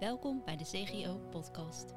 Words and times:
Welkom 0.00 0.42
bij 0.44 0.56
de 0.56 0.64
CGO 0.64 1.20
Podcast. 1.30 1.94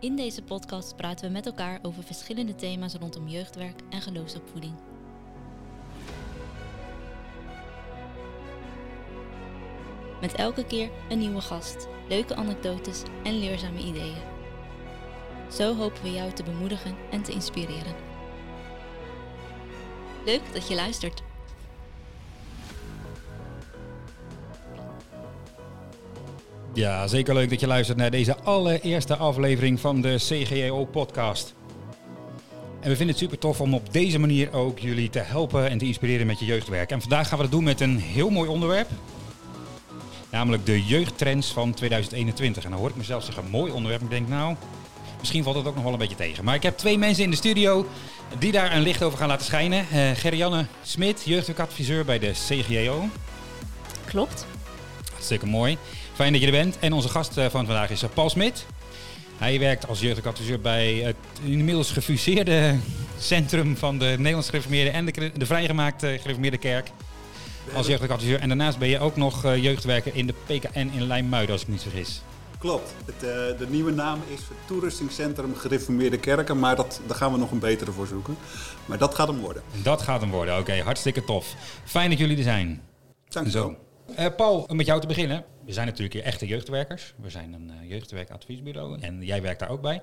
In 0.00 0.16
deze 0.16 0.42
podcast 0.42 0.96
praten 0.96 1.26
we 1.26 1.32
met 1.32 1.46
elkaar 1.46 1.78
over 1.82 2.02
verschillende 2.02 2.54
thema's 2.54 2.94
rondom 2.94 3.28
jeugdwerk 3.28 3.80
en 3.90 4.00
geloofsopvoeding. 4.00 4.74
Met 10.20 10.34
elke 10.34 10.64
keer 10.64 10.90
een 11.08 11.18
nieuwe 11.18 11.40
gast, 11.40 11.88
leuke 12.08 12.34
anekdotes 12.34 13.02
en 13.24 13.38
leerzame 13.38 13.78
ideeën. 13.78 14.22
Zo 15.50 15.74
hopen 15.74 16.02
we 16.02 16.12
jou 16.12 16.32
te 16.32 16.42
bemoedigen 16.42 16.96
en 17.10 17.22
te 17.22 17.32
inspireren. 17.32 17.94
Leuk 20.24 20.52
dat 20.52 20.68
je 20.68 20.74
luistert. 20.74 21.27
Ja, 26.78 27.06
zeker 27.06 27.34
leuk 27.34 27.50
dat 27.50 27.60
je 27.60 27.66
luistert 27.66 27.98
naar 27.98 28.10
deze 28.10 28.36
allereerste 28.36 29.16
aflevering 29.16 29.80
van 29.80 30.00
de 30.00 30.14
CGO-podcast. 30.18 31.54
En 32.80 32.88
we 32.88 32.96
vinden 32.96 33.08
het 33.08 33.18
super 33.18 33.38
tof 33.38 33.60
om 33.60 33.74
op 33.74 33.92
deze 33.92 34.18
manier 34.18 34.52
ook 34.52 34.78
jullie 34.78 35.10
te 35.10 35.18
helpen 35.18 35.70
en 35.70 35.78
te 35.78 35.84
inspireren 35.84 36.26
met 36.26 36.38
je 36.38 36.44
jeugdwerk. 36.44 36.90
En 36.90 37.00
vandaag 37.00 37.28
gaan 37.28 37.36
we 37.36 37.42
dat 37.42 37.52
doen 37.52 37.64
met 37.64 37.80
een 37.80 37.98
heel 37.98 38.30
mooi 38.30 38.48
onderwerp. 38.50 38.88
Namelijk 40.30 40.66
de 40.66 40.84
jeugdtrends 40.84 41.52
van 41.52 41.74
2021. 41.74 42.64
En 42.64 42.70
dan 42.70 42.78
hoor 42.78 42.88
ik 42.88 42.96
mezelf 42.96 43.24
zeggen, 43.24 43.50
mooi 43.50 43.72
onderwerp. 43.72 44.02
Ik 44.02 44.10
denk, 44.10 44.28
nou, 44.28 44.56
misschien 45.18 45.42
valt 45.42 45.56
het 45.56 45.66
ook 45.66 45.74
nog 45.74 45.84
wel 45.84 45.92
een 45.92 45.98
beetje 45.98 46.16
tegen. 46.16 46.44
Maar 46.44 46.54
ik 46.54 46.62
heb 46.62 46.76
twee 46.76 46.98
mensen 46.98 47.24
in 47.24 47.30
de 47.30 47.36
studio 47.36 47.86
die 48.38 48.52
daar 48.52 48.76
een 48.76 48.82
licht 48.82 49.02
over 49.02 49.18
gaan 49.18 49.28
laten 49.28 49.46
schijnen. 49.46 49.86
Uh, 49.92 50.10
Gerrianne 50.14 50.66
Smit, 50.82 51.22
jeugdwerkadviseur 51.24 52.04
bij 52.04 52.18
de 52.18 52.30
CGO. 52.30 53.08
Klopt. 54.04 54.46
Hartstikke 55.10 55.46
mooi. 55.46 55.78
Fijn 56.18 56.32
dat 56.32 56.40
je 56.40 56.46
er 56.46 56.52
bent. 56.52 56.78
En 56.78 56.92
onze 56.92 57.08
gast 57.08 57.32
van 57.34 57.50
vandaag 57.50 57.90
is 57.90 58.04
Paul 58.14 58.30
Smit. 58.30 58.66
Hij 59.36 59.58
werkt 59.58 59.88
als 59.88 60.00
jeugdadviseur 60.00 60.60
bij 60.60 60.94
het 60.94 61.16
inmiddels 61.42 61.90
gefuseerde 61.90 62.76
centrum 63.18 63.76
van 63.76 63.98
de 63.98 64.04
Nederlandse 64.04 64.50
gereformeerde 64.50 64.90
en 64.90 65.04
de, 65.04 65.32
de 65.36 65.46
vrijgemaakte 65.46 66.18
gereformeerde 66.20 66.58
kerk. 66.58 66.90
Als 67.74 67.86
jeugdadviseur. 67.86 68.40
En 68.40 68.48
daarnaast 68.48 68.78
ben 68.78 68.88
je 68.88 68.98
ook 68.98 69.16
nog 69.16 69.42
jeugdwerker 69.42 70.14
in 70.14 70.26
de 70.26 70.34
PKN 70.46 70.90
in 70.94 71.06
Lijnmuiden, 71.06 71.52
als 71.52 71.62
ik 71.62 71.68
niet 71.68 71.82
vergis. 71.82 72.22
Klopt. 72.58 72.94
Het, 73.04 73.14
uh, 73.14 73.30
de 73.58 73.66
nieuwe 73.68 73.92
naam 73.92 74.20
is 74.28 74.40
het 74.40 74.56
Toeristingscentrum 74.66 75.54
Gereformeerde 75.54 76.18
Kerken, 76.18 76.58
maar 76.58 76.76
dat, 76.76 77.00
daar 77.06 77.16
gaan 77.16 77.32
we 77.32 77.38
nog 77.38 77.50
een 77.50 77.58
betere 77.58 77.92
voor 77.92 78.06
zoeken. 78.06 78.36
Maar 78.86 78.98
dat 78.98 79.14
gaat 79.14 79.28
hem 79.28 79.38
worden. 79.38 79.62
Dat 79.82 80.02
gaat 80.02 80.20
hem 80.20 80.30
worden, 80.30 80.58
oké. 80.58 80.82
hartstikke 80.82 81.24
tof. 81.24 81.54
Fijn 81.84 82.10
dat 82.10 82.18
jullie 82.18 82.36
er 82.36 82.42
zijn. 82.42 82.82
Dank 83.28 83.48
Zo. 83.48 83.76
Uh, 84.10 84.26
Paul, 84.36 84.66
om 84.68 84.76
met 84.76 84.86
jou 84.86 85.00
te 85.00 85.06
beginnen. 85.06 85.44
We 85.64 85.72
zijn 85.72 85.86
natuurlijk 85.86 86.14
hier 86.14 86.22
echte 86.22 86.46
jeugdwerkers. 86.46 87.14
We 87.16 87.30
zijn 87.30 87.52
een 87.52 87.70
uh, 87.82 87.90
jeugdwerkadviesbureau 87.90 89.00
en 89.00 89.22
jij 89.22 89.42
werkt 89.42 89.60
daar 89.60 89.68
ook 89.68 89.80
bij. 89.80 90.02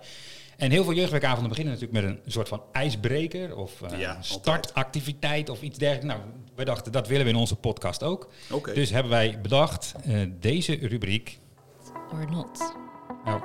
En 0.57 0.71
heel 0.71 0.83
veel 0.83 0.93
jeugdwerkavonden 0.93 1.49
beginnen 1.49 1.73
natuurlijk 1.73 2.05
met 2.05 2.17
een 2.25 2.31
soort 2.31 2.47
van 2.47 2.61
ijsbreker 2.71 3.55
of 3.55 3.81
uh, 3.81 3.99
ja, 3.99 4.17
startactiviteit 4.21 5.49
of 5.49 5.61
iets 5.61 5.77
dergelijks. 5.77 6.13
Nou, 6.13 6.19
wij 6.55 6.65
dachten 6.65 6.91
dat 6.91 7.07
willen 7.07 7.25
we 7.25 7.31
in 7.31 7.37
onze 7.37 7.55
podcast 7.55 8.03
ook. 8.03 8.29
Okay. 8.51 8.73
Dus 8.73 8.89
hebben 8.89 9.11
wij 9.11 9.39
bedacht 9.41 9.93
deze 10.39 10.73
rubriek. 10.73 11.39
Or 12.11 12.31
not. 12.31 12.73
Nou. 13.25 13.41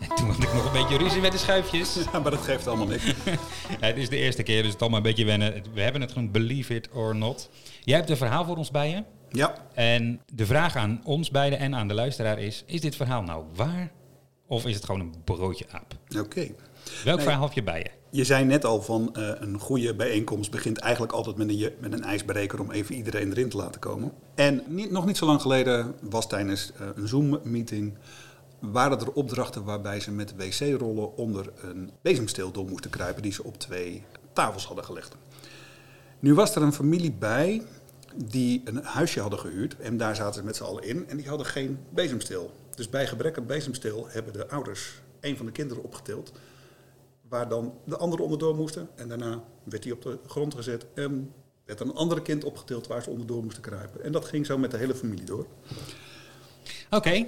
En 0.00 0.16
toen 0.16 0.26
had 0.26 0.42
ik 0.42 0.52
nog 0.52 0.66
een 0.66 0.82
beetje 0.82 0.98
ruzie 0.98 1.20
met 1.20 1.32
de 1.32 1.38
schuifjes. 1.38 1.94
Ja, 2.12 2.18
maar 2.18 2.30
dat 2.30 2.40
geeft 2.40 2.66
allemaal 2.66 2.86
niks. 2.86 3.04
het 3.80 3.96
is 3.96 4.08
de 4.08 4.16
eerste 4.16 4.42
keer, 4.42 4.56
dus 4.56 4.66
het 4.66 4.74
is 4.74 4.80
allemaal 4.80 4.98
een 4.98 5.04
beetje 5.04 5.24
wennen. 5.24 5.62
We 5.74 5.80
hebben 5.80 6.00
het 6.00 6.12
gewoon 6.12 6.30
believe 6.30 6.74
it 6.74 6.88
or 6.92 7.16
not. 7.16 7.48
Jij 7.86 7.96
hebt 7.96 8.10
een 8.10 8.16
verhaal 8.16 8.44
voor 8.44 8.56
ons 8.56 8.70
bij 8.70 8.90
je. 8.90 9.02
Ja. 9.28 9.54
En 9.74 10.20
de 10.32 10.46
vraag 10.46 10.76
aan 10.76 11.00
ons 11.04 11.30
beiden 11.30 11.58
en 11.58 11.74
aan 11.74 11.88
de 11.88 11.94
luisteraar 11.94 12.38
is: 12.38 12.64
is 12.66 12.80
dit 12.80 12.96
verhaal 12.96 13.22
nou 13.22 13.44
waar 13.54 13.92
of 14.46 14.66
is 14.66 14.74
het 14.74 14.84
gewoon 14.84 15.00
een 15.00 15.14
broodje 15.24 15.64
aap? 15.70 15.94
Oké. 16.08 16.20
Okay. 16.20 16.54
Welk 17.04 17.16
nee, 17.16 17.26
verhaal 17.26 17.44
heb 17.44 17.52
je 17.52 17.62
bij 17.62 17.78
je? 17.78 17.90
Je 18.10 18.24
zei 18.24 18.44
net 18.44 18.64
al 18.64 18.82
van 18.82 19.14
uh, 19.18 19.30
een 19.34 19.58
goede 19.58 19.94
bijeenkomst 19.94 20.50
begint 20.50 20.78
eigenlijk 20.78 21.12
altijd 21.12 21.36
met 21.36 21.48
een, 21.48 21.72
met 21.80 21.92
een 21.92 22.04
ijsbreker 22.04 22.60
om 22.60 22.70
even 22.70 22.94
iedereen 22.94 23.30
erin 23.30 23.48
te 23.48 23.56
laten 23.56 23.80
komen. 23.80 24.12
En 24.34 24.62
niet, 24.66 24.90
nog 24.90 25.06
niet 25.06 25.16
zo 25.16 25.26
lang 25.26 25.40
geleden 25.40 25.94
was 26.00 26.28
tijdens 26.28 26.72
uh, 26.80 26.86
een 26.94 27.08
Zoom-meeting 27.08 27.94
waren 28.60 29.00
er 29.00 29.12
opdrachten 29.12 29.64
waarbij 29.64 30.00
ze 30.00 30.10
met 30.10 30.34
wc-rollen 30.36 31.16
onder 31.16 31.52
een 31.62 31.90
bezemsteel 32.02 32.50
door 32.50 32.64
moesten 32.64 32.90
kruipen 32.90 33.22
die 33.22 33.32
ze 33.32 33.44
op 33.44 33.58
twee 33.58 34.04
tafels 34.32 34.66
hadden 34.66 34.84
gelegd. 34.84 35.16
Nu 36.18 36.34
was 36.34 36.54
er 36.54 36.62
een 36.62 36.72
familie 36.72 37.12
bij 37.12 37.62
die 38.24 38.62
een 38.64 38.84
huisje 38.84 39.20
hadden 39.20 39.38
gehuurd 39.38 39.76
en 39.76 39.96
daar 39.96 40.16
zaten 40.16 40.34
ze 40.34 40.44
met 40.44 40.56
z'n 40.56 40.62
allen 40.62 40.82
in 40.82 41.08
en 41.08 41.16
die 41.16 41.28
hadden 41.28 41.46
geen 41.46 41.78
bezemsteel. 41.90 42.50
Dus 42.74 42.88
bij 42.88 43.06
gebrek 43.06 43.38
aan 43.38 43.46
bezemsteel 43.46 44.06
hebben 44.08 44.32
de 44.32 44.48
ouders 44.48 45.00
een 45.20 45.36
van 45.36 45.46
de 45.46 45.52
kinderen 45.52 45.82
opgetild 45.82 46.32
waar 47.28 47.48
dan 47.48 47.74
de 47.84 47.96
anderen 47.96 48.24
onderdoor 48.24 48.54
moesten. 48.54 48.88
En 48.94 49.08
daarna 49.08 49.42
werd 49.64 49.84
hij 49.84 49.92
op 49.92 50.02
de 50.02 50.18
grond 50.26 50.54
gezet 50.54 50.86
en 50.94 51.32
werd 51.64 51.80
een 51.80 51.94
andere 51.94 52.22
kind 52.22 52.44
opgetild 52.44 52.86
waar 52.86 53.02
ze 53.02 53.10
onderdoor 53.10 53.42
moesten 53.44 53.62
kruipen. 53.62 54.04
En 54.04 54.12
dat 54.12 54.24
ging 54.24 54.46
zo 54.46 54.58
met 54.58 54.70
de 54.70 54.76
hele 54.76 54.94
familie 54.94 55.24
door. 55.24 55.46
Oké, 56.90 57.26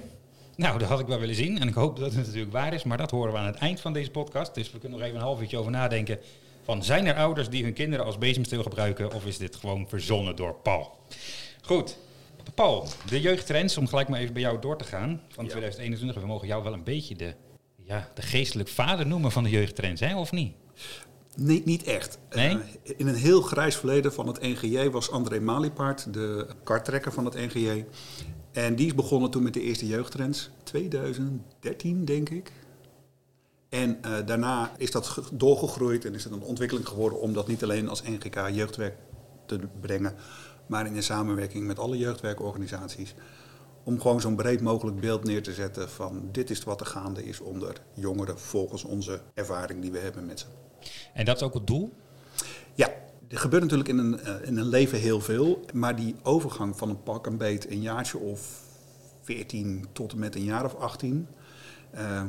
nou 0.55 0.79
dat 0.79 0.87
had 0.87 0.99
ik 0.99 1.07
wel 1.07 1.19
willen 1.19 1.35
zien. 1.35 1.59
En 1.59 1.67
ik 1.67 1.73
hoop 1.73 1.97
dat 1.97 2.13
het 2.13 2.25
natuurlijk 2.25 2.51
waar 2.51 2.73
is, 2.73 2.83
maar 2.83 2.97
dat 2.97 3.11
horen 3.11 3.33
we 3.33 3.39
aan 3.39 3.45
het 3.45 3.55
eind 3.55 3.79
van 3.79 3.93
deze 3.93 4.11
podcast. 4.11 4.53
Dus 4.55 4.71
we 4.71 4.79
kunnen 4.79 4.97
nog 4.97 5.07
even 5.07 5.19
een 5.19 5.25
half 5.25 5.41
uurtje 5.41 5.57
over 5.57 5.71
nadenken. 5.71 6.19
Van 6.69 6.83
zijn 6.83 7.05
er 7.05 7.15
ouders 7.15 7.49
die 7.49 7.63
hun 7.63 7.73
kinderen 7.73 8.05
als 8.05 8.17
bezemsteel 8.17 8.63
gebruiken 8.63 9.13
of 9.13 9.25
is 9.25 9.37
dit 9.37 9.55
gewoon 9.55 9.87
verzonnen 9.87 10.35
door 10.35 10.55
Paul? 10.55 10.97
Goed, 11.61 11.97
Paul, 12.55 12.87
de 13.05 13.21
jeugdtrends, 13.21 13.77
om 13.77 13.87
gelijk 13.87 14.07
maar 14.07 14.19
even 14.19 14.33
bij 14.33 14.41
jou 14.41 14.59
door 14.59 14.77
te 14.77 14.83
gaan 14.83 15.21
van 15.29 15.43
ja. 15.43 15.49
2021. 15.49 16.21
We 16.21 16.27
mogen 16.27 16.47
jou 16.47 16.63
wel 16.63 16.73
een 16.73 16.83
beetje 16.83 17.15
de 17.15 17.33
ja, 17.83 18.11
de 18.13 18.21
geestelijk 18.21 18.69
vader 18.69 19.07
noemen 19.07 19.31
van 19.31 19.43
de 19.43 19.49
jeugdtrends, 19.49 20.01
hè, 20.01 20.17
of 20.17 20.31
niet? 20.31 20.53
Nee, 21.35 21.61
niet 21.65 21.83
echt. 21.83 22.19
Nee? 22.29 22.55
Uh, 22.55 22.61
in 22.97 23.07
een 23.07 23.15
heel 23.15 23.41
grijs 23.41 23.75
verleden 23.75 24.13
van 24.13 24.27
het 24.27 24.41
NGJ 24.41 24.89
was 24.89 25.11
André 25.11 25.39
Maliepaard 25.39 26.13
de 26.13 26.47
karttrekker 26.63 27.11
van 27.11 27.25
het 27.25 27.33
NGJ. 27.33 27.85
En 28.51 28.75
die 28.75 28.85
is 28.85 28.95
begonnen 28.95 29.31
toen 29.31 29.43
met 29.43 29.53
de 29.53 29.61
eerste 29.61 29.87
jeugdtrends, 29.87 30.49
2013 30.63 32.05
denk 32.05 32.29
ik. 32.29 32.51
En 33.69 33.99
uh, 34.05 34.11
daarna 34.25 34.71
is 34.77 34.91
dat 34.91 35.21
doorgegroeid 35.31 36.05
en 36.05 36.13
is 36.13 36.23
het 36.23 36.33
een 36.33 36.41
ontwikkeling 36.41 36.87
geworden 36.87 37.19
om 37.19 37.33
dat 37.33 37.47
niet 37.47 37.63
alleen 37.63 37.89
als 37.89 38.03
NGK 38.03 38.49
jeugdwerk 38.51 38.95
te 39.45 39.59
brengen, 39.79 40.15
maar 40.65 40.85
in 40.85 40.93
de 40.93 41.01
samenwerking 41.01 41.67
met 41.67 41.79
alle 41.79 41.97
jeugdwerkorganisaties 41.97 43.15
om 43.83 44.01
gewoon 44.01 44.21
zo'n 44.21 44.35
breed 44.35 44.61
mogelijk 44.61 44.99
beeld 44.99 45.23
neer 45.23 45.43
te 45.43 45.53
zetten 45.53 45.89
van 45.89 46.29
dit 46.31 46.49
is 46.49 46.63
wat 46.63 46.79
er 46.79 46.85
gaande 46.85 47.25
is 47.25 47.39
onder 47.39 47.81
jongeren 47.93 48.39
volgens 48.39 48.83
onze 48.83 49.21
ervaring 49.33 49.81
die 49.81 49.91
we 49.91 49.99
hebben 49.99 50.25
met 50.25 50.39
ze. 50.39 50.45
En 51.13 51.25
dat 51.25 51.35
is 51.35 51.41
ook 51.41 51.53
het 51.53 51.67
doel? 51.67 51.93
Ja, 52.73 52.89
er 53.27 53.37
gebeurt 53.37 53.63
natuurlijk 53.63 53.89
in 53.89 53.97
een, 53.97 54.19
uh, 54.23 54.47
in 54.47 54.57
een 54.57 54.67
leven 54.67 54.99
heel 54.99 55.21
veel, 55.21 55.65
maar 55.73 55.95
die 55.95 56.15
overgang 56.23 56.77
van 56.77 56.89
een 56.89 57.03
pak 57.03 57.25
een 57.25 57.37
beet 57.37 57.69
een 57.69 57.81
jaartje 57.81 58.17
of 58.17 58.61
14 59.21 59.85
tot 59.91 60.11
en 60.11 60.19
met 60.19 60.35
een 60.35 60.43
jaar 60.43 60.65
of 60.65 60.75
18. 60.75 61.27
Uh, 61.95 62.23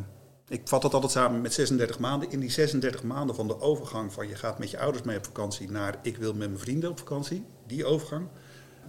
ik 0.50 0.68
vat 0.68 0.82
dat 0.82 0.94
altijd 0.94 1.12
samen 1.12 1.40
met 1.40 1.52
36 1.52 1.98
maanden. 1.98 2.30
In 2.30 2.40
die 2.40 2.50
36 2.50 3.02
maanden 3.02 3.36
van 3.36 3.48
de 3.48 3.60
overgang 3.60 4.12
van 4.12 4.28
je 4.28 4.34
gaat 4.34 4.58
met 4.58 4.70
je 4.70 4.78
ouders 4.78 5.04
mee 5.04 5.16
op 5.16 5.24
vakantie 5.24 5.70
naar 5.70 5.98
ik 6.02 6.16
wil 6.16 6.34
met 6.34 6.48
mijn 6.48 6.60
vrienden 6.60 6.90
op 6.90 6.98
vakantie, 6.98 7.44
die 7.66 7.84
overgang 7.84 8.28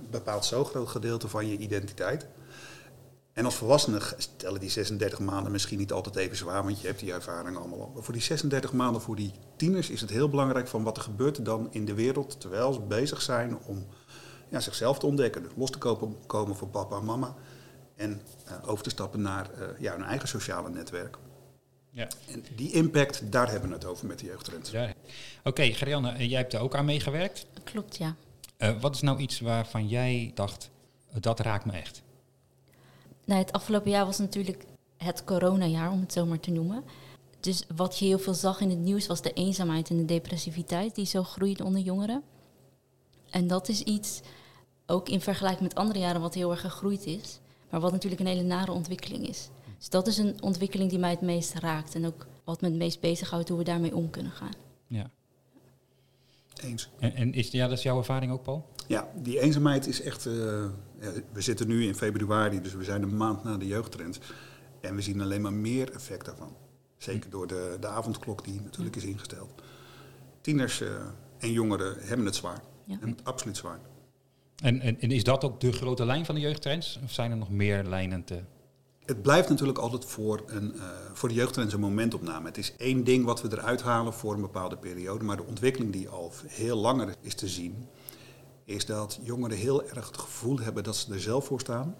bepaalt 0.10 0.46
zo'n 0.46 0.66
groot 0.66 0.88
gedeelte 0.88 1.28
van 1.28 1.48
je 1.48 1.58
identiteit. 1.58 2.28
En 3.34 3.46
als 3.46 3.56
volwassene 3.56 4.02
stellen 4.18 4.60
die 4.60 4.70
36 4.70 5.20
maanden 5.20 5.52
misschien 5.52 5.78
niet 5.78 5.92
altijd 5.92 6.16
even 6.16 6.38
zwaar, 6.38 6.64
want 6.64 6.82
je 6.82 6.88
hebt 6.88 7.00
die 7.00 7.14
ervaring 7.14 7.58
allemaal 7.58 7.82
al. 7.82 7.92
Maar 7.94 8.04
voor 8.04 8.14
die 8.14 8.24
36 8.24 8.74
maanden, 8.74 9.02
voor 9.02 9.16
die 9.16 9.32
tieners, 9.56 9.90
is 9.90 10.02
het 10.02 10.10
heel 10.10 10.30
belangrijk 10.30 10.68
van 10.68 10.84
wat 10.84 10.98
er 10.98 11.04
gebeurt 11.04 11.46
dan 11.46 11.68
in 11.72 11.86
de 11.86 11.94
wereld 11.94 12.40
terwijl 12.40 12.74
ze 12.74 12.80
bezig 12.80 13.22
zijn 13.22 13.58
om 13.66 13.86
ja, 14.50 14.60
zichzelf 14.60 15.00
te 15.00 15.06
ontdekken. 15.06 15.44
Dus 15.44 15.52
los 15.56 15.70
te 15.70 15.78
komen 16.28 16.56
voor 16.56 16.68
papa 16.68 16.98
en 16.98 17.06
mama. 17.06 17.36
En 17.96 18.22
uh, 18.48 18.70
over 18.70 18.84
te 18.84 18.90
stappen 18.90 19.22
naar 19.22 19.50
uh, 19.60 19.80
ja, 19.80 19.94
hun 19.94 20.04
eigen 20.04 20.28
sociale 20.28 20.70
netwerk. 20.70 21.18
Ja. 21.92 22.08
En 22.28 22.46
die 22.56 22.72
impact, 22.72 23.32
daar 23.32 23.50
hebben 23.52 23.70
we 23.70 23.76
het 23.76 23.86
over 23.86 24.08
met 24.08 24.20
de 24.20 24.26
jeugdtrends. 24.26 24.72
Ja. 24.72 24.84
Oké, 24.84 24.96
okay, 25.44 25.74
Gerianne, 25.74 26.28
jij 26.28 26.40
hebt 26.40 26.54
er 26.54 26.60
ook 26.60 26.76
aan 26.76 26.86
meegewerkt. 26.86 27.46
Klopt, 27.64 27.98
ja. 27.98 28.16
Uh, 28.58 28.82
wat 28.82 28.96
is 28.96 29.02
nou 29.02 29.20
iets 29.20 29.40
waarvan 29.40 29.88
jij 29.88 30.32
dacht, 30.36 30.70
dat 31.20 31.40
raakt 31.40 31.66
me 31.66 31.72
echt? 31.72 32.02
Nou, 33.26 33.40
het 33.40 33.52
afgelopen 33.52 33.92
jaar 33.92 34.06
was 34.06 34.18
natuurlijk 34.18 34.66
het 34.98 35.24
coronajaar, 35.24 35.92
om 35.92 36.00
het 36.00 36.14
zo 36.14 36.26
maar 36.26 36.40
te 36.40 36.52
noemen. 36.52 36.84
Dus 37.40 37.64
wat 37.76 38.00
je 38.00 38.06
heel 38.06 38.20
veel 38.20 38.34
zag 38.34 38.60
in 38.60 38.70
het 38.70 38.80
nieuws 38.80 39.08
was 39.08 39.22
de 39.22 39.34
eenzaamheid 39.34 39.90
en 39.90 39.98
de 39.98 40.06
depressiviteit 40.06 40.96
die 40.96 41.06
zo 41.06 41.24
groeide 41.24 41.64
onder 41.64 41.82
jongeren. 41.82 42.24
En 43.30 43.48
dat 43.48 43.70
is 43.70 43.82
iets, 43.82 44.22
ook 44.86 45.10
in 45.10 45.22
vergelijking 45.22 45.62
met 45.62 45.76
andere 45.76 46.00
jaren, 46.00 46.22
wat 46.22 46.34
heel 46.34 46.52
erg 46.52 46.62
gegroeid 46.62 47.06
is. 47.06 47.40
Maar 47.70 47.80
wat 47.80 47.92
natuurlijk 47.92 48.22
een 48.22 48.28
hele 48.28 48.44
nare 48.44 48.72
ontwikkeling 48.72 49.28
is. 49.28 49.50
Dus 49.82 49.90
dat 49.90 50.08
is 50.08 50.18
een 50.18 50.42
ontwikkeling 50.42 50.90
die 50.90 51.00
mij 51.00 51.10
het 51.10 51.22
meest 51.22 51.54
raakt. 51.54 51.96
En 51.96 52.06
ook 52.06 52.28
wat 52.44 52.62
me 52.62 52.68
het 52.68 52.78
meest 52.78 53.00
bezighoudt, 53.00 53.50
hoe 53.50 53.58
we 53.58 53.64
daarmee 53.64 53.96
om 53.96 54.10
kunnen 54.10 54.32
gaan. 54.32 54.54
Ja. 54.88 55.10
Eens. 56.64 56.90
En, 57.00 57.16
en 57.16 57.34
is, 57.34 57.52
ja, 57.52 57.68
dat 57.68 57.78
is 57.78 57.84
jouw 57.84 57.98
ervaring 57.98 58.32
ook, 58.32 58.44
Paul? 58.44 58.68
Ja, 58.88 59.12
die 59.16 59.40
eenzaamheid 59.40 59.88
is 59.88 60.02
echt. 60.02 60.26
eh, 60.26 60.34
ja, 61.00 61.12
we 61.32 61.42
zitten 61.42 61.68
nu 61.68 61.86
in 61.86 61.96
februari, 61.96 62.62
dus 62.62 62.74
we 62.74 62.84
zijn 62.84 63.04
een 63.04 63.18
maand 63.18 63.44
na 63.44 63.58
de 63.58 63.68
jeugdtrends. 63.68 64.20
En 64.82 64.96
we 64.96 65.02
zien 65.02 65.22
alleen 65.22 65.42
maar 65.42 65.54
meer 65.54 65.92
effect 65.94 66.26
daarvan. 66.26 66.56
Zeker 66.98 67.30
door 67.30 67.48
de, 67.48 67.78
de 67.80 67.88
avondklok 67.88 68.44
die 68.44 68.62
natuurlijk 68.62 68.96
is 68.96 69.04
ingesteld. 69.04 69.62
Tieners 70.42 70.82
eh, 70.82 70.90
en 71.38 71.52
jongeren 71.52 71.96
hebben 72.00 72.26
het 72.26 72.36
zwaar. 72.36 72.62
Ja. 72.86 72.92
Hebben 72.92 73.10
het 73.10 73.24
absoluut 73.24 73.58
zwaar. 73.58 73.80
En, 74.56 74.80
en, 74.80 75.00
en 75.00 75.12
is 75.12 75.24
dat 75.24 75.44
ook 75.44 75.60
de 75.60 75.72
grote 75.72 76.06
lijn 76.06 76.26
van 76.26 76.36
de 76.36 76.42
jeugdtrends? 76.42 77.00
Of 77.04 77.12
zijn 77.12 77.32
er 77.32 77.38
nog 77.38 77.50
meer 77.50 77.84
lijnen 77.84 78.24
te... 78.24 78.42
Het 79.06 79.22
blijft 79.22 79.50
natuurlijk 79.50 79.78
altijd 79.78 80.06
voor, 80.06 80.44
een, 80.48 80.74
eh, 80.76 80.82
voor 81.14 81.30
de 81.30 81.36
jeugdtrends 81.36 81.74
een 81.74 81.80
momentopname. 81.80 82.48
Het 82.48 82.58
is 82.58 82.76
één 82.78 83.04
ding 83.04 83.26
wat 83.26 83.42
we 83.42 83.48
eruit 83.52 83.82
halen 83.82 84.14
voor 84.14 84.34
een 84.34 84.42
bepaalde 84.42 84.78
periode. 84.78 85.24
Maar 85.24 85.38
de 85.38 85.46
ontwikkeling 85.46 85.92
die 85.92 86.10
al 86.10 86.32
heel 86.48 86.78
langer 86.78 87.16
is 87.22 87.36
te 87.36 87.48
zien, 87.48 87.88
is 88.66 88.86
dat 88.86 89.20
jongeren 89.24 89.58
heel 89.58 89.84
erg 89.84 90.08
het 90.08 90.18
gevoel 90.18 90.60
hebben 90.60 90.84
dat 90.84 90.96
ze 90.96 91.14
er 91.14 91.20
zelf 91.20 91.46
voor 91.46 91.60
staan. 91.60 91.96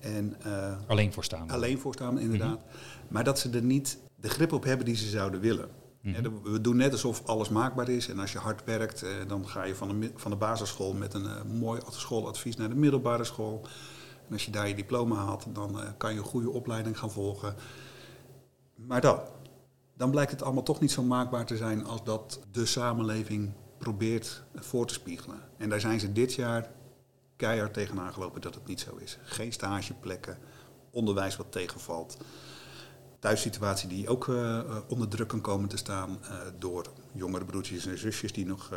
En 0.00 0.36
eh, 0.42 0.76
alleen 0.86 1.12
voor 1.12 1.24
staan? 1.24 1.50
alleen 1.50 1.78
voor 1.78 1.94
staan, 1.94 2.18
inderdaad. 2.18 2.60
Maar 3.08 3.24
dat 3.24 3.38
ze 3.38 3.50
er 3.50 3.62
niet 3.62 3.98
de 4.16 4.28
grip 4.28 4.52
op 4.52 4.64
hebben 4.64 4.86
die 4.86 4.96
ze 4.96 5.08
zouden 5.08 5.40
willen. 5.40 5.68
Mhm. 6.02 6.30
We 6.42 6.60
doen 6.60 6.76
net 6.76 6.92
alsof 6.92 7.22
alles 7.26 7.48
maakbaar 7.48 7.88
is. 7.88 8.08
En 8.08 8.18
als 8.18 8.32
je 8.32 8.38
hard 8.38 8.64
werkt, 8.64 9.02
eh, 9.02 9.10
dan 9.26 9.48
ga 9.48 9.64
je 9.64 9.74
van 9.74 10.00
de, 10.00 10.10
van 10.14 10.30
de 10.30 10.36
basisschool 10.36 10.92
met 10.92 11.14
een 11.14 11.28
mooi 11.58 11.80
schooladvies 11.90 12.56
naar 12.56 12.68
de 12.68 12.74
middelbare 12.74 13.24
school. 13.24 13.66
En 14.28 14.34
als 14.34 14.44
je 14.44 14.50
daar 14.50 14.68
je 14.68 14.74
diploma 14.74 15.16
haalt, 15.16 15.54
dan 15.54 15.80
eh, 15.80 15.88
kan 15.96 16.12
je 16.12 16.18
een 16.18 16.24
goede 16.24 16.50
opleiding 16.50 16.98
gaan 16.98 17.10
volgen. 17.10 17.54
Maar 18.74 19.00
dan, 19.00 19.20
dan 19.96 20.10
blijkt 20.10 20.30
het 20.30 20.42
allemaal 20.42 20.62
toch 20.62 20.80
niet 20.80 20.90
zo 20.90 21.02
maakbaar 21.02 21.46
te 21.46 21.56
zijn 21.56 21.84
als 21.84 22.04
dat 22.04 22.40
de 22.50 22.66
samenleving 22.66 23.52
probeert 23.78 24.42
voor 24.54 24.86
te 24.86 24.94
spiegelen. 24.94 25.40
En 25.56 25.68
daar 25.68 25.80
zijn 25.80 26.00
ze 26.00 26.12
dit 26.12 26.34
jaar 26.34 26.70
keihard 27.36 27.72
tegenaan 27.72 28.12
gelopen 28.12 28.40
dat 28.40 28.54
het 28.54 28.66
niet 28.66 28.80
zo 28.80 28.96
is. 28.96 29.18
Geen 29.22 29.52
stageplekken, 29.52 30.38
onderwijs 30.90 31.36
wat 31.36 31.52
tegenvalt. 31.52 32.16
Thuissituatie 33.18 33.88
die 33.88 34.08
ook 34.08 34.28
eh, 34.28 34.58
eh, 34.58 34.76
onder 34.88 35.08
druk 35.08 35.28
kan 35.28 35.40
komen 35.40 35.68
te 35.68 35.76
staan 35.76 36.18
door 36.58 36.92
jongere 37.12 37.44
broertjes 37.44 37.86
en 37.86 37.98
zusjes 37.98 38.32
die 38.32 38.46
nog 38.46 38.70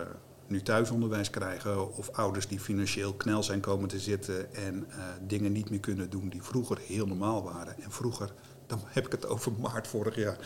nu 0.51 0.61
thuisonderwijs 0.61 1.29
krijgen. 1.29 1.95
Of 1.97 2.09
ouders 2.09 2.47
die 2.47 2.59
financieel 2.59 3.13
knel 3.13 3.43
zijn 3.43 3.59
komen 3.59 3.89
te 3.89 3.99
zitten 3.99 4.53
en 4.55 4.85
eh, 4.89 4.97
dingen 5.27 5.51
niet 5.51 5.69
meer 5.69 5.79
kunnen 5.79 6.09
doen 6.09 6.29
die 6.29 6.43
vroeger 6.43 6.77
heel 6.87 7.07
normaal 7.07 7.43
waren. 7.43 7.83
En 7.83 7.91
vroeger, 7.91 8.33
dan 8.67 8.79
heb 8.85 9.05
ik 9.05 9.11
het 9.11 9.27
over 9.27 9.51
maart 9.59 9.87
vorig 9.87 10.15
jaar. 10.15 10.37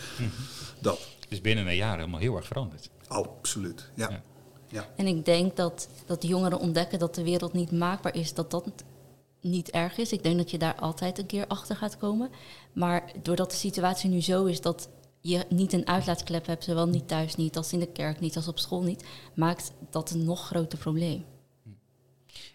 Dat, 0.81 0.99
Het 1.19 1.31
is 1.31 1.41
binnen 1.41 1.67
een 1.67 1.75
jaar 1.75 1.97
helemaal 1.97 2.19
heel 2.19 2.35
erg 2.35 2.45
veranderd. 2.45 2.89
absoluut. 3.07 3.89
Ja. 3.93 4.09
Ja. 4.09 4.21
Ja. 4.67 4.87
En 4.95 5.07
ik 5.07 5.25
denk 5.25 5.55
dat, 5.55 5.87
dat 6.05 6.23
jongeren 6.27 6.59
ontdekken 6.59 6.99
dat 6.99 7.15
de 7.15 7.23
wereld 7.23 7.53
niet 7.53 7.71
maakbaar 7.71 8.15
is, 8.15 8.33
dat 8.33 8.51
dat 8.51 8.71
niet 9.41 9.69
erg 9.69 9.97
is. 9.97 10.11
Ik 10.11 10.23
denk 10.23 10.37
dat 10.37 10.51
je 10.51 10.57
daar 10.57 10.75
altijd 10.75 11.17
een 11.17 11.25
keer 11.25 11.47
achter 11.47 11.75
gaat 11.75 11.97
komen. 11.97 12.29
Maar 12.73 13.11
doordat 13.21 13.51
de 13.51 13.57
situatie 13.57 14.09
nu 14.09 14.21
zo 14.21 14.45
is 14.45 14.61
dat 14.61 14.89
je 15.29 15.45
niet 15.49 15.73
een 15.73 15.87
uitlaatklep 15.87 16.45
hebt, 16.45 16.63
zowel 16.63 16.87
niet 16.87 17.07
thuis 17.07 17.35
niet, 17.35 17.57
als 17.57 17.73
in 17.73 17.79
de 17.79 17.91
kerk 17.91 18.19
niet, 18.19 18.35
als 18.35 18.47
op 18.47 18.59
school 18.59 18.81
niet, 18.83 19.03
maakt 19.35 19.71
dat 19.89 20.09
een 20.11 20.23
nog 20.23 20.45
groter 20.45 20.77
probleem. 20.79 21.25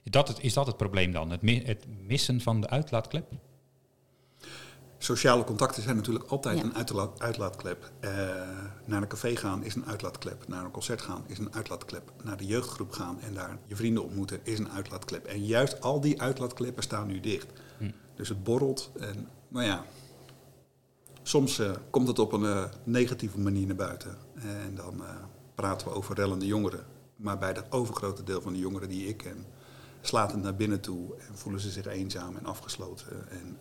Dat 0.05 0.29
het, 0.29 0.41
is 0.41 0.53
dat 0.55 0.67
het 0.67 0.77
probleem 0.77 1.13
dan? 1.13 1.31
Het, 1.31 1.43
mi- 1.43 1.65
het 1.65 1.85
missen 2.07 2.41
van 2.41 2.61
de 2.61 2.69
uitlaatklep? 2.69 3.33
Sociale 4.99 5.45
contacten 5.45 5.83
zijn 5.83 5.97
natuurlijk 5.97 6.25
altijd 6.31 6.59
Ja. 6.59 6.65
een 6.65 6.75
uitla- 6.75 7.11
uitlaatklep. 7.19 7.91
Eh, 8.01 8.11
naar 8.85 9.03
een 9.03 9.09
café 9.09 9.37
gaan 9.37 9.65
is 9.65 9.75
een 9.75 9.87
uitlaatklep. 9.87 10.49
Naar 10.49 10.65
een 10.65 10.71
concert 10.71 11.03
gaan 11.03 11.25
is 11.27 11.39
een 11.39 11.55
uitlaatklep. 11.55 12.13
Naar 12.25 12.37
de 12.37 12.47
jeugdgroep 12.47 12.93
gaan 12.93 13.21
en 13.21 13.35
daar 13.35 13.59
je 13.67 13.77
vrienden 13.77 14.05
ontmoeten 14.05 14.41
is 14.43 14.59
een 14.59 14.71
uitlaatklep. 14.71 15.27
En 15.27 15.45
juist 15.47 15.81
al 15.81 16.01
die 16.01 16.21
uitlaatkleppen 16.21 16.83
staan 16.83 17.07
nu 17.07 17.21
dicht. 17.21 17.47
Hm. 17.79 17.91
Dus 18.15 18.29
het 18.29 18.45
borrelt 18.45 18.91
en, 19.01 19.29
nou 19.49 19.67
ja, 19.67 19.85
soms 21.31 21.59
eh, 21.59 21.71
komt 21.91 22.09
het 22.09 22.19
op 22.19 22.33
een 22.33 22.45
eh, 22.45 22.65
negatieve 22.85 23.39
manier 23.39 23.67
naar 23.67 23.77
buiten. 23.77 24.19
En 24.35 24.75
dan 24.75 25.05
eh, 25.05 25.15
praten 25.55 25.89
we 25.89 25.95
over 25.95 26.15
rellende 26.15 26.47
jongeren. 26.47 26.87
Maar 27.17 27.39
bij 27.39 27.53
dat 27.53 27.73
overgrote 27.73 28.23
deel 28.23 28.41
van 28.41 28.53
de 28.53 28.59
jongeren 28.59 28.89
die 28.89 29.09
ik 29.09 29.17
ken, 29.17 29.47
slaat 30.01 30.33
het 30.33 30.43
naar 30.43 30.57
binnen 30.57 30.81
toe 30.81 31.17
en 31.29 31.39
voelen 31.39 31.61
ze 31.61 31.71
zich 31.71 31.87
eenzaam 31.87 32.37
en 32.37 32.47
afgesloten. 32.47 33.31
En 33.31 33.59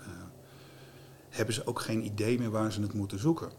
hebben 1.30 1.54
ze 1.54 1.66
ook 1.66 1.80
geen 1.80 2.06
idee 2.06 2.40
meer 2.40 2.50
waar 2.50 2.72
ze 2.72 2.82
het 2.82 2.94
moeten 2.94 3.20
zoeken. 3.20 3.52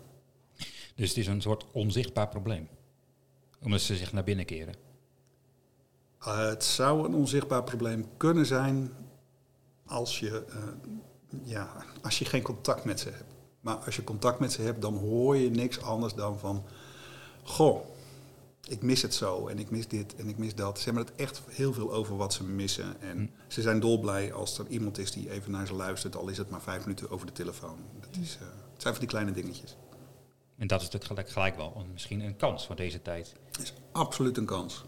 Dus 0.95 1.09
het 1.09 1.19
is 1.19 1.27
een 1.27 1.43
soort 1.43 1.67
onzichtbaar 1.73 2.29
probleem. 2.29 2.69
Omdat 3.63 3.81
ze 3.81 3.97
zich 3.97 4.13
naar 4.13 4.25
binnen 4.25 4.45
keren. 4.45 4.75
Het 6.19 6.65
zou 6.65 7.07
een 7.07 7.15
onzichtbaar 7.15 7.65
probleem 7.65 8.07
kunnen 8.17 8.47
zijn 8.47 8.93
als 9.87 10.19
je, 10.19 10.45
ja, 11.43 11.85
als 12.03 12.19
je 12.19 12.25
geen 12.25 12.43
contact 12.43 12.85
met 12.85 13.01
ze 13.01 13.09
hebt. 13.09 13.40
Maar 13.61 13.77
als 13.77 13.97
je 13.97 14.05
contact 14.05 14.39
met 14.39 14.53
ze 14.53 14.63
hebt, 14.63 14.83
dan 14.83 14.97
hoor 14.97 15.37
je 15.37 15.51
niks 15.51 15.81
anders 15.83 16.15
dan 16.15 16.39
van... 16.39 16.65
Goh, 17.43 17.85
ik 18.69 18.83
mis 18.83 19.03
het 19.03 19.15
zo 19.15 19.47
en 19.47 19.59
ik 19.59 19.71
mis 19.71 19.89
dit 19.89 20.15
en 20.17 20.29
ik 20.29 20.39
mis 20.39 20.55
dat. 20.55 20.79
Ze 20.79 20.85
hebben 20.85 21.03
het 21.05 21.15
echt 21.17 21.41
heel 21.49 21.73
veel 21.73 21.93
over 21.93 22.17
wat 22.17 22.33
ze 22.33 22.45
missen. 22.45 23.01
En 23.01 23.31
ze 23.49 23.63
zijn 23.63 23.81
dolblij 23.81 24.33
als 24.33 24.59
er 24.59 24.67
iemand 24.69 24.99
is 24.99 25.11
die 25.13 25.31
even 25.31 25.51
naar 25.51 25.67
ze 25.67 25.75
luistert... 25.75 26.17
al 26.17 26.29
is 26.29 26.39
het 26.39 26.51
maar 26.51 26.61
vijf 26.63 26.81
minuten 26.85 27.11
over 27.11 27.27
de 27.27 27.33
telefoon. 27.33 27.77
Dat 28.01 28.17
is, 28.23 28.35
eh, 28.37 28.41
het 28.73 28.83
zijn 28.83 28.95
van 28.95 29.03
die 29.03 29.09
kleine 29.13 29.33
dingetjes. 29.33 29.77
En 30.57 30.67
dat 30.67 30.81
is 30.83 30.89
natuurlijk 30.91 31.29
gelijk, 31.31 31.57
wel 31.57 31.73
een- 31.77 31.93
misschien 31.93 32.21
een 32.21 32.37
kans 32.37 32.67
voor 32.67 32.77
deze 32.77 33.03
tijd. 33.03 33.33
Het 33.51 33.63
is 33.63 33.73
absoluut 33.93 34.37
een 34.37 34.45
kans. 34.47 34.85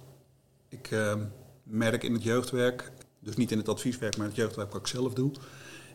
Ik 0.68 0.90
eh, 0.90 1.14
merk 1.62 2.02
in 2.02 2.12
het 2.12 2.22
jeugdwerk, 2.22 2.92
dus 3.18 3.36
niet 3.36 3.50
in 3.50 3.58
het 3.58 3.68
advieswerk, 3.68 4.16
maar 4.16 4.26
het 4.26 4.36
jeugdwerk 4.36 4.72
wat 4.72 4.80
ik 4.80 4.86
zelf 4.86 5.12
doe, 5.14 5.30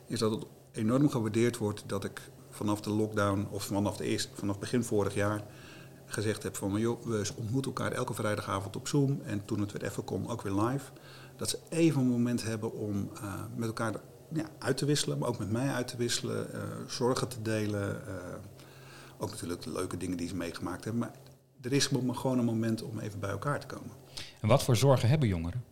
is 0.08 0.20
dat 0.20 0.32
het 0.32 0.44
enorm 0.72 1.10
gewaardeerd 1.10 1.58
wordt 1.58 1.84
dat 1.86 2.04
ik 2.04 2.22
vanaf 2.58 2.82
de 2.82 2.90
lockdown 2.90 3.48
of 3.50 3.64
vanaf, 3.64 3.98
de 3.98 4.04
eerste, 4.04 4.30
vanaf 4.34 4.60
begin 4.60 4.84
vorig 4.84 5.14
jaar 5.14 5.44
gezegd 6.06 6.44
heb 6.44 6.56
van 6.56 6.80
joh, 6.80 7.04
we 7.04 7.30
ontmoeten 7.36 7.74
elkaar 7.74 7.92
elke 7.92 8.14
vrijdagavond 8.14 8.76
op 8.76 8.88
Zoom 8.88 9.22
en 9.26 9.46
toen 9.46 9.60
het 9.60 9.72
weer 9.72 9.84
even 9.84 10.04
kon 10.04 10.30
ook 10.30 10.42
weer 10.42 10.54
live. 10.54 10.92
Dat 11.36 11.50
ze 11.50 11.60
even 11.70 12.02
een 12.02 12.08
moment 12.08 12.44
hebben 12.44 12.74
om 12.74 13.10
eh, 13.16 13.34
met 13.56 13.68
elkaar 13.68 13.96
ja, 14.34 14.46
uit 14.60 14.78
te 14.78 14.86
wisselen, 14.86 15.18
maar 15.18 15.30
ook 15.30 15.40
met 15.40 15.52
mij 15.52 15.70
uit 15.70 15.88
te 15.88 15.98
wisselen, 15.98 16.54
eh, 16.54 16.62
zorgen 16.88 17.28
te 17.28 17.42
delen. 17.42 18.08
eh, 18.08 18.14
ook 19.18 19.30
natuurlijk 19.30 19.62
de 19.62 19.72
leuke 19.72 19.98
dingen 19.98 20.18
die 20.18 20.28
ze 20.28 20.36
meegemaakt 20.36 20.84
hebben. 20.84 21.02
Maar 21.02 21.16
er 21.62 21.74
is 21.74 21.90
gewoon 22.12 22.40
een 22.40 22.46
moment 22.46 22.84
om 22.84 23.00
even 23.00 23.20
bij 23.20 23.30
elkaar 23.30 23.60
te 23.60 23.68
komen. 23.68 23.92
En 24.42 24.48
wat 24.48 24.64
voor 24.64 24.76
zorgen 24.76 25.10
hebben 25.10 25.28
jongeren? 25.28 25.64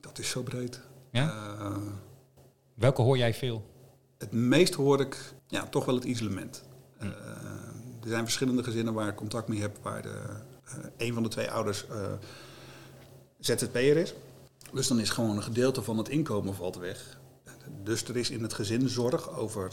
Dat 0.00 0.18
is 0.18 0.30
zo 0.30 0.42
breed. 0.42 0.80
Ja? 1.10 1.78
Welke 2.74 3.02
hoor 3.02 3.16
jij 3.16 3.34
veel? 3.34 3.71
Het 4.22 4.32
meest 4.32 4.74
hoor 4.74 5.00
ik 5.00 5.34
ja, 5.46 5.66
toch 5.66 5.84
wel 5.84 5.94
het 5.94 6.04
isolement. 6.04 6.62
Eh, 6.98 7.06
er 8.02 8.08
zijn 8.08 8.24
verschillende 8.24 8.62
gezinnen 8.62 8.94
waar 8.94 9.08
ik 9.08 9.14
contact 9.14 9.48
mee 9.48 9.60
heb, 9.60 9.78
waar 9.82 10.02
de, 10.02 10.20
eh, 10.64 10.74
een 10.96 11.14
van 11.14 11.22
de 11.22 11.28
twee 11.28 11.50
ouders 11.50 11.86
eh, 11.86 12.12
ZZP'er 13.38 13.96
is. 13.96 14.14
Dus 14.72 14.88
dan 14.88 15.00
is 15.00 15.10
gewoon 15.10 15.36
een 15.36 15.42
gedeelte 15.42 15.82
van 15.82 15.98
het 15.98 16.08
inkomen 16.08 16.54
valt 16.54 16.76
weg. 16.76 17.20
Dus 17.82 18.04
er 18.04 18.16
is 18.16 18.30
in 18.30 18.42
het 18.42 18.52
gezin 18.52 18.88
zorg 18.88 19.30
over 19.30 19.70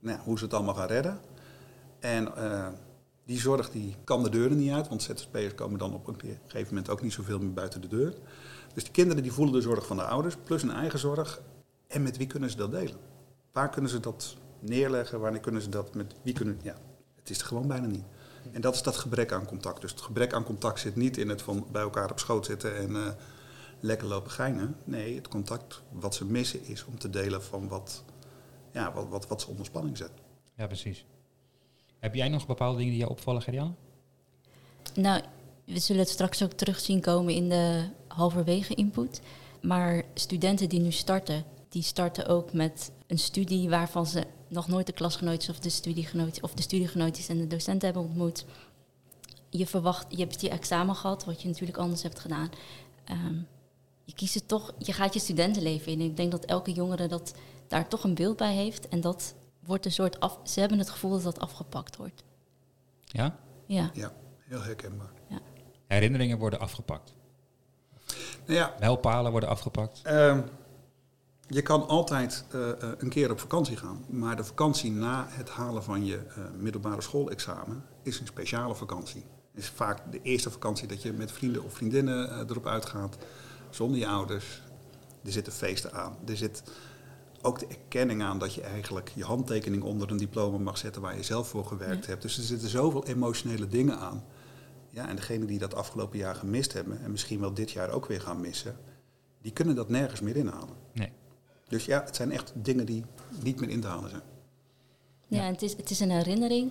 nou 0.00 0.18
hoe 0.18 0.38
ze 0.38 0.44
het 0.44 0.54
allemaal 0.54 0.74
gaan 0.74 0.86
redden. 0.86 1.20
En 2.00 2.32
die 3.24 3.40
zorg 3.40 3.70
die 3.70 3.96
kan 4.04 4.22
de 4.22 4.30
deuren 4.30 4.56
niet 4.56 4.72
uit, 4.72 4.88
want 4.88 5.02
ZZP'ers 5.02 5.54
komen 5.54 5.78
dan 5.78 5.94
op 5.94 6.06
een 6.06 6.20
gegeven 6.20 6.68
moment 6.68 6.90
ook 6.90 7.02
niet 7.02 7.12
zoveel 7.12 7.38
meer 7.38 7.52
buiten 7.52 7.80
de 7.80 7.88
deur. 7.88 8.14
Dus 8.74 8.82
die 8.82 8.92
kinderen 8.92 9.22
die 9.22 9.32
voelen 9.32 9.54
de 9.54 9.60
zorg 9.60 9.86
van 9.86 9.96
de 9.96 10.04
ouders, 10.04 10.36
plus 10.44 10.62
hun 10.62 10.70
eigen 10.70 10.98
zorg. 10.98 11.40
En 11.86 12.02
met 12.02 12.16
wie 12.16 12.26
kunnen 12.26 12.50
ze 12.50 12.56
dat 12.56 12.70
delen? 12.70 13.09
Waar 13.52 13.70
kunnen 13.70 13.90
ze 13.90 14.00
dat 14.00 14.36
neerleggen? 14.58 15.20
Wanneer 15.20 15.40
kunnen 15.40 15.62
ze 15.62 15.68
dat 15.68 15.94
met 15.94 16.14
wie 16.22 16.34
kunnen? 16.34 16.60
Ja, 16.62 16.76
het 17.16 17.30
is 17.30 17.40
er 17.40 17.46
gewoon 17.46 17.66
bijna 17.66 17.86
niet. 17.86 18.04
En 18.52 18.60
dat 18.60 18.74
is 18.74 18.82
dat 18.82 18.96
gebrek 18.96 19.32
aan 19.32 19.46
contact. 19.46 19.80
Dus 19.80 19.90
het 19.90 20.00
gebrek 20.00 20.32
aan 20.32 20.44
contact 20.44 20.80
zit 20.80 20.96
niet 20.96 21.16
in 21.16 21.28
het 21.28 21.42
van 21.42 21.66
bij 21.72 21.82
elkaar 21.82 22.10
op 22.10 22.18
schoot 22.18 22.46
zitten 22.46 22.76
en 22.76 22.96
eh, 22.96 23.12
lekker 23.80 24.08
lopen 24.08 24.30
geinen. 24.30 24.76
Nee, 24.84 25.14
het 25.14 25.28
contact 25.28 25.82
wat 25.92 26.14
ze 26.14 26.24
missen 26.24 26.66
is 26.66 26.84
om 26.84 26.98
te 26.98 27.10
delen 27.10 27.42
van 27.42 27.68
wat, 27.68 28.04
ja, 28.72 28.92
wat, 28.92 29.08
wat, 29.08 29.26
wat 29.26 29.40
ze 29.40 29.48
onder 29.48 29.66
spanning 29.66 29.96
zet. 29.96 30.10
Ja, 30.54 30.66
precies. 30.66 31.04
Heb 31.98 32.14
jij 32.14 32.28
nog 32.28 32.46
bepaalde 32.46 32.76
dingen 32.76 32.92
die 32.92 33.00
jou 33.00 33.12
opvallen, 33.12 33.42
Gerianne? 33.42 33.74
Nou, 34.94 35.22
we 35.64 35.78
zullen 35.78 36.02
het 36.02 36.10
straks 36.10 36.42
ook 36.42 36.52
terug 36.52 36.80
zien 36.80 37.00
komen 37.00 37.34
in 37.34 37.48
de 37.48 37.88
halverwege 38.06 38.74
input. 38.74 39.20
Maar 39.62 40.02
studenten 40.14 40.68
die 40.68 40.80
nu 40.80 40.90
starten, 40.90 41.44
die 41.68 41.82
starten 41.82 42.26
ook 42.26 42.52
met 42.52 42.90
een 43.10 43.18
studie 43.18 43.68
waarvan 43.68 44.06
ze 44.06 44.26
nog 44.48 44.68
nooit 44.68 44.86
de 44.86 44.92
klasgenootjes 44.92 45.48
of 45.56 45.58
de 45.60 45.68
studiegenootjes 45.68 46.40
of 46.40 46.54
de 46.54 46.62
studiegenootjes 46.62 47.28
en 47.28 47.38
de 47.38 47.46
docenten 47.46 47.84
hebben 47.84 48.02
ontmoet. 48.02 48.44
Je 49.48 49.66
verwacht, 49.66 50.06
je 50.08 50.16
hebt 50.16 50.40
je 50.40 50.48
examen 50.48 50.94
gehad, 50.94 51.24
wat 51.24 51.42
je 51.42 51.48
natuurlijk 51.48 51.78
anders 51.78 52.02
hebt 52.02 52.18
gedaan. 52.18 52.50
Ehm, 53.04 53.34
je 54.04 54.14
kiest 54.14 54.34
het 54.34 54.48
toch, 54.48 54.74
je 54.78 54.92
gaat 54.92 55.14
je 55.14 55.20
studentenleven 55.20 55.92
in. 55.92 56.00
Ik 56.00 56.16
denk 56.16 56.30
dat 56.30 56.44
elke 56.44 56.72
jongere 56.72 57.06
dat 57.06 57.34
daar 57.68 57.88
toch 57.88 58.04
een 58.04 58.14
beeld 58.14 58.36
bij 58.36 58.54
heeft. 58.54 58.88
En 58.88 59.00
dat 59.00 59.34
wordt 59.64 59.84
een 59.84 59.92
soort 59.92 60.20
af. 60.20 60.38
Ze 60.44 60.60
hebben 60.60 60.78
het 60.78 60.90
gevoel 60.90 61.10
dat 61.10 61.22
dat 61.22 61.38
afgepakt 61.38 61.96
wordt. 61.96 62.22
Ja? 63.04 63.38
Ja. 63.66 63.90
Ja, 63.94 64.12
heel 64.38 64.62
herkenbaar. 64.62 65.12
herinneringen 65.86 66.38
worden 66.38 66.60
afgepakt. 66.60 67.14
Nou 68.46 68.58
ja, 68.58 68.74
Mijlpalen 68.80 69.30
worden 69.30 69.48
afgepakt. 69.48 70.00
Ehm, 70.02 70.42
je 71.52 71.62
kan 71.62 71.88
altijd 71.88 72.44
eh, 72.50 72.70
eh, 72.70 72.76
een 72.98 73.08
keer 73.08 73.30
op 73.30 73.40
vakantie 73.40 73.76
gaan, 73.76 74.04
maar 74.08 74.36
de 74.36 74.44
vakantie 74.44 74.92
na 74.92 75.26
het 75.28 75.48
halen 75.48 75.82
van 75.82 76.04
je 76.04 76.16
eh, 76.16 76.44
middelbare 76.58 77.00
schoolexamen 77.00 77.84
is 78.02 78.20
een 78.20 78.26
speciale 78.26 78.74
vakantie. 78.74 79.24
Het 79.52 79.62
is 79.62 79.68
vaak 79.68 80.12
de 80.12 80.22
eerste 80.22 80.50
vakantie 80.50 80.88
dat 80.88 81.02
je 81.02 81.12
met 81.12 81.32
vrienden 81.32 81.64
of 81.64 81.72
vriendinnen 81.72 82.48
erop 82.48 82.66
uitgaat, 82.66 83.16
zonder 83.70 83.98
je 83.98 84.06
ouders. 84.06 84.62
Er 85.24 85.32
zitten 85.32 85.52
feesten 85.52 85.92
aan. 85.92 86.16
Er 86.26 86.36
zit 86.36 86.62
ook 87.42 87.58
de 87.58 87.66
erkenning 87.66 88.22
aan 88.22 88.38
dat 88.38 88.54
je 88.54 88.60
eigenlijk 88.60 89.12
je 89.14 89.24
handtekening 89.24 89.82
onder 89.82 90.10
een 90.10 90.16
diploma 90.16 90.58
mag 90.58 90.78
zetten 90.78 91.02
waar 91.02 91.16
je 91.16 91.22
zelf 91.22 91.48
voor 91.48 91.64
gewerkt 91.64 92.06
hebt. 92.06 92.22
Dus 92.22 92.36
er 92.36 92.42
zitten 92.42 92.68
zoveel 92.68 93.06
emotionele 93.06 93.66
dingen 93.66 93.98
aan. 93.98 94.24
Ja, 94.90 95.08
en 95.08 95.16
degenen 95.16 95.46
die 95.46 95.58
dat 95.58 95.74
afgelopen 95.74 96.18
jaar 96.18 96.34
gemist 96.34 96.72
hebben, 96.72 97.02
en 97.02 97.10
misschien 97.10 97.40
wel 97.40 97.54
dit 97.54 97.70
jaar 97.70 97.90
ook 97.90 98.06
weer 98.06 98.20
gaan 98.20 98.40
missen, 98.40 98.76
die 99.42 99.52
kunnen 99.52 99.74
dat 99.74 99.88
nergens 99.88 100.20
meer 100.20 100.36
inhalen. 100.36 100.76
Dus 101.70 101.84
ja, 101.84 102.02
het 102.04 102.16
zijn 102.16 102.32
echt 102.32 102.52
dingen 102.54 102.86
die 102.86 103.04
niet 103.42 103.60
meer 103.60 103.68
in 103.68 103.80
te 103.80 103.86
halen 103.86 104.10
zijn. 104.10 104.22
Ja, 105.28 105.42
het 105.42 105.62
is, 105.62 105.76
het 105.76 105.90
is 105.90 106.00
een 106.00 106.10
herinnering. 106.10 106.70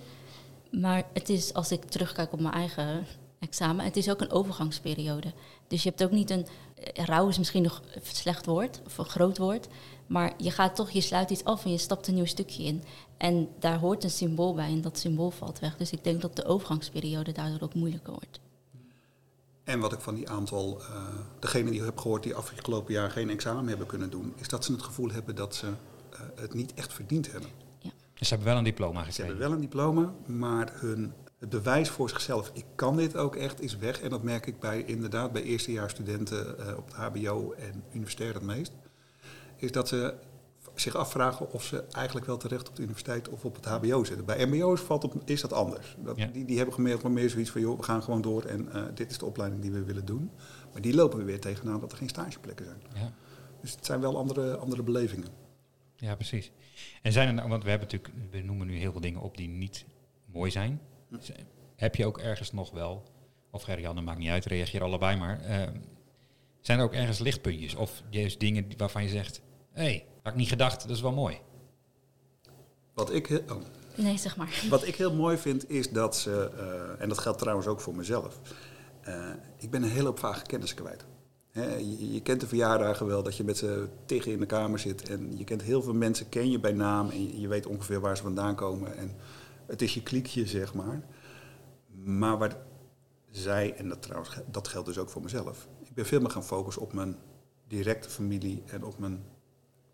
Maar 0.70 1.04
het 1.12 1.28
is, 1.28 1.54
als 1.54 1.72
ik 1.72 1.84
terugkijk 1.84 2.32
op 2.32 2.40
mijn 2.40 2.54
eigen 2.54 3.06
examen, 3.38 3.84
het 3.84 3.96
is 3.96 4.10
ook 4.10 4.20
een 4.20 4.30
overgangsperiode. 4.30 5.32
Dus 5.68 5.82
je 5.82 5.88
hebt 5.88 6.02
ook 6.04 6.10
niet 6.10 6.30
een. 6.30 6.46
eh, 6.94 7.04
Rouw 7.04 7.28
is 7.28 7.38
misschien 7.38 7.62
nog 7.62 7.82
een 7.94 8.00
slecht 8.04 8.46
woord, 8.46 8.80
of 8.86 8.98
een 8.98 9.04
groot 9.04 9.38
woord. 9.38 9.68
Maar 10.06 10.32
je 10.36 10.50
gaat 10.50 10.76
toch, 10.76 10.90
je 10.90 11.00
sluit 11.00 11.30
iets 11.30 11.44
af 11.44 11.64
en 11.64 11.70
je 11.70 11.78
stapt 11.78 12.06
een 12.08 12.14
nieuw 12.14 12.24
stukje 12.24 12.62
in. 12.62 12.82
En 13.16 13.48
daar 13.58 13.78
hoort 13.78 14.04
een 14.04 14.10
symbool 14.10 14.54
bij 14.54 14.68
en 14.70 14.80
dat 14.80 14.98
symbool 14.98 15.30
valt 15.30 15.58
weg. 15.58 15.76
Dus 15.76 15.90
ik 15.92 16.04
denk 16.04 16.20
dat 16.20 16.36
de 16.36 16.44
overgangsperiode 16.44 17.32
daardoor 17.32 17.60
ook 17.60 17.74
moeilijker 17.74 18.12
wordt. 18.12 18.40
En 19.70 19.80
wat 19.80 19.92
ik 19.92 20.00
van 20.00 20.14
die 20.14 20.30
aantal, 20.30 20.80
eh 20.80 20.96
degenen 21.38 21.70
die 21.70 21.80
ik 21.80 21.86
heb 21.86 21.98
gehoord 21.98 22.22
die 22.22 22.34
afgelopen 22.34 22.92
jaar 22.92 23.10
geen 23.10 23.30
examen 23.30 23.68
hebben 23.68 23.86
kunnen 23.86 24.10
doen, 24.10 24.32
is 24.36 24.48
dat 24.48 24.64
ze 24.64 24.72
het 24.72 24.82
gevoel 24.82 25.10
hebben 25.10 25.34
dat 25.34 25.54
ze 25.54 25.66
eh, 25.66 26.20
het 26.34 26.54
niet 26.54 26.74
echt 26.74 26.92
verdiend 26.92 27.32
hebben. 27.32 27.50
Dus 28.14 28.28
ze 28.28 28.34
hebben 28.34 28.46
wel 28.46 28.56
een 28.56 28.64
diploma 28.64 28.98
Ze 28.98 29.04
gekregen. 29.04 29.24
hebben 29.24 29.48
wel 29.48 29.52
een 29.52 29.60
diploma, 29.60 30.12
maar 30.26 30.72
hun, 30.74 31.12
het 31.38 31.48
bewijs 31.48 31.88
voor 31.88 32.08
zichzelf, 32.08 32.50
ik 32.52 32.64
kan 32.74 32.96
dit 32.96 33.16
ook 33.16 33.36
echt, 33.36 33.60
is 33.60 33.76
weg. 33.76 34.00
En 34.00 34.10
dat 34.10 34.22
merk 34.22 34.46
ik 34.46 34.60
bij, 34.60 34.82
inderdaad 34.82 35.32
bij 35.32 35.42
eerstejaarsstudenten 35.42 36.58
eh 36.58 36.76
op 36.76 36.86
het 36.86 36.94
HBO 36.96 37.52
en 37.52 37.84
universitair 37.92 38.34
het 38.34 38.42
meest. 38.42 38.72
Is 39.56 39.72
dat 39.72 39.88
ze 39.88 40.14
zich 40.74 40.94
afvragen 40.96 41.52
of 41.52 41.64
ze 41.64 41.84
eigenlijk 41.90 42.26
wel 42.26 42.36
terecht 42.36 42.68
op 42.68 42.76
de 42.76 42.82
universiteit 42.82 43.28
of 43.28 43.44
op 43.44 43.54
het 43.54 43.64
HBO 43.64 44.04
zitten. 44.04 44.24
Bij 44.26 44.46
MBO's 44.46 44.80
valt 44.80 45.04
op, 45.04 45.22
is 45.24 45.40
dat 45.40 45.52
anders. 45.52 45.96
Dat, 45.98 46.16
Ja. 46.18 46.26
die, 46.26 46.44
die 46.44 46.56
hebben 46.56 46.74
gewoon 46.74 46.90
meer, 46.90 47.10
meer 47.10 47.30
zoiets 47.30 47.50
van, 47.50 47.60
joh, 47.60 47.76
we 47.78 47.82
gaan 47.82 48.02
gewoon 48.02 48.22
door 48.22 48.42
en 48.44 48.72
eh, 48.72 48.82
dit 48.94 49.10
is 49.10 49.18
de 49.18 49.24
opleiding 49.24 49.62
die 49.62 49.70
we 49.70 49.82
willen 49.84 50.04
doen. 50.04 50.30
Maar 50.72 50.82
die 50.82 50.94
lopen 50.94 51.18
we 51.18 51.24
weer 51.24 51.40
tegenaan 51.40 51.80
dat 51.80 51.92
er 51.92 51.98
geen 51.98 52.08
stageplekken 52.08 52.64
zijn. 52.66 52.80
Ja. 53.04 53.12
Dus 53.60 53.70
het 53.74 53.86
zijn 53.86 54.00
wel 54.00 54.16
andere, 54.16 54.56
andere 54.56 54.82
belevingen. 54.82 55.28
ja, 55.96 56.14
precies. 56.14 56.50
En 57.02 57.12
zijn 57.12 57.28
er 57.28 57.34
nou, 57.34 57.48
want 57.48 57.62
we 57.64 57.70
hebben 57.70 57.88
natuurlijk, 57.90 58.14
we 58.30 58.40
noemen 58.40 58.66
nu 58.66 58.76
heel 58.76 58.92
veel 58.92 59.00
dingen 59.00 59.20
op 59.20 59.36
die 59.36 59.48
niet 59.48 59.84
mooi 60.32 60.50
zijn. 60.50 60.80
Z- 61.20 61.30
Heb 61.76 61.94
je 61.94 62.06
ook 62.06 62.18
ergens 62.18 62.52
nog 62.52 62.70
wel, 62.70 63.02
of 63.50 63.62
Gerjan, 63.62 63.94
dat 63.94 64.04
maakt 64.04 64.18
niet 64.18 64.28
uit, 64.30 64.44
reageer 64.44 64.82
allebei 64.82 65.16
maar. 65.16 65.40
eh, 65.40 65.68
zijn 66.60 66.78
er 66.78 66.84
ook 66.84 66.92
ergens 66.94 67.18
lichtpuntjes 67.18 67.74
of 67.74 68.02
juist 68.10 68.40
dingen 68.40 68.66
waarvan 68.76 69.02
je 69.02 69.08
zegt, 69.08 69.40
hé, 69.72 69.82
hey, 69.82 70.06
had 70.22 70.32
ik 70.32 70.38
niet 70.38 70.48
gedacht, 70.48 70.82
dat 70.82 70.96
is 70.96 71.02
wel 71.02 71.12
mooi. 71.12 71.38
Wat 72.94 73.12
ik, 73.12 73.42
oh, 73.48 73.62
Nee, 74.02 74.18
zeg 74.18 74.36
maar. 74.36 74.62
Wat 74.70 74.86
ik 74.86 74.96
heel 74.96 75.14
mooi 75.14 75.36
vind 75.36 75.70
is 75.70 75.90
dat 75.90 76.16
ze, 76.16 76.50
eh, 76.56 77.02
en 77.02 77.08
dat 77.08 77.18
geldt 77.18 77.38
trouwens 77.38 77.66
ook 77.66 77.80
voor 77.80 77.94
mezelf, 77.94 78.40
eh, 79.00 79.30
ik 79.56 79.70
ben 79.70 79.82
een 79.82 79.90
hele 79.90 80.06
hoop 80.06 80.18
vage 80.18 80.42
kennis 80.42 80.74
kwijt. 80.74 81.04
Hè, 81.50 81.76
je, 81.76 82.12
je 82.12 82.22
kent 82.22 82.40
de 82.40 82.46
verjaardagen 82.46 83.06
wel, 83.06 83.22
dat 83.22 83.36
je 83.36 83.44
met 83.44 83.56
z'n 83.56 83.88
tegen 84.04 84.32
in 84.32 84.40
de 84.40 84.46
kamer 84.46 84.78
zit 84.78 85.08
en 85.08 85.38
je 85.38 85.44
kent 85.44 85.62
heel 85.62 85.82
veel 85.82 85.94
mensen, 85.94 86.28
ken 86.28 86.50
je 86.50 86.60
bij 86.60 86.72
naam 86.72 87.10
en 87.10 87.22
je, 87.22 87.40
je 87.40 87.48
weet 87.48 87.66
ongeveer 87.66 88.00
waar 88.00 88.16
ze 88.16 88.22
vandaan 88.22 88.54
komen. 88.54 88.96
En 88.96 89.16
het 89.66 89.82
is 89.82 89.94
je 89.94 90.02
kliekje, 90.02 90.46
zeg 90.46 90.74
maar. 90.74 91.02
Maar 92.04 92.38
wat 92.38 92.56
zij, 93.30 93.74
en 93.74 93.88
dat 93.88 94.02
trouwens, 94.02 94.38
dat 94.50 94.68
geldt 94.68 94.86
dus 94.86 94.98
ook 94.98 95.10
voor 95.10 95.22
mezelf, 95.22 95.68
ik 95.84 95.94
ben 95.94 96.06
veel 96.06 96.20
meer 96.20 96.30
gaan 96.30 96.44
focussen 96.44 96.82
op 96.82 96.92
mijn 96.92 97.16
directe 97.66 98.10
familie 98.10 98.62
en 98.66 98.84
op 98.84 98.98
mijn, 98.98 99.24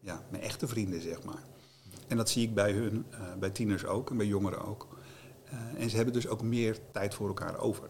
ja, 0.06 0.22
mijn 0.30 0.42
echte 0.42 0.66
vrienden, 0.66 1.00
zeg 1.00 1.22
maar. 1.22 1.42
En 2.08 2.16
dat 2.16 2.30
zie 2.30 2.42
ik 2.42 2.54
bij 2.54 2.72
hun, 2.72 3.06
eh, 3.10 3.34
bij 3.38 3.50
tieners 3.50 3.84
ook 3.84 4.10
en 4.10 4.16
bij 4.16 4.26
jongeren 4.26 4.64
ook. 4.64 4.98
Eh, 5.44 5.82
en 5.82 5.90
ze 5.90 5.96
hebben 5.96 6.14
dus 6.14 6.28
ook 6.28 6.42
meer 6.42 6.78
tijd 6.92 7.14
voor 7.14 7.28
elkaar 7.28 7.58
over. 7.58 7.88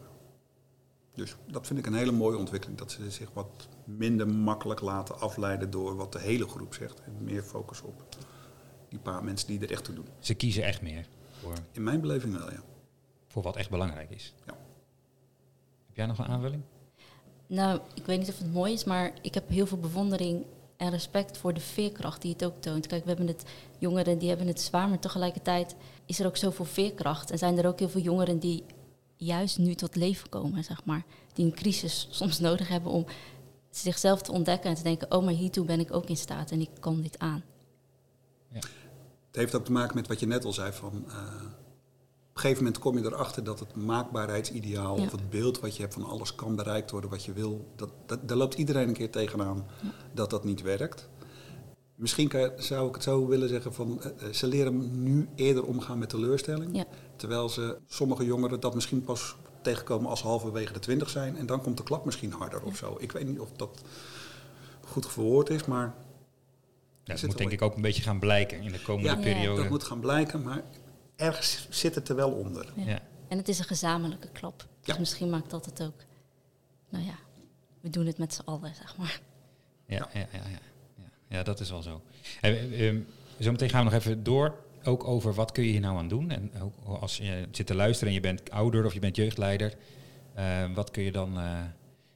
Dus 1.15 1.37
dat 1.47 1.67
vind 1.67 1.79
ik 1.79 1.87
een 1.87 1.95
hele 1.95 2.13
mooie 2.13 2.37
ontwikkeling. 2.37 2.79
Dat 2.79 2.91
ze 2.91 3.11
zich 3.11 3.31
wat 3.33 3.69
minder 3.85 4.29
makkelijk 4.29 4.81
laten 4.81 5.21
afleiden 5.21 5.71
door 5.71 5.97
wat 5.97 6.13
de 6.13 6.19
hele 6.19 6.49
groep 6.49 6.75
zegt. 6.75 7.01
En 7.01 7.17
meer 7.25 7.43
focus 7.43 7.83
op 7.83 8.05
die 8.89 8.99
paar 8.99 9.25
mensen 9.25 9.49
die 9.49 9.61
er 9.61 9.71
echt 9.71 9.85
toe 9.85 9.95
doen. 9.95 10.09
Ze 10.19 10.35
kiezen 10.35 10.65
echt 10.65 10.83
meer 10.83 11.07
voor, 11.41 11.55
In 11.73 11.83
mijn 11.83 12.01
beleving 12.01 12.37
wel, 12.39 12.51
ja. 12.51 12.63
voor 13.29 13.43
wat 13.43 13.57
echt 13.57 13.71
belangrijk 13.71 14.11
is. 14.11 14.35
Ja. 14.47 14.53
Heb 15.87 15.97
jij 15.97 16.07
nog 16.07 16.19
een 16.19 16.25
aanvulling? 16.27 16.63
Nou, 17.47 17.81
ik 17.95 18.07
weet 18.07 18.19
niet 18.19 18.29
of 18.29 18.39
het 18.39 18.53
mooi 18.53 18.73
is, 18.73 18.85
maar 18.85 19.13
ik 19.23 19.35
heb 19.35 19.49
heel 19.49 19.67
veel 19.67 19.79
bewondering 19.79 20.45
en 20.77 20.91
respect 20.91 21.39
voor 21.39 21.55
de 21.55 21.61
veerkracht 21.61 22.23
die 22.23 22.33
het 22.33 22.45
ook 22.45 22.61
toont. 22.61 22.87
Kijk, 22.87 23.03
we 23.03 23.09
hebben 23.09 23.27
het 23.27 23.45
jongeren 23.79 24.19
die 24.19 24.29
hebben 24.29 24.47
het 24.47 24.61
zwaar, 24.61 24.89
maar 24.89 24.99
tegelijkertijd 24.99 25.77
is 26.07 26.21
er 26.21 26.27
ook 26.27 26.37
zoveel 26.37 26.65
veerkracht. 26.65 27.31
En 27.31 27.39
zijn 27.39 27.59
er 27.59 27.67
ook 27.67 27.79
heel 27.79 27.89
veel 27.89 28.01
jongeren 28.01 28.39
die 28.39 28.65
juist 29.17 29.59
nu 29.59 29.75
tot 29.75 29.97
leven 29.97 30.29
komen, 30.29 30.65
zeg 30.65 30.85
maar. 30.85 31.05
Die 31.33 31.45
een 31.45 31.55
crisis 31.55 32.09
soms 32.11 32.39
nodig 32.39 32.69
hebben 32.69 32.93
om 32.93 33.07
zichzelf 33.71 34.23
te 34.23 34.33
ontdekken 34.33 34.71
en 34.71 34.77
te 34.77 34.83
denken, 34.83 35.13
oh, 35.13 35.25
maar 35.25 35.35
hiertoe 35.35 35.65
ben 35.65 35.81
ik 35.81 35.95
ook 35.95 36.09
in 36.09 36.17
staat 36.17 36.51
en 36.51 36.61
ik 36.61 36.71
kan 36.81 37.01
dit 37.01 37.19
aan. 37.19 37.45
Het 39.27 39.45
heeft 39.45 39.55
ook 39.55 39.65
te 39.65 39.73
maken 39.73 39.97
met 39.97 40.07
wat 40.07 40.21
je 40.21 40.27
net 40.27 40.45
al 40.45 40.53
zei 40.53 40.73
van... 40.73 41.05
eh, 41.09 41.45
op 42.37 42.43
een 42.43 42.49
gegeven 42.49 42.65
moment 42.65 42.83
kom 42.83 42.99
je 42.99 43.05
erachter 43.05 43.45
dat 43.45 43.59
het 43.59 43.75
maakbaarheidsideaal... 43.77 44.97
Ja. 44.97 45.03
of 45.03 45.13
het 45.13 45.31
beeld 45.31 45.61
wat 45.61 45.77
je 45.77 45.83
hebt 45.83 45.95
van 45.95 46.05
alles 46.05 46.35
kan 46.35 46.57
bereikt 46.57 46.91
worden 46.91 47.11
wat 47.11 47.25
je 47.25 47.33
wil... 47.33 47.73
Dat, 47.77 47.91
dat, 48.07 48.29
daar 48.29 48.37
loopt 48.37 48.55
iedereen 48.55 48.89
een 48.89 48.95
keer 48.95 49.11
tegenaan 49.11 49.67
dat 50.13 50.31
dat 50.31 50.45
niet 50.45 50.63
werkt. 50.63 51.09
Misschien 51.95 52.29
kan 52.29 52.51
zou 52.57 52.89
ik 52.89 52.95
het 52.95 53.03
zo 53.03 53.27
willen 53.27 53.49
zeggen 53.49 53.75
van... 53.75 54.03
eh, 54.03 54.11
eh, 54.11 54.33
ze 54.33 54.47
leren 54.47 55.03
nu 55.03 55.29
eerder 55.35 55.65
omgaan 55.65 55.99
met 55.99 56.09
teleurstelling. 56.09 56.77
Ja. 56.77 56.85
Terwijl 57.17 57.49
ze, 57.49 57.79
sommige 57.87 58.25
jongeren 58.25 58.61
dat 58.61 58.75
misschien 58.75 59.03
pas 59.03 59.37
tegenkomen 59.63 60.11
als 60.11 60.21
ze 60.21 60.27
halverwege 60.27 60.73
de 60.73 60.79
twintig 60.79 61.11
zijn... 61.11 61.37
en 61.37 61.47
dan 61.47 61.63
komt 61.63 61.77
de 61.77 61.83
klap 61.83 62.05
misschien 62.05 62.33
harder 62.33 62.63
of 62.63 62.77
zo. 62.77 62.97
Ik 62.99 63.13
weet 63.13 63.27
niet 63.27 63.41
of 63.41 63.51
dat 63.57 63.83
goed 64.87 65.07
verwoord 65.07 65.51
is, 65.51 65.65
maar... 65.65 65.95
Ja, 67.05 67.15
dat 67.15 67.23
moet 67.23 67.39
denk 67.39 67.51
in. 67.51 67.57
ik 67.57 67.63
ook 67.63 67.77
een 67.77 67.83
beetje 67.83 68.03
gaan 68.03 68.19
blijken 68.19 68.63
in 68.63 68.73
de 68.73 68.83
komende 68.83 69.09
Ja, 69.09 69.17
periode. 69.17 69.61
Dat 69.61 69.71
moet 69.71 69.85
gaan 69.85 70.01
blijken, 70.01 70.43
maar 70.43 70.63
ergens 71.17 71.67
zit 71.71 71.95
het 71.95 72.09
er 72.09 72.17
wel 72.17 72.31
onder. 72.31 72.73
Ja. 72.77 72.85
Ja. 72.87 73.01
En 73.29 73.39
het 73.39 73.49
is 73.49 73.59
een 73.59 73.65
gezamenlijke 73.65 74.29
klap. 74.29 74.67
Dus 74.81 74.95
Ja. 74.95 75.01
misschien 75.01 75.31
maakt 75.31 75.51
dat 75.51 75.65
het 75.67 75.83
ook. 75.83 76.05
Nou 76.89 77.05
ja, 77.05 77.15
we 77.81 77.91
doen 77.91 78.07
het 78.07 78.19
met 78.19 78.35
z'n 78.35 78.43
allen, 78.45 78.75
zeg 78.75 78.97
maar. 78.97 79.21
Ja, 79.87 80.09
ja, 80.13 80.21
ja, 80.21 80.27
ja, 80.33 80.49
ja. 80.97 81.09
ja, 81.29 81.43
dat 81.43 81.61
is 81.61 81.71
wel 81.71 81.83
zo. 81.83 82.03
En, 82.41 82.53
eh, 82.55 82.89
ehm, 82.89 83.01
zometeen 83.39 83.69
gaan 83.71 83.85
we 83.85 83.91
nog 83.91 84.01
even 84.01 84.23
door, 84.23 84.55
ook 84.85 85.07
over 85.07 85.35
wat 85.35 85.53
kun 85.53 85.65
je 85.65 85.71
hier 85.71 85.81
nou 85.81 85.99
aan 85.99 86.09
doen. 86.09 86.31
En 86.31 86.51
ook 86.61 87.01
als 87.01 87.17
je 87.17 87.49
zit 87.51 87.67
te 87.67 87.75
luisteren 87.75 88.09
en 88.09 88.15
je 88.15 88.21
bent 88.21 88.51
ouder 88.51 88.85
of 88.85 88.95
je 88.95 89.01
bent 89.01 89.17
jeugdleider, 89.17 89.75
eh, 90.35 90.75
wat 90.75 90.91
kun 90.91 91.03
je 91.03 91.13
dan 91.13 91.39
eh, 91.39 91.61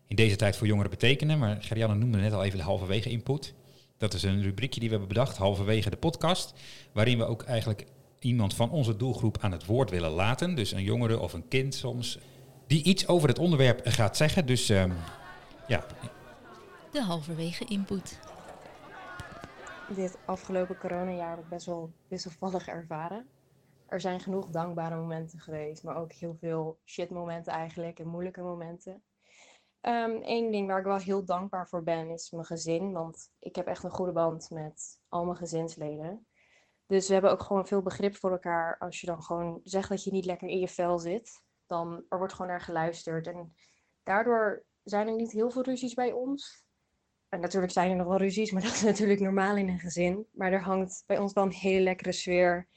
in 0.07 0.17
deze 0.17 0.37
tijd 0.37 0.57
voor 0.57 0.67
jongeren 0.67 0.91
betekenen? 0.91 1.39
Maar 1.39 1.63
Gerianne 1.63 1.95
noemde 1.95 2.19
net 2.19 2.33
al 2.33 2.45
even 2.45 2.59
de 2.59 2.65
halverwege 2.65 3.11
input. 3.11 3.55
Dat 3.99 4.15
is 4.15 4.23
een 4.23 4.43
rubriekje 4.43 4.81
die 4.81 4.89
we 4.89 4.95
hebben 4.97 5.15
bedacht, 5.15 5.37
halverwege 5.37 5.91
de 5.91 5.97
podcast, 5.97 6.53
waarin 6.93 7.19
we 7.19 7.25
ook 7.25 7.43
eigenlijk 7.43 7.87
iemand 8.21 8.55
van 8.55 8.71
onze 8.71 8.97
doelgroep 8.97 9.39
aan 9.41 9.53
het 9.53 9.67
woord 9.67 9.91
willen 9.91 10.11
laten. 10.11 10.55
Dus 10.55 10.73
een 10.73 10.83
jongere 10.83 11.19
of 11.19 11.33
een 11.33 11.49
kind 11.49 11.75
soms, 11.75 12.19
die 12.67 12.83
iets 12.85 13.09
over 13.09 13.29
het 13.29 13.39
onderwerp 13.39 13.81
gaat 13.85 14.17
zeggen. 14.17 14.47
Dus 14.47 14.69
ehm, 14.69 14.93
ja, 15.67 15.85
De 16.93 17.03
halverwege 17.03 17.65
input. 17.65 18.19
dit 19.95 20.19
afgelopen 20.25 20.79
coronajaar 20.79 21.31
heb 21.31 21.39
ik 21.39 21.49
best 21.49 21.67
wel 21.67 21.93
wisselvallig 22.09 22.67
ervaren. 22.67 23.27
Er 23.87 24.01
zijn 24.01 24.21
genoeg 24.21 24.47
dankbare 24.49 24.97
momenten 24.97 25.39
geweest, 25.39 25.83
maar 25.83 25.97
ook 25.97 26.13
heel 26.13 26.37
veel 26.41 26.79
shit 26.85 27.11
momenten 27.11 27.53
eigenlijk 27.53 27.99
en 27.99 28.09
moeilijke 28.09 28.41
momenten. 28.41 29.03
Eén 29.81 30.51
ding 30.51 30.67
waar 30.67 30.79
ik 30.79 30.85
wel 30.85 30.97
heel 30.97 31.25
dankbaar 31.25 31.69
voor 31.69 31.83
ben 31.83 32.11
is 32.11 32.31
mijn 32.31 32.45
gezin, 32.45 32.93
want 32.93 33.31
ik 33.39 33.57
heb 33.57 33.67
echt 33.67 33.85
een 33.85 33.91
goede 33.91 34.13
band 34.13 34.51
met 34.51 35.01
al 35.09 35.25
mijn 35.25 35.37
gezinsleden. 35.37 36.27
Dus 36.91 37.07
we 37.07 37.13
hebben 37.13 37.31
ook 37.31 37.43
gewoon 37.43 37.67
veel 37.67 37.83
begrip 37.83 38.17
voor 38.17 38.31
elkaar. 38.31 38.79
Als 38.79 39.01
je 39.01 39.07
dan 39.07 39.23
gewoon 39.23 39.61
zegt 39.65 39.89
dat 39.89 40.05
je 40.05 40.13
niet 40.13 40.25
lekker 40.25 40.49
in 40.49 40.59
je 40.59 40.69
vel 40.69 40.99
zit, 40.99 41.43
dan 41.67 42.05
er 42.09 42.19
wordt 42.19 42.33
gewoon 42.33 42.51
naar 42.51 42.61
geluisterd. 42.61 43.27
En 43.27 43.55
daardoor 44.03 44.65
zijn 44.83 45.09
er 45.09 45.15
niet 45.15 45.33
heel 45.33 45.51
veel 45.51 45.63
ruzies 45.63 45.95
bij 45.95 46.13
ons. 46.13 46.65
En 47.29 47.41
natuurlijk 47.41 47.73
zijn 47.73 47.91
er 47.91 47.97
nog 47.97 48.07
wel 48.07 48.17
ruzies, 48.17 48.51
maar 48.51 48.63
dat 48.69 48.73
is 48.73 48.83
natuurlijk 48.83 49.21
normaal 49.21 49.57
in 49.57 49.69
een 49.69 49.79
gezin. 49.79 50.27
Maar 50.33 50.53
er 50.53 50.63
hangt 50.63 51.05
bij 51.07 51.19
ons 51.19 51.33
wel 51.33 51.45
een 51.45 51.53
hele 51.53 51.83
lekkere 51.83 52.13
sfeer. 52.13 52.69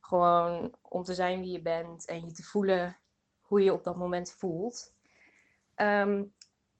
Gewoon 0.00 0.74
om 0.82 1.02
te 1.02 1.14
zijn 1.14 1.40
wie 1.40 1.52
je 1.52 1.62
bent 1.62 2.06
en 2.06 2.24
je 2.26 2.32
te 2.32 2.42
voelen 2.42 3.00
hoe 3.40 3.62
je 3.62 3.72
op 3.72 3.84
dat 3.84 3.96
moment 3.96 4.32
voelt. 4.32 4.94
Ehm, 5.74 6.24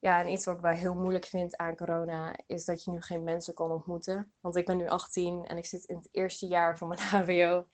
ja, 0.01 0.21
en 0.21 0.29
iets 0.29 0.45
wat 0.45 0.55
ik 0.55 0.61
wel 0.61 0.73
heel 0.73 0.95
moeilijk 0.95 1.25
vind 1.25 1.57
aan 1.57 1.77
corona 1.77 2.37
is 2.47 2.65
dat 2.65 2.85
je 2.85 2.91
nu 2.91 3.01
geen 3.01 3.25
mensen 3.25 3.55
kan 3.55 3.71
ontmoeten. 3.71 4.33
Want 4.41 4.57
ik 4.57 4.67
ben 4.67 4.77
nu 4.77 4.89
18 4.89 5.45
en 5.47 5.57
ik 5.57 5.67
zit 5.67 5.85
in 5.85 5.97
het 5.97 6.09
eerste 6.11 6.47
jaar 6.47 6.79
van 6.79 6.89
mijn 6.89 7.01
HBO. 7.25 7.67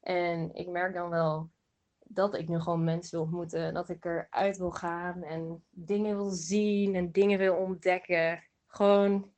En 0.00 0.54
ik 0.54 0.68
merk 0.68 0.94
dan 0.94 1.10
wel 1.10 1.50
dat 1.98 2.34
ik 2.34 2.48
nu 2.48 2.60
gewoon 2.60 2.84
mensen 2.84 3.10
wil 3.10 3.26
ontmoeten. 3.26 3.74
Dat 3.74 3.88
ik 3.88 4.04
eruit 4.04 4.56
wil 4.56 4.70
gaan 4.70 5.22
en 5.22 5.64
dingen 5.70 6.16
wil 6.16 6.30
zien 6.30 6.94
en 6.94 7.12
dingen 7.12 7.38
wil 7.38 7.56
ontdekken. 7.56 8.44
Gewoon, 8.66 9.32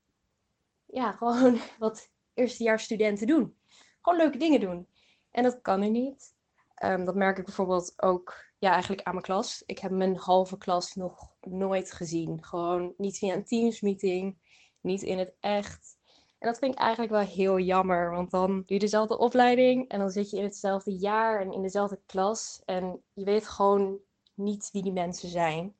ja, 0.86 1.12
gewoon 1.18 1.58
wat 1.78 2.10
eerstejaarsstudenten 2.34 3.26
doen. 3.26 3.58
Gewoon 4.00 4.18
leuke 4.18 4.38
dingen 4.38 4.60
doen. 4.60 4.88
En 5.30 5.42
dat 5.42 5.60
kan 5.60 5.80
nu 5.80 5.88
niet. 5.88 6.34
Ehm, 6.74 7.04
dat 7.04 7.14
merk 7.14 7.38
ik 7.38 7.44
bijvoorbeeld 7.44 8.02
ook 8.02 8.45
ja, 8.66 8.72
eigenlijk 8.72 9.02
aan 9.02 9.12
mijn 9.12 9.24
klas. 9.24 9.62
Ik 9.66 9.78
heb 9.78 9.90
mijn 9.90 10.16
halve 10.16 10.58
klas 10.58 10.94
nog 10.94 11.32
nooit 11.40 11.92
gezien. 11.92 12.44
Gewoon 12.44 12.94
niet 12.96 13.18
via 13.18 13.34
een 13.34 13.44
Teams 13.44 13.80
meeting, 13.80 14.38
niet 14.80 15.02
in 15.02 15.18
het 15.18 15.34
echt. 15.40 15.96
En 16.38 16.48
dat 16.48 16.58
vind 16.58 16.72
ik 16.72 16.78
eigenlijk 16.78 17.12
wel 17.12 17.20
heel 17.20 17.58
jammer, 17.58 18.10
want 18.10 18.30
dan 18.30 18.50
doe 18.50 18.64
je 18.66 18.78
dezelfde 18.78 19.18
opleiding 19.18 19.88
en 19.88 19.98
dan 19.98 20.10
zit 20.10 20.30
je 20.30 20.36
in 20.36 20.44
hetzelfde 20.44 20.96
jaar 20.96 21.40
en 21.40 21.52
in 21.52 21.62
dezelfde 21.62 22.00
klas. 22.06 22.62
En 22.64 23.02
je 23.12 23.24
weet 23.24 23.48
gewoon 23.48 23.98
niet 24.34 24.68
wie 24.72 24.82
die 24.82 24.92
mensen 24.92 25.28
zijn 25.28 25.76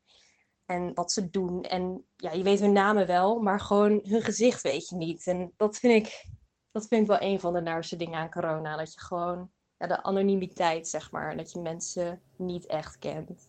en 0.66 0.94
wat 0.94 1.12
ze 1.12 1.30
doen. 1.30 1.62
En 1.62 2.04
ja, 2.16 2.32
je 2.32 2.42
weet 2.42 2.60
hun 2.60 2.72
namen 2.72 3.06
wel, 3.06 3.40
maar 3.40 3.60
gewoon 3.60 4.00
hun 4.02 4.22
gezicht 4.22 4.62
weet 4.62 4.88
je 4.88 4.96
niet. 4.96 5.26
En 5.26 5.52
dat 5.56 5.76
vind 5.76 6.06
ik, 6.06 6.26
dat 6.70 6.86
vind 6.86 7.00
ik 7.00 7.08
wel 7.08 7.30
een 7.30 7.40
van 7.40 7.52
de 7.52 7.60
naarste 7.60 7.96
dingen 7.96 8.18
aan 8.18 8.30
corona. 8.30 8.76
Dat 8.76 8.94
je 8.94 9.00
gewoon 9.00 9.50
ja, 9.78 9.87
de 9.87 10.02
anonimiteit, 10.02 10.88
zeg 10.88 11.11
maar, 11.11 11.37
dat 11.37 11.52
je 11.52 11.61
mensen 11.61 12.21
niet 12.37 12.66
echt 12.66 12.99
kent. 12.99 13.49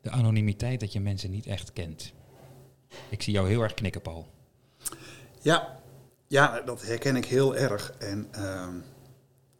De 0.00 0.10
anonimiteit 0.10 0.80
dat 0.80 0.92
je 0.92 1.00
mensen 1.00 1.30
niet 1.30 1.46
echt 1.46 1.72
kent. 1.72 2.12
Ik 3.10 3.22
zie 3.22 3.32
jou 3.32 3.48
heel 3.48 3.62
erg 3.62 3.74
knikken, 3.74 4.02
Paul. 4.02 4.26
Ja, 5.40 5.80
ja 6.26 6.60
dat 6.60 6.82
herken 6.82 7.16
ik 7.16 7.24
heel 7.24 7.56
erg. 7.56 7.90
En 7.90 8.28
ehm, 8.30 8.76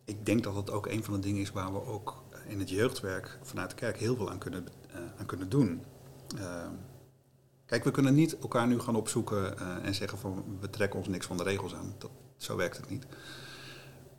ik 0.05 0.27
denk 0.27 0.43
dat 0.43 0.55
het 0.55 0.71
ook 0.71 0.87
een 0.87 1.05
van 1.05 1.15
de 1.15 1.21
dingen 1.21 1.41
is 1.41 1.51
waar 1.51 1.73
we 1.73 1.85
ook 1.85 2.25
in 2.49 2.59
het 2.59 2.71
jeugdwerk 2.71 3.39
vanuit 3.43 3.71
de 3.71 3.77
kerk 3.77 3.99
heel 3.99 4.17
veel 4.17 4.31
aan 4.31 4.39
kunnen, 4.39 4.67
uh, 4.91 4.97
aan 5.19 5.27
kunnen 5.27 5.49
doen. 5.49 5.83
Ehm, 6.39 6.73
kijk, 7.67 7.85
we 7.85 7.91
kunnen 7.91 8.15
niet 8.15 8.39
elkaar 8.39 8.67
nu 8.67 8.81
gaan 8.81 8.97
opzoeken 8.97 9.55
uh, 9.59 9.87
en 9.87 9.95
zeggen 9.95 10.19
van 10.19 10.59
we 10.61 10.71
trekken 10.71 10.99
ons 10.99 11.09
niks 11.09 11.27
van 11.27 11.37
de 11.37 11.43
regels 11.43 11.75
aan. 11.75 11.95
Dat, 11.99 12.11
zo 12.37 12.57
werkt 12.57 12.77
het 12.77 12.91
niet. 12.91 13.07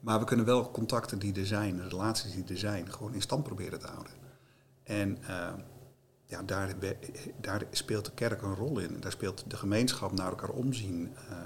Maar 0.05 0.19
we 0.19 0.25
kunnen 0.25 0.45
wel 0.45 0.71
contacten 0.71 1.19
die 1.19 1.39
er 1.39 1.45
zijn, 1.45 1.89
relaties 1.89 2.33
die 2.33 2.43
er 2.47 2.57
zijn, 2.57 2.91
gewoon 2.91 3.13
in 3.13 3.21
stand 3.21 3.43
proberen 3.43 3.79
te 3.79 3.87
houden. 3.87 4.13
En 4.83 5.17
uh, 5.21 5.53
ja, 6.25 6.43
daar, 6.43 6.75
daar, 7.41 7.63
speelt 7.71 8.05
de 8.05 8.11
kerk 8.11 8.41
een 8.41 8.55
rol 8.55 8.79
in. 8.79 8.99
Daar 8.99 9.11
speelt 9.11 9.43
de 9.47 9.57
gemeenschap 9.57 10.11
naar 10.11 10.29
elkaar 10.29 10.49
omzien. 10.49 11.13
Uh, 11.29 11.37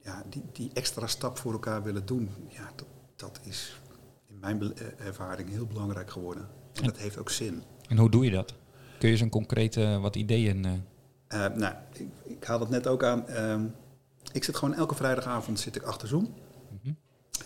ja, 0.00 0.22
die, 0.28 0.42
die 0.52 0.70
extra 0.74 1.06
stap 1.06 1.38
voor 1.38 1.52
elkaar 1.52 1.82
willen 1.82 2.06
doen, 2.06 2.30
ja, 2.48 2.70
dat, 2.76 2.86
dat 3.16 3.40
is 3.42 3.80
in 4.28 4.38
mijn 4.40 4.76
ervaring 4.98 5.48
heel 5.48 5.66
belangrijk 5.66 6.10
geworden. 6.10 6.48
En, 6.72 6.84
dat 6.84 6.96
heeft 6.96 7.18
ook 7.18 7.30
zin. 7.30 7.62
En 7.88 7.96
hoe 7.96 8.10
doe 8.10 8.24
je 8.24 8.30
dat? 8.30 8.54
Kun 8.98 9.08
je 9.08 9.16
zo'n 9.16 9.28
concrete 9.28 9.98
wat 10.00 10.16
ideeën... 10.16 10.64
Uh... 10.64 11.46
nou, 11.54 11.74
ik, 11.92 12.08
ik 12.24 12.44
haal 12.44 12.60
het 12.60 12.70
net 12.70 12.86
ook 12.86 13.04
aan. 13.04 13.28
Ehm, 13.28 13.64
ik 14.32 14.44
zit 14.44 14.56
gewoon 14.56 14.74
elke 14.74 14.94
vrijdagavond 14.94 15.60
zit 15.60 15.76
ik 15.76 15.82
achter 15.82 16.08
Zoom. 16.08 16.34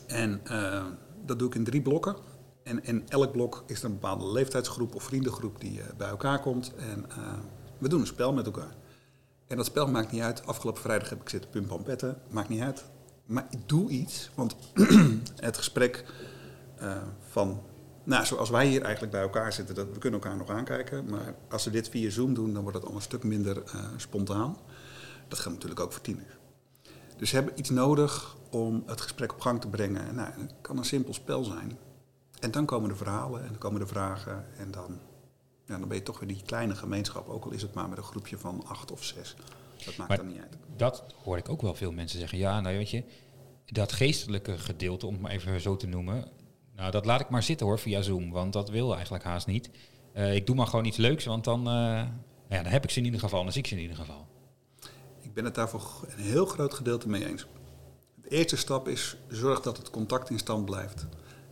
En 0.06 0.40
uh, 0.50 0.84
dat 1.24 1.38
doe 1.38 1.48
ik 1.48 1.54
in 1.54 1.64
drie 1.64 1.82
blokken. 1.82 2.16
En 2.62 2.84
in 2.84 3.08
elk 3.08 3.32
blok 3.32 3.64
is 3.66 3.78
er 3.78 3.84
een 3.84 3.92
bepaalde 3.92 4.32
leeftijdsgroep 4.32 4.94
of 4.94 5.02
vriendengroep 5.02 5.60
die 5.60 5.78
uh, 5.78 5.84
bij 5.96 6.08
elkaar 6.08 6.40
komt. 6.40 6.74
En 6.74 7.04
uh, 7.08 7.32
we 7.78 7.88
doen 7.88 8.00
een 8.00 8.06
spel 8.06 8.32
met 8.32 8.46
elkaar. 8.46 8.74
En 9.46 9.56
dat 9.56 9.66
spel 9.66 9.86
maakt 9.86 10.12
niet 10.12 10.22
uit. 10.22 10.46
Afgelopen 10.46 10.82
vrijdag 10.82 11.08
heb 11.08 11.20
ik 11.20 11.28
zitten 11.28 11.50
pumpampetten. 11.50 12.18
Maakt 12.30 12.48
niet 12.48 12.60
uit. 12.60 12.84
Maar 13.26 13.46
ik 13.50 13.68
doe 13.68 13.90
iets. 13.90 14.30
Want 14.34 14.56
het 15.36 15.56
gesprek 15.56 16.04
van... 17.28 17.62
Nou, 18.04 18.26
zoals 18.26 18.50
wij 18.50 18.66
hier 18.66 18.82
eigenlijk 18.82 19.12
bij 19.12 19.22
elkaar 19.22 19.52
zitten, 19.52 19.74
dat, 19.74 19.86
we 19.92 19.98
kunnen 19.98 20.20
elkaar 20.20 20.36
nog 20.36 20.50
aankijken. 20.50 21.08
Maar 21.08 21.34
als 21.48 21.64
we 21.64 21.70
dit 21.70 21.88
via 21.88 22.10
Zoom 22.10 22.34
doen, 22.34 22.52
dan 22.52 22.62
wordt 22.62 22.78
het 22.78 22.86
al 22.86 22.94
een 22.94 23.02
stuk 23.02 23.24
minder 23.24 23.62
spontaan. 23.96 24.56
Dat 25.28 25.38
geldt 25.38 25.54
natuurlijk 25.56 25.80
ook 25.80 25.92
voor 25.92 26.02
tieners. 26.02 26.38
Dus 27.16 27.28
ze 27.28 27.34
hebben 27.34 27.58
iets 27.58 27.70
nodig 27.70 28.36
om 28.50 28.82
het 28.86 29.00
gesprek 29.00 29.32
op 29.32 29.40
gang 29.40 29.60
te 29.60 29.68
brengen. 29.68 30.14
Nou, 30.14 30.32
het 30.40 30.54
kan 30.60 30.78
een 30.78 30.84
simpel 30.84 31.14
spel 31.14 31.44
zijn. 31.44 31.78
En 32.40 32.50
dan 32.50 32.64
komen 32.66 32.88
de 32.88 32.96
verhalen 32.96 33.42
en 33.42 33.48
dan 33.48 33.58
komen 33.58 33.80
de 33.80 33.86
vragen. 33.86 34.44
En 34.56 34.70
dan, 34.70 34.98
ja, 35.64 35.78
dan 35.78 35.88
ben 35.88 35.96
je 35.96 36.02
toch 36.02 36.18
weer 36.18 36.28
die 36.28 36.42
kleine 36.42 36.74
gemeenschap. 36.74 37.28
Ook 37.28 37.44
al 37.44 37.50
is 37.50 37.62
het 37.62 37.74
maar 37.74 37.88
met 37.88 37.98
een 37.98 38.04
groepje 38.04 38.38
van 38.38 38.64
acht 38.66 38.92
of 38.92 39.04
zes. 39.04 39.36
Dat 39.84 39.96
maakt 39.96 40.16
dan 40.16 40.26
niet 40.26 40.40
uit. 40.40 40.56
Dat 40.76 41.04
hoor 41.22 41.36
ik 41.36 41.48
ook 41.48 41.62
wel 41.62 41.74
veel 41.74 41.92
mensen 41.92 42.18
zeggen. 42.18 42.38
Ja, 42.38 42.60
nou 42.60 42.76
weet 42.76 42.90
je, 42.90 43.04
dat 43.66 43.92
geestelijke 43.92 44.58
gedeelte, 44.58 45.06
om 45.06 45.12
het 45.12 45.22
maar 45.22 45.30
even 45.30 45.60
zo 45.60 45.76
te 45.76 45.86
noemen. 45.86 46.28
Nou, 46.76 46.90
dat 46.90 47.06
laat 47.06 47.20
ik 47.20 47.28
maar 47.28 47.42
zitten 47.42 47.66
hoor, 47.66 47.78
via 47.78 48.02
Zoom. 48.02 48.30
Want 48.30 48.52
dat 48.52 48.68
wil 48.68 48.94
eigenlijk 48.94 49.24
haast 49.24 49.46
niet. 49.46 49.70
Uh, 50.14 50.34
ik 50.34 50.46
doe 50.46 50.56
maar 50.56 50.66
gewoon 50.66 50.84
iets 50.84 50.96
leuks, 50.96 51.24
want 51.24 51.44
dan, 51.44 51.60
uh, 51.60 51.74
ja, 52.48 52.62
dan 52.62 52.64
heb 52.64 52.84
ik 52.84 52.90
ze 52.90 52.98
in 52.98 53.04
ieder 53.04 53.20
geval. 53.20 53.42
Dan 53.42 53.52
zie 53.52 53.60
ik 53.60 53.68
ze 53.68 53.74
in 53.74 53.80
ieder 53.80 53.96
geval. 53.96 54.26
Ik 55.20 55.34
ben 55.34 55.44
het 55.44 55.54
daar 55.54 55.68
voor 55.68 56.06
een 56.08 56.22
heel 56.22 56.46
groot 56.46 56.74
gedeelte 56.74 57.08
mee 57.08 57.26
eens. 57.26 57.46
De 58.28 58.34
eerste 58.34 58.56
stap 58.56 58.88
is 58.88 59.16
zorg 59.28 59.60
dat 59.60 59.76
het 59.76 59.90
contact 59.90 60.30
in 60.30 60.38
stand 60.38 60.64
blijft. 60.64 61.06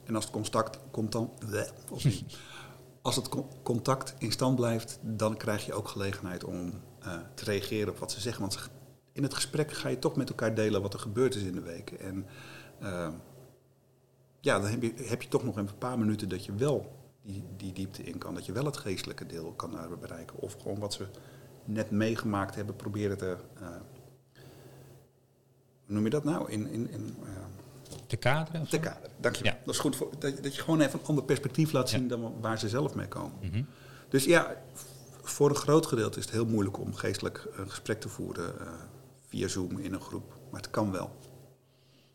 En 0.05 0.15
als 0.15 0.25
het 0.25 0.33
contact, 0.33 0.79
contact, 0.91 1.31
als 3.03 3.17
het 3.17 3.29
contact 3.63 4.15
in 4.19 4.33
stand 4.33 4.57
blijft, 4.57 4.99
dan 5.03 5.37
krijg 5.37 5.67
je 5.67 5.73
ook 5.73 5.89
gelegenheid 5.89 6.45
om 6.45 6.73
uh, 7.07 7.19
te 7.35 7.45
reageren 7.45 7.93
op 7.93 7.99
wat 7.99 8.13
ze 8.13 8.21
zeggen. 8.21 8.43
Want 8.43 8.71
in 9.13 9.23
het 9.23 9.35
gesprek 9.35 9.73
ga 9.73 9.89
je 9.89 9.99
toch 9.99 10.17
met 10.17 10.29
elkaar 10.29 10.55
delen 10.55 10.83
wat 10.83 10.95
er 10.95 11.01
gebeurd 11.01 11.35
is 11.35 11.43
in 11.43 11.55
de 11.55 11.61
week. 11.61 11.91
En 11.91 12.27
uh, 12.83 13.09
ja, 14.41 14.59
dan 14.61 14.71
heb 14.71 14.83
je, 14.83 14.93
heb 14.97 15.23
je 15.23 15.29
toch 15.29 15.45
nog 15.45 15.57
een 15.57 15.79
paar 15.79 15.99
minuten 15.99 16.29
dat 16.29 16.45
je 16.45 16.55
wel 16.55 16.93
die, 17.23 17.45
die 17.57 17.73
diepte 17.73 18.03
in 18.03 18.19
kan. 18.19 18.35
Dat 18.35 18.47
je 18.47 18.53
wel 18.53 18.65
het 18.65 18.77
geestelijke 18.77 19.27
deel 19.27 19.53
kan 19.53 19.99
bereiken. 20.01 20.39
Of 20.39 20.57
gewoon 20.63 20.79
wat 20.79 20.95
ze 20.95 21.07
net 21.65 21.91
meegemaakt 21.91 22.55
hebben, 22.55 22.77
proberen 22.77 23.19
te. 23.19 23.37
Uh, 23.61 23.69
hoe 25.87 25.95
noem 25.95 26.05
je 26.05 26.11
dat 26.11 26.25
nou? 26.25 26.51
In, 26.51 26.71
in, 26.71 26.91
in, 26.91 27.17
uh, 27.23 27.29
te 28.07 28.17
kaderen? 28.17 28.69
Te 28.69 28.79
kaderen, 28.79 29.11
dank 29.21 29.37
je 29.37 29.45
Ja. 29.45 29.59
Dat 29.65 29.75
is 29.75 29.81
goed 29.81 29.97
voor, 29.97 30.11
dat, 30.19 30.43
dat, 30.43 30.55
je 30.55 30.63
gewoon 30.63 30.81
even 30.81 30.99
een 30.99 31.07
ander 31.07 31.25
perspectief 31.25 31.73
laat 31.73 31.89
zien 31.89 32.09
dan 32.09 32.41
waar 32.41 32.59
ze 32.59 32.69
zelf 32.69 32.95
mee 32.95 33.09
komen. 33.09 33.39
Mm 33.43 33.51
-hmm. 33.51 33.67
Dus 34.09 34.25
ja, 34.25 34.63
voor 35.23 35.49
een 35.51 35.57
groot 35.57 35.87
gedeelte 35.87 36.19
is 36.19 36.25
het 36.25 36.35
heel 36.35 36.47
moeilijk 36.47 36.79
om 36.79 36.95
geestelijk 36.95 37.49
een 37.57 37.71
gesprek 37.71 38.01
te 38.01 38.09
voeren 38.09 38.55
uh, 38.61 38.69
via 39.29 39.49
Zoom 39.49 39.79
in 39.79 39.93
een 39.93 40.01
groep. 40.01 40.39
Maar 40.51 40.61
het 40.61 40.71
kan 40.71 40.93
wel. 40.93 41.17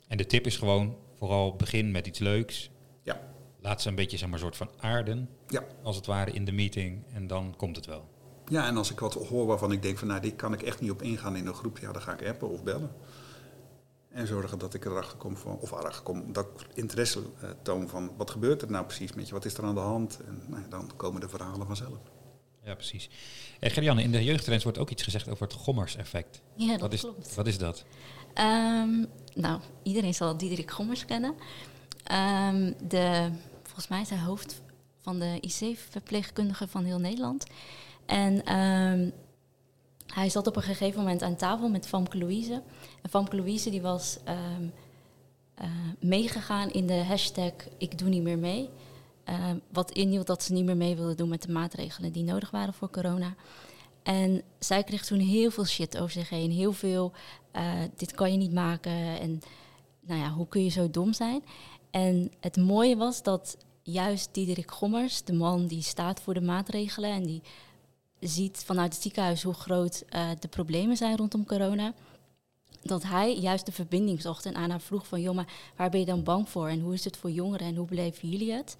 En 0.07 0.17
de 0.17 0.25
tip 0.25 0.45
is 0.45 0.57
gewoon 0.57 0.97
vooral 1.17 1.55
begin 1.55 1.91
met 1.91 2.07
iets 2.07 2.19
leuks. 2.19 2.71
Ja. 3.03 3.21
Laat 3.59 3.81
ze 3.81 3.89
een 3.89 3.95
beetje 3.95 4.17
zeg 4.17 4.29
maar, 4.29 4.39
soort 4.39 4.57
van 4.57 4.69
aarden, 4.77 5.29
ja. 5.47 5.63
als 5.83 5.95
het 5.95 6.05
ware, 6.05 6.31
in 6.31 6.45
de 6.45 6.51
meeting. 6.51 7.03
En 7.13 7.27
dan 7.27 7.53
komt 7.57 7.75
het 7.75 7.85
wel. 7.85 8.09
Ja, 8.47 8.67
en 8.67 8.77
als 8.77 8.91
ik 8.91 8.99
wat 8.99 9.13
hoor 9.13 9.45
waarvan 9.45 9.71
ik 9.71 9.81
denk 9.81 9.97
van 9.97 10.07
nou, 10.07 10.21
die 10.21 10.33
kan 10.33 10.53
ik 10.53 10.61
echt 10.61 10.81
niet 10.81 10.91
op 10.91 11.01
ingaan 11.01 11.35
in 11.35 11.47
een 11.47 11.53
groep, 11.53 11.77
ja, 11.77 11.91
dan 11.91 12.01
ga 12.01 12.13
ik 12.13 12.27
appen 12.27 12.49
of 12.49 12.63
bellen. 12.63 12.91
En 14.11 14.27
zorgen 14.27 14.59
dat 14.59 14.73
ik 14.73 14.85
erachter 14.85 15.17
kom 15.17 15.37
van, 15.37 15.57
of 15.59 15.71
erachter 15.71 16.03
kom, 16.03 16.33
dat 16.33 16.47
ik 16.57 16.67
interesse 16.73 17.19
uh, 17.19 17.49
toon 17.61 17.89
van 17.89 18.11
wat 18.17 18.31
gebeurt 18.31 18.61
er 18.61 18.71
nou 18.71 18.85
precies 18.85 19.13
met 19.13 19.27
je, 19.27 19.33
wat 19.33 19.45
is 19.45 19.53
er 19.53 19.63
aan 19.63 19.73
de 19.73 19.79
hand? 19.79 20.19
En 20.25 20.43
nou, 20.47 20.63
dan 20.69 20.91
komen 20.95 21.21
de 21.21 21.29
verhalen 21.29 21.67
vanzelf. 21.67 21.97
Ja, 22.63 22.73
precies. 22.75 23.09
En 23.59 23.71
Gerianne, 23.71 24.03
in 24.03 24.11
de 24.11 24.23
jeugdtrends 24.23 24.63
wordt 24.63 24.77
ook 24.77 24.89
iets 24.89 25.03
gezegd 25.03 25.29
over 25.29 25.43
het 25.43 25.53
Gommers-effect. 25.53 26.41
Ja, 26.55 26.71
dat 26.71 26.79
wat 26.79 26.93
is, 26.93 26.99
klopt. 26.99 27.35
Wat 27.35 27.47
is 27.47 27.57
dat? 27.57 27.83
Um, 28.35 29.07
nou, 29.33 29.61
iedereen 29.83 30.13
zal 30.13 30.37
Diederik 30.37 30.71
Gommers 30.71 31.05
kennen. 31.05 31.33
Um, 32.11 32.75
de, 32.87 33.29
volgens 33.63 33.87
mij 33.87 34.01
is 34.01 34.09
hij 34.09 34.19
hoofd 34.19 34.61
van 34.99 35.19
de 35.19 35.37
IC-verpleegkundigen 35.39 36.69
van 36.69 36.83
heel 36.83 36.99
Nederland. 36.99 37.45
En 38.05 38.55
um, 38.55 39.11
hij 40.13 40.29
zat 40.29 40.47
op 40.47 40.55
een 40.55 40.61
gegeven 40.61 40.99
moment 40.99 41.21
aan 41.21 41.35
tafel 41.35 41.69
met 41.69 41.87
Famke 41.87 42.17
Louise. 42.17 42.61
En 43.01 43.09
Famke 43.09 43.35
Louise 43.35 43.69
die 43.69 43.81
was 43.81 44.17
um, 44.27 44.73
uh, 45.61 45.69
meegegaan 45.99 46.71
in 46.71 46.87
de 46.87 47.03
hashtag 47.03 47.51
Ik 47.77 47.97
doe 47.97 48.09
niet 48.09 48.23
meer 48.23 48.37
mee. 48.37 48.69
Uh, 49.29 49.51
wat 49.71 49.91
inhield 49.91 50.27
dat 50.27 50.43
ze 50.43 50.53
niet 50.53 50.65
meer 50.65 50.77
mee 50.77 50.95
wilde 50.95 51.15
doen 51.15 51.29
met 51.29 51.41
de 51.41 51.51
maatregelen 51.51 52.11
die 52.11 52.23
nodig 52.23 52.51
waren 52.51 52.73
voor 52.73 52.89
corona. 52.89 53.35
En 54.03 54.41
zij 54.59 54.83
kreeg 54.83 55.05
toen 55.05 55.19
heel 55.19 55.51
veel 55.51 55.65
shit 55.65 55.97
over 55.97 56.11
zich 56.11 56.29
heen. 56.29 56.51
Heel 56.51 56.73
veel, 56.73 57.11
uh, 57.55 57.63
dit 57.95 58.11
kan 58.11 58.31
je 58.31 58.37
niet 58.37 58.53
maken. 58.53 59.19
En 59.19 59.41
nou 59.99 60.19
ja, 60.19 60.29
hoe 60.29 60.47
kun 60.47 60.63
je 60.63 60.69
zo 60.69 60.89
dom 60.89 61.13
zijn? 61.13 61.43
En 61.91 62.31
het 62.39 62.57
mooie 62.57 62.95
was 62.95 63.23
dat 63.23 63.57
juist 63.83 64.29
Diederik 64.31 64.71
Gommers, 64.71 65.23
de 65.23 65.33
man 65.33 65.67
die 65.67 65.81
staat 65.81 66.21
voor 66.21 66.33
de 66.33 66.41
maatregelen 66.41 67.11
en 67.11 67.23
die 67.23 67.41
ziet 68.21 68.63
vanuit 68.65 68.93
het 68.93 69.01
ziekenhuis 69.01 69.43
hoe 69.43 69.53
groot 69.53 70.03
uh, 70.09 70.29
de 70.39 70.47
problemen 70.47 70.97
zijn 70.97 71.17
rondom 71.17 71.45
corona. 71.45 71.93
Dat 72.81 73.03
hij 73.03 73.35
juist 73.35 73.65
de 73.65 73.71
verbinding 73.71 74.21
zocht 74.21 74.45
en 74.45 74.55
aan 74.55 74.69
haar 74.69 74.81
vroeg 74.81 75.07
van... 75.07 75.35
maar 75.35 75.53
waar 75.75 75.89
ben 75.89 75.99
je 75.99 76.05
dan 76.05 76.23
bang 76.23 76.49
voor? 76.49 76.67
En 76.67 76.79
hoe 76.79 76.93
is 76.93 77.03
het 77.03 77.17
voor 77.17 77.31
jongeren 77.31 77.67
en 77.67 77.75
hoe 77.75 77.87
beleven 77.87 78.29
jullie 78.29 78.51
het? 78.51 78.75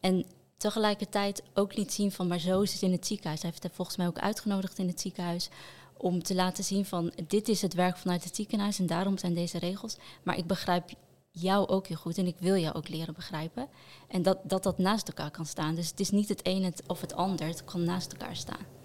En 0.00 0.24
tegelijkertijd 0.56 1.42
ook 1.54 1.76
liet 1.76 1.92
zien 1.92 2.12
van, 2.12 2.26
maar 2.26 2.38
zo 2.38 2.60
is 2.60 2.72
het 2.72 2.82
in 2.82 2.92
het 2.92 3.06
ziekenhuis. 3.06 3.42
Hij 3.42 3.50
heeft 3.50 3.62
het 3.62 3.74
volgens 3.74 3.96
mij 3.96 4.06
ook 4.06 4.18
uitgenodigd 4.18 4.78
in 4.78 4.86
het 4.86 5.00
ziekenhuis 5.00 5.48
om 5.96 6.22
te 6.22 6.34
laten 6.34 6.64
zien 6.64 6.84
van, 6.84 7.12
dit 7.26 7.48
is 7.48 7.62
het 7.62 7.74
werk 7.74 7.96
vanuit 7.96 8.24
het 8.24 8.36
ziekenhuis 8.36 8.78
en 8.78 8.86
daarom 8.86 9.18
zijn 9.18 9.34
deze 9.34 9.58
regels. 9.58 9.96
Maar 10.22 10.36
ik 10.36 10.46
begrijp 10.46 10.90
jou 11.30 11.68
ook 11.68 11.86
heel 11.86 11.96
goed 11.96 12.18
en 12.18 12.26
ik 12.26 12.36
wil 12.38 12.56
jou 12.56 12.74
ook 12.74 12.88
leren 12.88 13.14
begrijpen. 13.14 13.68
En 14.08 14.22
dat 14.22 14.38
dat, 14.42 14.62
dat 14.62 14.78
naast 14.78 15.08
elkaar 15.08 15.30
kan 15.30 15.46
staan. 15.46 15.74
Dus 15.74 15.90
het 15.90 16.00
is 16.00 16.10
niet 16.10 16.28
het 16.28 16.40
een 16.42 16.74
of 16.86 17.00
het 17.00 17.14
ander, 17.14 17.46
het 17.46 17.64
kan 17.64 17.84
naast 17.84 18.12
elkaar 18.12 18.36
staan. 18.36 18.79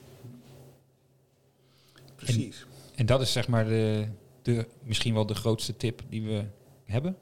Precies. 2.33 2.65
En 2.95 3.05
dat 3.05 3.21
is 3.21 3.31
zeg 3.31 3.47
maar 3.47 3.65
de, 3.65 4.07
de, 4.41 4.67
misschien 4.83 5.13
wel 5.13 5.25
de 5.25 5.35
grootste 5.35 5.77
tip 5.77 6.01
die 6.09 6.23
we 6.23 6.45
hebben? 6.83 7.17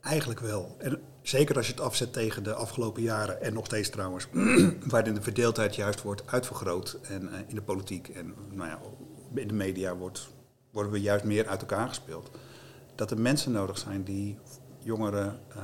Eigenlijk 0.00 0.40
wel. 0.40 0.76
En 0.78 1.00
zeker 1.22 1.56
als 1.56 1.66
je 1.66 1.72
het 1.72 1.80
afzet 1.80 2.12
tegen 2.12 2.42
de 2.42 2.54
afgelopen 2.54 3.02
jaren 3.02 3.42
en 3.42 3.52
nog 3.52 3.66
steeds 3.66 3.88
trouwens, 3.88 4.26
waarin 4.92 5.14
de 5.14 5.22
verdeeldheid 5.22 5.74
juist 5.74 6.02
wordt 6.02 6.22
uitvergroot 6.26 6.98
en 7.02 7.32
eh, 7.32 7.38
in 7.46 7.54
de 7.54 7.62
politiek 7.62 8.08
en 8.08 8.34
nou 8.52 8.68
ja, 8.68 8.80
in 9.34 9.48
de 9.48 9.54
media 9.54 9.96
wordt, 9.96 10.28
worden 10.70 10.92
we 10.92 11.00
juist 11.00 11.24
meer 11.24 11.46
uit 11.46 11.60
elkaar 11.60 11.88
gespeeld. 11.88 12.30
Dat 12.94 13.10
er 13.10 13.20
mensen 13.20 13.52
nodig 13.52 13.78
zijn 13.78 14.04
die 14.04 14.38
jongeren, 14.82 15.40
uh, 15.56 15.62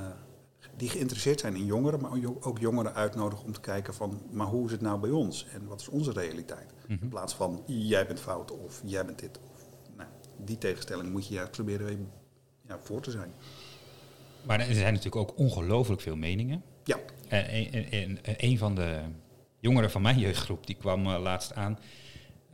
die 0.76 0.88
geïnteresseerd 0.88 1.40
zijn 1.40 1.56
in 1.56 1.64
jongeren, 1.64 2.00
maar 2.00 2.10
ook 2.40 2.58
jongeren 2.58 2.94
uitnodigen 2.94 3.44
om 3.44 3.52
te 3.52 3.60
kijken 3.60 3.94
van, 3.94 4.20
maar 4.30 4.46
hoe 4.46 4.66
is 4.66 4.72
het 4.72 4.80
nou 4.80 5.00
bij 5.00 5.10
ons 5.10 5.46
en 5.52 5.66
wat 5.66 5.80
is 5.80 5.88
onze 5.88 6.12
realiteit? 6.12 6.72
Mhm. 6.86 7.02
In 7.02 7.08
plaats 7.08 7.34
van 7.34 7.62
jij 7.66 8.06
bent 8.06 8.20
fout 8.20 8.50
of 8.50 8.80
jij 8.84 9.04
bent 9.04 9.18
dit. 9.18 9.38
Of, 9.54 9.66
nou, 9.96 10.08
die 10.36 10.58
tegenstelling 10.58 11.10
moet 11.10 11.26
je 11.26 11.34
juist 11.34 11.50
proberen 11.50 12.10
ja, 12.68 12.78
voor 12.82 13.00
te 13.00 13.10
zijn. 13.10 13.32
Maar 14.46 14.60
er 14.60 14.74
zijn 14.74 14.94
natuurlijk 14.94 15.30
ook 15.30 15.38
ongelooflijk 15.38 16.00
veel 16.00 16.16
meningen. 16.16 16.62
Ja. 16.84 16.98
En, 17.28 17.72
en, 17.90 18.18
een 18.22 18.58
van 18.58 18.74
de 18.74 19.00
jongeren 19.58 19.90
van 19.90 20.02
mijn 20.02 20.18
jeugdgroep, 20.18 20.66
die 20.66 20.76
kwam 20.76 21.06
uh, 21.06 21.18
laatst 21.20 21.54
aan. 21.54 21.78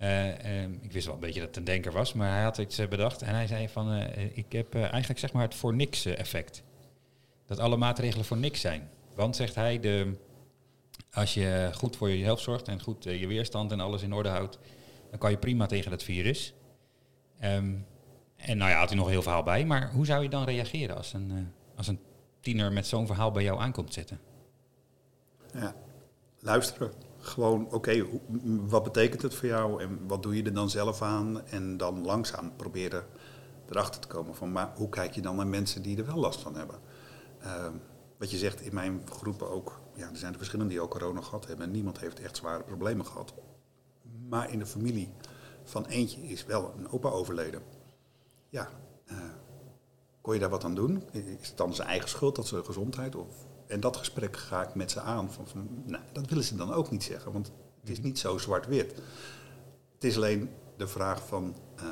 Uh, 0.03 0.63
ik 0.63 0.93
wist 0.93 1.07
wel 1.07 1.15
een 1.15 1.21
beetje 1.21 1.41
dat 1.41 1.49
het 1.49 1.57
een 1.57 1.65
denker 1.65 1.93
was, 1.93 2.13
maar 2.13 2.33
hij 2.33 2.43
had 2.43 2.59
iets 2.59 2.89
bedacht. 2.89 3.23
En 3.23 3.35
hij 3.35 3.47
zei 3.47 3.69
van, 3.69 3.93
ik 4.33 4.53
heb 4.53 4.75
eigenlijk 4.75 5.19
zeg 5.19 5.33
maar 5.33 5.43
het 5.43 5.55
voor 5.55 5.75
niks 5.75 6.05
effect. 6.07 6.63
Dat 7.57 7.65
alle 7.65 7.77
maatregelen 7.77 8.25
voor 8.25 8.37
niks 8.37 8.61
zijn. 8.61 8.91
Want, 9.15 9.37
zegt 9.37 9.55
hij, 9.55 9.81
de, 9.81 10.17
als 11.13 11.35
je 11.35 11.71
goed 11.75 11.97
voor 11.97 12.09
jezelf 12.09 12.41
zorgt 12.41 12.69
en 12.69 12.83
goed 12.83 13.05
je 13.05 13.27
weerstand 13.27 13.73
en 13.73 13.81
alles 13.81 14.03
in 14.03 14.13
orde 14.13 14.29
houdt, 14.29 14.59
dan 15.11 15.19
kan 15.19 15.31
je 15.31 15.37
prima 15.37 15.67
tegen 15.67 15.91
dat 15.91 16.03
virus. 16.03 16.55
Um, 17.45 17.87
en 18.37 18.57
nou 18.59 18.71
ja, 18.71 18.79
had 18.79 18.89
hij 18.89 18.99
nog 18.99 19.09
heel 19.09 19.23
verhaal 19.23 19.43
bij. 19.43 19.65
Maar 19.65 19.93
hoe 19.93 20.07
zou 20.07 20.23
je 20.23 20.29
dan 20.29 20.45
reageren 20.45 20.97
als 20.97 21.13
een 21.13 21.53
als 21.77 21.89
een 21.89 22.01
tiener 22.41 22.73
met 22.73 22.87
zo'n 22.87 23.07
verhaal 23.07 23.31
bij 23.31 23.43
jou 23.43 23.61
aankomt 23.61 23.93
zitten? 23.93 24.21
Ja, 25.55 25.75
luisteren. 26.39 26.93
Gewoon, 27.19 27.73
oké, 27.73 28.07
wat 28.69 28.83
betekent 28.83 29.23
het 29.23 29.35
voor 29.35 29.49
jou 29.49 29.83
en 29.83 30.07
wat 30.07 30.23
doe 30.23 30.37
je 30.37 30.43
er 30.43 30.55
dan 30.55 30.71
zelf 30.71 31.03
aan? 31.03 31.47
En 31.47 31.77
dan 31.77 32.05
langzaam 32.05 32.57
proberen 32.57 33.05
erachter 33.69 34.01
te 34.01 34.09
komen 34.09 34.35
van, 34.35 34.53
maar 34.53 34.73
hoe 34.75 34.89
kijk 34.89 35.15
je 35.15 35.21
dan 35.21 35.37
naar 35.37 35.47
mensen 35.47 35.83
die 35.83 35.97
er 35.97 36.07
wel 36.07 36.17
last 36.17 36.41
van 36.41 36.57
hebben? 36.57 36.79
Uh, 37.45 37.67
wat 38.19 38.31
je 38.31 38.37
zegt, 38.37 38.61
in 38.61 38.75
mijn 38.75 39.03
groepen 39.11 39.51
ook, 39.51 39.81
ja, 39.95 40.09
er 40.11 40.17
zijn 40.17 40.33
er 40.33 40.39
verschillende 40.39 40.73
die 40.73 40.83
ook 40.83 40.91
corona 40.91 41.21
gehad 41.21 41.47
hebben 41.47 41.67
en 41.67 41.73
niemand 41.73 41.99
heeft 41.99 42.21
echt 42.21 42.37
zware 42.37 42.63
problemen 42.63 43.07
gehad. 43.07 43.35
Maar 44.29 44.53
in 44.53 44.59
de 44.59 44.67
familie 44.67 45.13
van 45.65 45.87
eentje 45.87 46.23
is 46.23 46.45
wel 46.45 46.75
een 46.77 46.89
opa 46.89 47.09
overleden. 47.09 47.63
Ja, 48.49 48.69
uh, 49.07 49.19
kon 50.21 50.35
je 50.35 50.41
daar 50.41 50.51
wat 50.51 50.65
aan 50.65 50.75
doen? 50.75 51.03
Is 51.13 51.49
het 51.49 51.57
dan 51.57 51.75
zijn 51.75 51.89
eigen 51.89 52.09
schuld, 52.09 52.37
dat 52.37 52.47
ze 52.47 52.65
gezondheid? 52.65 53.17
Of, 53.17 53.47
en 53.67 53.81
dat 53.81 53.97
gesprek 53.97 54.37
ga 54.37 54.69
ik 54.69 54.75
met 54.75 54.91
ze 54.91 55.01
aan. 55.01 55.33
Van, 55.33 55.49
van, 55.49 55.83
nou, 55.87 56.03
dat 56.13 56.29
willen 56.29 56.45
ze 56.45 56.57
dan 56.57 56.73
ook 56.73 56.91
niet 56.91 57.03
zeggen, 57.03 57.33
want 57.33 57.53
het 57.81 57.91
is 57.91 58.01
niet 58.01 58.19
zo 58.19 58.39
zwart-wit. 58.39 58.95
Het 59.95 60.05
is 60.05 60.17
alleen 60.17 60.51
de 60.77 60.87
vraag 60.87 61.27
van 61.27 61.57
uh, 61.77 61.89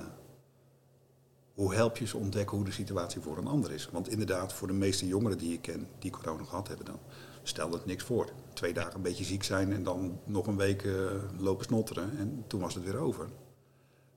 hoe 1.60 1.74
help 1.74 1.96
je 1.96 2.06
ze 2.06 2.16
ontdekken 2.16 2.56
hoe 2.56 2.66
de 2.66 2.72
situatie 2.72 3.20
voor 3.20 3.38
een 3.38 3.46
ander 3.46 3.72
is. 3.72 3.88
Want 3.92 4.08
inderdaad, 4.08 4.52
voor 4.52 4.66
de 4.66 4.72
meeste 4.74 5.06
jongeren 5.06 5.38
die 5.38 5.52
ik 5.52 5.62
ken, 5.62 5.88
die 5.98 6.10
corona 6.10 6.44
gehad 6.44 6.68
hebben, 6.68 6.86
dan 6.86 6.98
stelde 7.42 7.76
het 7.76 7.86
niks 7.86 8.04
voor. 8.04 8.30
Twee 8.52 8.72
dagen 8.72 8.94
een 8.94 9.02
beetje 9.02 9.24
ziek 9.24 9.42
zijn 9.42 9.72
en 9.72 9.82
dan 9.82 10.20
nog 10.24 10.46
een 10.46 10.56
week 10.56 10.82
uh, 10.82 11.10
lopen 11.38 11.64
snotteren 11.64 12.18
en 12.18 12.44
toen 12.46 12.60
was 12.60 12.74
het 12.74 12.84
weer 12.84 12.96
over. 12.96 13.28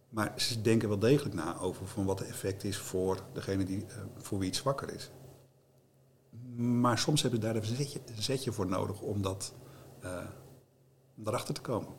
Maar 0.10 0.34
ze 0.36 0.62
denken 0.62 0.90
wel 0.90 1.00
degelijk 1.00 1.36
na 1.36 1.58
over 1.58 1.88
van 1.88 2.06
wat 2.06 2.18
de 2.18 2.26
effect 2.26 2.64
is 2.64 2.78
voor 2.78 3.20
degene 3.34 3.64
die, 3.64 3.78
uh, 3.78 3.86
voor 4.18 4.40
wie 4.40 4.48
het 4.48 4.58
zwakker 4.58 4.94
is. 4.94 5.12
Maar 6.56 6.98
soms 6.98 7.22
hebben 7.22 7.42
ze 7.42 7.46
daar 7.46 7.56
een 7.56 7.64
zetje, 7.64 8.02
een 8.06 8.22
zetje 8.22 8.52
voor 8.52 8.68
nodig 8.68 9.02
om, 9.02 9.22
dat, 9.22 9.54
uh, 10.04 10.18
om 11.18 11.24
daarachter 11.24 11.54
te 11.54 11.62
komen. 11.62 11.94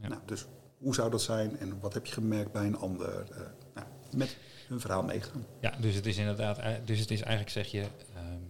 Ja. 0.00 0.08
Nou, 0.08 0.20
dus 0.24 0.46
hoe 0.78 0.94
zou 0.94 1.10
dat 1.10 1.22
zijn 1.22 1.58
en 1.58 1.80
wat 1.80 1.94
heb 1.94 2.06
je 2.06 2.12
gemerkt 2.12 2.52
bij 2.52 2.66
een 2.66 2.78
ander? 2.78 3.26
Nou, 3.74 3.86
met 4.16 4.36
hun 4.68 4.80
verhaal 4.80 5.02
meegaan. 5.02 5.46
Ja, 5.60 5.72
dus 5.80 5.94
het 5.94 6.06
is 6.06 6.16
inderdaad, 6.16 6.60
dus 6.84 6.98
het 6.98 7.10
is 7.10 7.20
eigenlijk 7.20 7.50
zeg 7.50 7.66
je 7.66 7.80
um, 7.80 8.46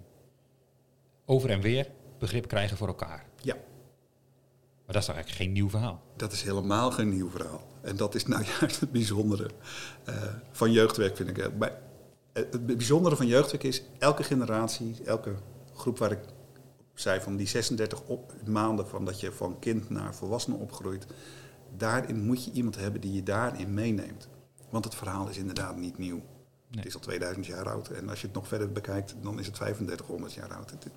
over 1.25 1.51
en 1.51 1.61
weer 1.61 1.87
begrip 2.19 2.49
krijgen 2.49 2.77
voor 2.77 2.89
elkaar. 2.89 3.27
Ja. 3.43 3.55
Maar 3.55 4.95
dat 4.95 4.97
is 4.97 5.05
toch 5.05 5.15
eigenlijk 5.15 5.45
geen 5.45 5.53
nieuw 5.53 5.71
verhaal? 5.71 6.03
Dat 6.17 6.33
is 6.33 6.43
helemaal 6.43 6.91
geen 6.91 7.09
nieuw 7.09 7.31
verhaal. 7.31 7.67
En 7.83 7.97
dat 7.97 8.15
is 8.15 8.27
nou 8.33 8.45
juist 8.61 8.81
het 8.81 8.93
bijzondere 8.93 9.51
uh, 10.09 10.15
van 10.53 10.73
jeugdwerk, 10.73 11.17
vind 11.17 11.29
ik. 11.29 11.57
Maar 11.59 11.79
het 12.33 12.67
bijzondere 12.67 13.17
van 13.17 13.27
jeugdwerk 13.27 13.63
is, 13.63 13.83
elke 13.99 14.23
generatie, 14.23 14.97
elke 15.05 15.35
groep 15.75 15.99
waar 15.99 16.11
ik 16.13 16.19
zei 16.95 17.21
van 17.21 17.37
die 17.37 17.47
36 17.47 18.03
op, 18.03 18.33
maanden 18.47 18.89
van 18.89 19.05
dat 19.05 19.21
je 19.21 19.33
van 19.33 19.59
kind 19.59 19.91
naar 19.91 20.15
volwassene 20.15 20.57
opgroeit, 20.57 21.07
daarin 21.77 22.25
moet 22.25 22.45
je 22.45 22.51
iemand 22.51 22.77
hebben 22.77 23.01
die 23.01 23.13
je 23.13 23.23
daarin 23.23 23.75
meeneemt. 23.75 24.29
Want 24.75 24.87
het 24.87 24.95
verhaal 24.95 25.29
is 25.29 25.37
inderdaad 25.37 25.77
niet 25.77 25.99
nieuw. 25.99 26.17
Nee. 26.17 26.25
Het 26.77 26.87
is 26.87 26.95
al 26.95 27.01
2000 27.01 27.47
jaar 27.47 27.69
oud 27.69 27.89
en 27.89 28.09
als 28.09 28.21
je 28.21 28.27
het 28.27 28.35
nog 28.35 28.49
verder 28.49 28.73
bekijkt, 28.73 29.15
dan 29.23 29.39
is 29.39 29.47
het 29.47 29.55
3500 29.55 30.33
jaar 30.33 30.55
oud. 30.55 30.69
Dit, 30.69 30.93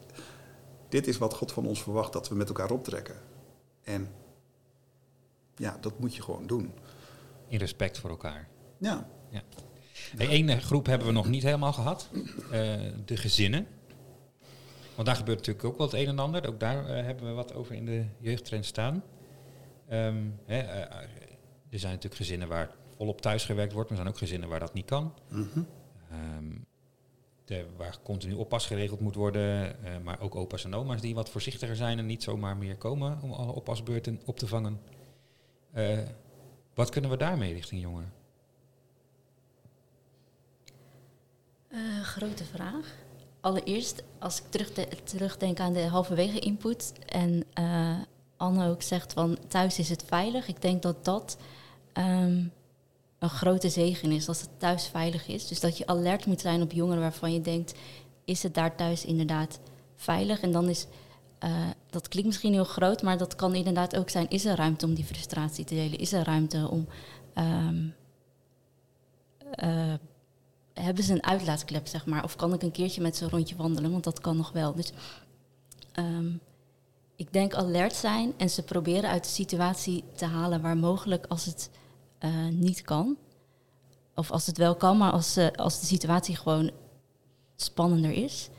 dit 0.90 1.08
is 1.08 1.18
wat 1.18 1.34
God 1.34 1.52
van 1.52 1.66
ons 1.66 1.84
verwacht, 1.84 2.13
dat 2.13 2.30
we 2.30 2.36
met 2.36 2.48
elkaar 2.48 2.72
optrekken. 2.72 3.16
En 3.84 4.08
ja, 5.56 5.78
dat 5.82 6.00
moet 6.00 6.16
je 6.16 6.22
gewoon 6.22 6.48
doen. 6.48 6.74
In 7.48 7.58
respect 7.60 8.00
voor 8.00 8.10
elkaar. 8.10 8.48
Ja. 8.78 9.08
ja. 9.30 9.42
Eén 10.18 10.50
eh, 10.50 10.58
groep 10.58 10.86
hebben 10.86 11.08
we 11.08 11.13
nog 11.13 11.28
niet 11.28 11.44
helemaal 11.44 11.74
gehad. 11.74 12.10
Uh, 12.13 12.22
de 13.06 13.18
gezinnen. 13.18 13.68
Want 14.96 15.08
daar 15.08 15.18
gebeurt 15.18 15.38
natuurlijk 15.38 15.66
ook 15.66 15.78
wel 15.78 15.88
het 15.88 15.96
een 15.96 16.08
en 16.08 16.20
ander. 16.20 16.48
Ook 16.48 16.60
daar 16.60 16.82
uh, 16.84 17.04
hebben 17.06 17.26
we 17.28 17.32
wat 17.32 17.54
over 17.54 17.76
in 17.76 17.86
de 17.86 18.06
jeugdtrend 18.20 18.66
staan. 18.66 19.04
Um, 19.92 20.40
hè, 20.46 20.63
uh, 20.63 20.80
er 21.70 21.80
zijn 21.80 21.94
natuurlijk 21.94 22.22
gezinnen 22.22 22.48
waar 22.48 22.70
volop 22.98 23.22
thuisgewerkt 23.22 23.74
wordt, 23.74 23.90
maar 23.90 23.98
er 23.98 24.04
zijn 24.04 24.16
ook 24.16 24.22
gezinnen 24.22 24.50
waar 24.50 24.60
dat 24.60 24.74
niet 24.74 24.86
kan. 24.86 25.14
Mm 25.30 25.50
-hmm. 25.54 25.68
um, 26.38 26.66
de, 27.46 27.66
waar 27.78 27.98
continu 28.04 28.34
oppas 28.34 28.66
geregeld 28.66 29.00
moet 29.00 29.16
worden, 29.16 29.76
uh, 29.84 29.98
maar 30.04 30.20
ook 30.20 30.36
opa's 30.36 30.66
en 30.66 30.76
oma's 30.76 31.02
die 31.02 31.16
wat 31.16 31.30
voorzichtiger 31.30 31.76
zijn 31.76 31.98
en 31.98 32.06
niet 32.06 32.24
zomaar 32.24 32.58
meer 32.58 32.78
komen 32.78 33.20
om 33.22 33.32
alle 33.32 33.52
oppasbeurten 33.52 34.22
op 34.26 34.40
te 34.40 34.48
vangen. 34.48 34.80
Uh, 35.76 36.00
wat 36.74 36.90
kunnen 36.90 37.10
we 37.10 37.18
daarmee 37.18 37.54
richting 37.54 37.82
jongeren? 37.82 38.14
Uh, 41.70 42.02
grote 42.02 42.44
vraag. 42.44 42.96
Allereerst, 43.42 44.04
als 44.20 44.42
ik 44.42 44.46
terug 44.50 44.72
terugdenk 45.04 45.60
aan 45.60 45.74
de 45.74 45.88
halverwege 45.88 46.40
input 46.40 46.94
en 47.06 47.44
Anne 48.38 48.70
ook 48.70 48.82
zegt 48.82 49.14
van 49.14 49.38
thuis 49.48 49.80
is 49.80 49.90
het 49.90 50.04
veilig, 50.04 50.48
ik 50.48 50.62
denk 50.62 50.82
dat 50.82 51.06
dat 51.06 51.38
um, 51.94 52.52
een 53.19 53.30
grote 53.30 53.69
zegen 53.69 54.12
is 54.12 54.27
als 54.27 54.41
het 54.41 54.49
thuis 54.58 54.88
veilig 54.88 55.27
is. 55.27 55.47
Dus 55.47 55.60
dat 55.60 55.77
je 55.77 55.88
alert 55.88 56.25
moet 56.25 56.41
zijn 56.41 56.62
op 56.62 56.71
jongeren 56.71 57.01
waarvan 57.01 57.34
je 57.34 57.41
denkt, 57.41 57.73
is 58.25 58.43
het 58.43 58.53
daar 58.53 58.75
thuis 58.75 59.06
inderdaad 59.06 59.60
veilig? 59.95 60.41
En 60.41 60.51
dan 60.51 60.69
is, 60.69 60.88
uh, 61.43 61.67
dat 61.89 62.08
klinkt 62.08 62.30
misschien 62.30 62.53
heel 62.53 62.63
groot, 62.63 63.01
maar 63.01 63.17
dat 63.17 63.36
kan 63.36 63.56
inderdaad 63.56 63.95
ook 63.95 64.10
zijn, 64.10 64.30
is 64.30 64.45
er 64.45 64.56
ruimte 64.56 64.86
om 64.86 64.93
die 64.93 65.06
frustratie 65.06 65.65
te 65.65 65.75
delen? 65.75 65.99
Is 65.99 66.13
er 66.13 66.23
ruimte 66.23 66.67
om... 66.69 66.88
Um, 67.36 67.95
uh, 69.63 69.93
hebben 70.73 71.03
ze 71.03 71.13
een 71.13 71.23
uitlaatklep, 71.23 71.88
zeg 71.88 72.06
maar? 72.06 72.23
Of 72.23 72.36
kan 72.36 72.53
ik 72.53 72.62
een 72.62 72.71
keertje 72.71 73.01
met 73.01 73.15
zo'n 73.15 73.30
rondje 73.30 73.56
wandelen? 73.56 73.91
Want 73.91 74.03
dat 74.03 74.19
kan 74.19 74.38
nog 74.38 74.51
wel. 74.51 74.75
Dus 74.75 74.91
um, 75.99 76.39
ik 77.15 77.34
denk 77.34 77.53
alert 77.53 77.93
zijn 77.93 78.34
en 78.38 78.49
ze 78.49 78.63
proberen 78.63 79.10
uit 79.10 79.23
de 79.23 79.30
situatie 79.30 80.03
te 80.15 80.25
halen 80.25 80.62
waar 80.62 80.77
mogelijk 80.77 81.25
als 81.25 81.45
het 81.45 81.69
uh, 82.19 82.47
niet 82.47 82.82
kan. 82.82 83.17
Of 84.15 84.32
als 84.32 84.45
het 84.45 84.58
wel 84.58 84.75
kan, 84.75 84.97
maar 84.97 85.12
als, 85.12 85.38
uh, 85.38 85.47
als 85.51 85.80
de 85.80 85.86
situatie 85.86 86.36
gewoon 86.36 86.71
spannender 87.56 88.12
is. 88.12 88.49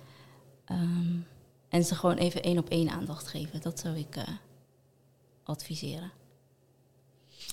Um, 0.71 1.27
en 1.69 1.85
ze 1.85 1.95
gewoon 1.95 2.17
even 2.17 2.43
één 2.43 2.59
op 2.59 2.69
één 2.69 2.91
aandacht 2.91 3.29
geven. 3.29 3.61
Dat 3.61 3.79
zou 3.79 3.97
ik 3.97 4.17
uh, 4.17 4.25
adviseren. 5.43 6.13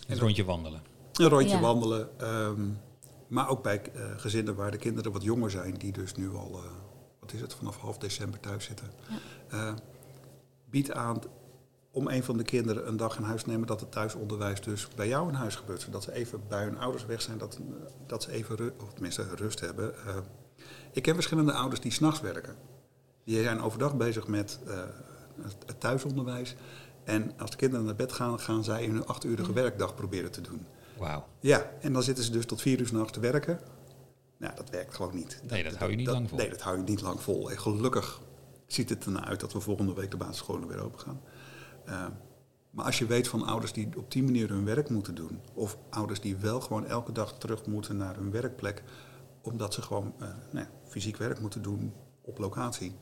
Een 0.08 0.20
rondje 0.20 0.44
wandelen. 0.44 0.82
Een 1.14 1.30
rondje 1.30 1.56
ja. 1.56 1.60
wandelen. 1.60 2.10
Um, 2.22 2.80
maar 3.28 3.50
ook 3.50 3.64
bij 3.64 3.92
gezinnen 4.18 4.56
waar 4.56 4.72
de 4.72 4.78
kinderen 4.78 5.12
wat 5.12 5.24
jonger 5.24 5.52
zijn, 5.52 5.74
die 5.74 5.92
dus 5.92 6.14
nu 6.14 6.36
al, 6.36 6.62
wat 7.20 7.34
is 7.34 7.42
het, 7.42 7.54
vanaf 7.54 7.78
half 7.78 7.98
december 7.98 8.40
thuis 8.40 8.66
zitten. 8.66 8.92
Ja 9.50 9.76
bied 10.76 10.92
aan 10.92 11.20
om 11.96 12.08
een 12.08 12.24
van 12.24 12.38
de 12.38 12.44
kinderen 12.44 12.88
een 12.88 12.98
dag 12.98 13.18
in 13.18 13.24
huis 13.24 13.44
te 13.44 13.50
nemen 13.50 13.68
dat 13.68 13.80
het 13.80 13.92
thuisonderwijs 13.92 14.62
dus 14.62 14.88
bij 14.96 15.08
jou 15.08 15.28
in 15.30 15.34
huis 15.34 15.56
gebeurt. 15.56 15.82
Zodat 15.82 16.04
ze 16.04 16.12
even 16.12 16.42
bij 16.48 16.64
hun 16.64 16.78
ouders 16.78 17.06
weg 17.06 17.22
zijn, 17.22 17.38
dat, 17.38 17.60
dat 18.08 18.24
ze 18.24 18.32
even 18.32 18.56
ru- 18.56 18.74
of 18.82 18.94
tenminste 18.94 19.26
rust 19.36 19.60
hebben. 19.60 19.96
Eh, 20.06 20.16
ik 20.92 21.04
ken 21.04 21.14
verschillende 21.14 21.54
ouders 21.54 21.82
die 21.82 21.92
s'nachts 21.92 22.22
werken. 22.22 22.56
Die 23.24 23.44
zijn 23.44 23.62
overdag 23.62 23.96
bezig 23.96 24.28
met 24.28 24.60
eh, 24.68 24.80
het, 25.42 25.80
thuisonderwijs. 25.80 26.56
En 27.04 27.32
als 27.38 27.52
de 27.52 27.58
kinderen 27.58 27.86
naar 27.86 27.96
bed 27.96 28.12
gaan, 28.12 28.40
gaan 28.40 28.64
zij 28.64 28.84
in 28.84 28.92
hun 28.92 29.06
achtuurige 29.06 29.54
werkdag 29.54 29.96
proberen 29.96 30.32
te 30.32 30.42
doen. 30.42 30.66
Wauw. 30.98 31.26
Ja, 31.40 31.72
en 31.82 31.94
dan 31.94 32.04
zitten 32.04 32.24
ze 32.24 32.32
dus 32.32 32.46
tot 32.46 32.62
vier 32.62 32.80
uur 32.80 32.88
s'nachts 32.88 33.12
te 33.12 33.20
werken. 33.20 33.60
Nou, 34.38 34.56
dat 34.56 34.70
werkt 34.70 34.96
gewoon 34.96 35.16
niet. 35.16 35.42
Nee, 35.50 35.64
dat 35.64 35.76
hou 35.76 35.92
je 35.92 35.98
niet 35.98 36.08
lang 36.08 36.30
vol. 36.30 36.38
Nee, 36.38 36.50
dat 36.50 36.62
hou 36.62 36.78
je 36.78 36.84
niet 36.84 37.02
lang 37.02 37.22
vol. 37.22 37.52
En 37.52 37.60
gelukkig 37.60 38.22
ziet 38.68 38.90
het 38.90 39.06
ernaar 39.06 39.26
uit 39.26 39.40
dat 39.40 39.54
we 39.54 39.60
volgende 39.60 39.94
week 39.94 40.12
de 40.12 40.18
basisscholen 40.18 40.68
weer 40.68 40.84
open 40.84 41.00
gaan. 41.00 41.22
Eh, 41.86 42.06
maar 42.70 42.86
als 42.86 42.98
je 42.98 43.06
weet 43.06 43.28
van 43.28 43.44
ouders 43.46 43.74
die 43.74 43.90
op 43.98 44.12
die 44.12 44.24
manier 44.24 44.50
hun 44.50 44.66
werk 44.66 44.90
moeten 44.90 45.16
doen, 45.16 45.40
of 45.54 45.78
ouders 45.90 46.20
die 46.22 46.36
wel 46.36 46.62
gewoon 46.62 46.86
elke 46.86 47.12
dag 47.12 47.38
terug 47.38 47.66
moeten 47.66 47.98
naar 47.98 48.16
hun 48.16 48.32
werkplek, 48.32 48.84
omdat 49.42 49.74
ze 49.74 49.82
gewoon 49.82 50.14
eh, 50.20 50.28
nou 50.52 50.66
ja, 50.66 50.70
fysiek 50.88 51.18
werk 51.18 51.40
moeten 51.40 51.62
doen 51.62 51.94
op 52.22 52.38
locatie, 52.38 52.96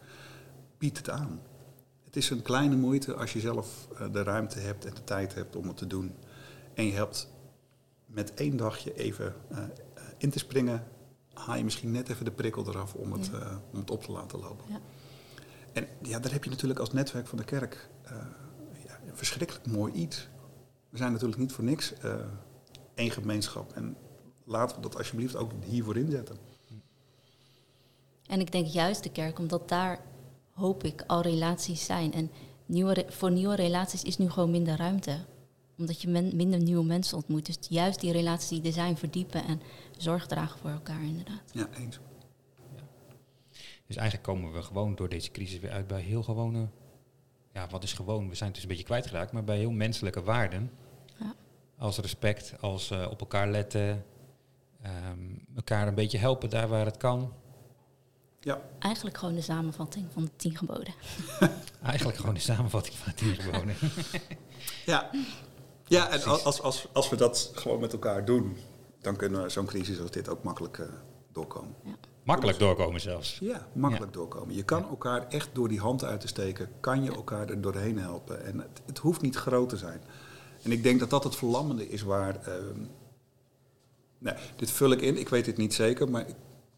bied 0.77 0.97
het 0.97 1.09
aan. 1.09 1.41
Het 2.03 2.15
is 2.15 2.29
een 2.29 2.41
kleine 2.41 2.75
moeite 2.75 3.13
als 3.15 3.33
je 3.33 3.39
zelf 3.39 3.87
eh, 3.97 4.11
de 4.11 4.23
ruimte 4.23 4.59
hebt 4.59 4.85
en 4.85 4.93
de 4.93 5.03
tijd 5.03 5.33
hebt 5.33 5.55
om 5.55 5.67
het 5.67 5.77
te 5.77 5.87
doen. 5.87 6.15
En 6.73 6.85
je 6.85 6.93
hebt 6.93 7.31
met 8.05 8.33
één 8.33 8.57
dagje 8.57 8.93
even 8.93 9.35
in 10.17 10.29
te 10.29 10.39
springen, 10.39 10.83
haal 11.33 11.55
je 11.57 11.63
misschien 11.63 11.91
net 11.91 12.09
even 12.09 12.25
de 12.25 12.31
prikkel 12.31 12.67
eraf 12.67 12.93
om 12.93 13.11
het, 13.13 13.25
Ja. 13.25 13.61
om 13.71 13.79
het 13.79 13.91
op 13.91 14.03
te 14.03 14.11
laten 14.11 14.39
lopen. 14.39 14.65
Ja. 14.69 14.79
En 15.73 15.87
ja, 16.01 16.19
daar 16.19 16.31
heb 16.31 16.43
je 16.43 16.49
natuurlijk 16.49 16.79
als 16.79 16.91
netwerk 16.91 17.27
van 17.27 17.37
de 17.37 17.43
kerk 17.43 17.89
verschrikkelijk 19.13 19.67
mooi 19.67 19.93
iets. 19.93 20.27
We 20.89 20.97
zijn 20.97 21.11
natuurlijk 21.11 21.39
niet 21.39 21.51
voor 21.51 21.63
niks 21.63 21.93
eh, 21.93 22.15
één 22.95 23.11
gemeenschap. 23.11 23.73
En 23.73 23.97
laten 24.43 24.75
we 24.75 24.81
dat 24.81 24.97
alsjeblieft 24.97 25.35
ook 25.35 25.51
hiervoor 25.65 25.97
inzetten. 25.97 26.37
En 28.27 28.39
ik 28.39 28.51
denk 28.51 28.67
juist 28.67 29.03
de 29.03 29.11
kerk, 29.11 29.39
omdat 29.39 29.69
daar 29.69 29.99
hoop 30.51 30.83
ik 30.83 31.03
al 31.07 31.21
relaties 31.21 31.85
zijn. 31.85 32.13
En 32.13 32.31
nieuwe, 32.65 33.05
voor 33.09 33.31
nieuwe 33.31 33.55
relaties 33.55 34.03
is 34.03 34.17
nu 34.17 34.29
gewoon 34.29 34.51
minder 34.51 34.77
ruimte. 34.77 35.17
Omdat 35.77 36.01
je 36.01 36.07
men- 36.07 36.35
minder 36.35 36.59
nieuwe 36.59 36.83
mensen 36.83 37.17
ontmoet. 37.17 37.45
Dus 37.45 37.57
juist 37.69 37.99
die 37.99 38.11
relaties 38.11 38.49
die 38.49 38.61
er 38.61 38.71
zijn 38.71 38.97
verdiepen 38.97 39.45
en 39.45 39.61
zorg 39.97 40.27
dragen 40.27 40.59
voor 40.59 40.69
elkaar 40.69 41.03
inderdaad. 41.03 41.51
Ja, 41.51 41.67
eens. 41.77 41.99
Dus 43.87 43.95
eigenlijk 43.95 44.27
komen 44.27 44.53
we 44.53 44.61
gewoon 44.61 44.95
door 44.95 45.09
deze 45.09 45.31
crisis 45.31 45.59
weer 45.59 45.71
uit 45.71 45.87
bij 45.87 46.01
heel 46.01 46.23
gewone... 46.23 46.67
Ja, 47.53 47.67
wat 47.69 47.83
is 47.83 47.93
gewoon? 47.93 48.29
We 48.29 48.35
zijn 48.35 48.45
het 48.45 48.53
dus 48.53 48.63
een 48.63 48.69
beetje 48.69 48.85
kwijtgeraakt, 48.85 49.31
maar 49.31 49.43
bij 49.43 49.57
heel 49.57 49.71
menselijke 49.71 50.23
waarden. 50.23 50.71
Ja. 51.19 51.33
Als 51.77 51.97
respect, 51.97 52.53
als 52.59 52.91
eh, 52.91 53.07
op 53.09 53.19
elkaar 53.19 53.47
letten, 53.47 54.05
ehm, 54.81 55.19
elkaar 55.55 55.87
een 55.87 55.95
beetje 55.95 56.17
helpen 56.17 56.49
daar 56.49 56.67
waar 56.67 56.85
het 56.85 56.97
kan. 56.97 57.33
Ja, 58.39 58.61
Eigenlijk 58.79 59.17
gewoon 59.17 59.35
de 59.35 59.41
samenvatting 59.41 60.05
van 60.13 60.23
de 60.23 60.35
tien 60.35 60.57
geboden. 60.57 60.93
Eigenlijk 61.83 62.17
gewoon 62.17 62.33
de 62.33 62.39
samenvatting 62.39 62.95
van 62.95 63.11
het 63.11 63.19
hier 63.19 63.35
gewonen. 63.35 63.75
ja. 64.85 65.09
ja 65.85 66.09
en 66.09 66.23
als, 66.23 66.61
als, 66.61 66.87
als 66.93 67.09
we 67.09 67.15
dat 67.15 67.51
gewoon 67.53 67.79
met 67.79 67.93
elkaar 67.93 68.25
doen, 68.25 68.57
dan 69.01 69.15
kunnen 69.15 69.43
we 69.43 69.49
zo'n 69.49 69.65
crisis 69.65 69.99
als 69.99 70.11
dit 70.11 70.29
ook 70.29 70.43
makkelijk 70.43 70.77
eh, 70.77 70.85
doorkomen. 71.31 71.75
Makkelijk 72.23 72.59
doorkomen 72.59 73.01
zelfs. 73.01 73.37
Ja, 73.41 73.67
makkelijk 73.73 74.13
doorkomen. 74.13 74.55
Je 74.55 74.63
kan 74.63 74.87
elkaar 74.89 75.27
echt 75.27 75.49
door 75.53 75.67
die 75.67 75.79
hand 75.79 76.03
uit 76.03 76.19
te 76.21 76.27
steken, 76.27 76.69
kan 76.79 77.03
je 77.03 77.11
elkaar 77.11 77.49
er 77.49 77.61
doorheen 77.61 77.99
helpen. 77.99 78.43
En 78.45 78.59
het, 78.59 78.81
het 78.85 78.97
hoeft 78.97 79.21
niet 79.21 79.35
groot 79.35 79.69
te 79.69 79.77
zijn. 79.77 80.01
En 80.61 80.71
ik 80.71 80.83
denk 80.83 80.99
dat 80.99 81.09
dat 81.09 81.23
het 81.23 81.35
verlammende 81.35 81.89
is 81.89 82.01
waar. 82.01 82.39
nee, 84.17 84.33
dit 84.55 84.71
vul 84.71 84.91
ik 84.91 85.01
in, 85.01 85.17
ik 85.17 85.29
weet 85.29 85.45
het 85.45 85.57
niet 85.57 85.73
zeker, 85.73 86.09
maar 86.09 86.27
ik- 86.27 86.35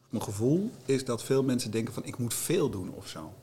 mijn 0.09 0.23
gevoel 0.23 0.71
is 0.85 1.05
dat 1.05 1.23
veel 1.23 1.43
mensen 1.43 1.71
denken 1.71 1.93
van 1.93 2.03
ik 2.05 2.17
moet 2.17 2.33
veel 2.33 2.69
doen 2.69 2.89
of 2.93 3.07
zo. 3.07 3.33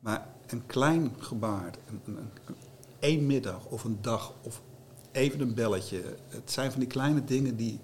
Maar 0.00 0.26
een 0.46 0.66
klein 0.66 1.12
gebaar, 1.18 1.74
een, 1.88 2.00
een, 2.04 2.16
een, 2.46 2.54
één 2.98 3.26
middag 3.26 3.64
of 3.66 3.84
een 3.84 3.98
dag 4.00 4.32
of 4.42 4.60
even 5.12 5.40
een 5.40 5.54
belletje. 5.54 6.02
Het 6.28 6.50
zijn 6.50 6.70
van 6.70 6.80
die 6.80 6.88
kleine 6.88 7.24
dingen 7.24 7.56
die 7.56 7.80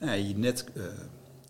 nou 0.00 0.16
je 0.18 0.36
net 0.38 0.64
eh, 0.74 0.82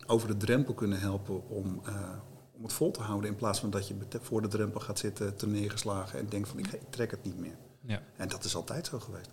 over 0.07 0.27
de 0.27 0.37
drempel 0.37 0.73
kunnen 0.73 0.99
helpen 0.99 1.49
om, 1.49 1.81
eh, 1.85 2.09
om 2.51 2.63
het 2.63 2.73
vol 2.73 2.91
te 2.91 3.01
houden. 3.01 3.29
In 3.29 3.35
plaats 3.35 3.59
van 3.59 3.69
dat 3.69 3.87
je 3.87 3.95
voor 4.21 4.41
de 4.41 4.47
drempel 4.47 4.79
gaat 4.79 4.99
zitten, 4.99 5.35
te 5.35 5.47
neergeslagen 5.47 6.19
en 6.19 6.29
denkt 6.29 6.49
van 6.49 6.59
ik, 6.59 6.67
ik 6.67 6.89
trek 6.89 7.11
het 7.11 7.23
niet 7.23 7.37
meer. 7.37 7.57
Ja. 7.81 8.01
En 8.15 8.27
dat 8.27 8.43
is 8.43 8.55
altijd 8.55 8.87
zo 8.87 8.99
geweest. 8.99 9.29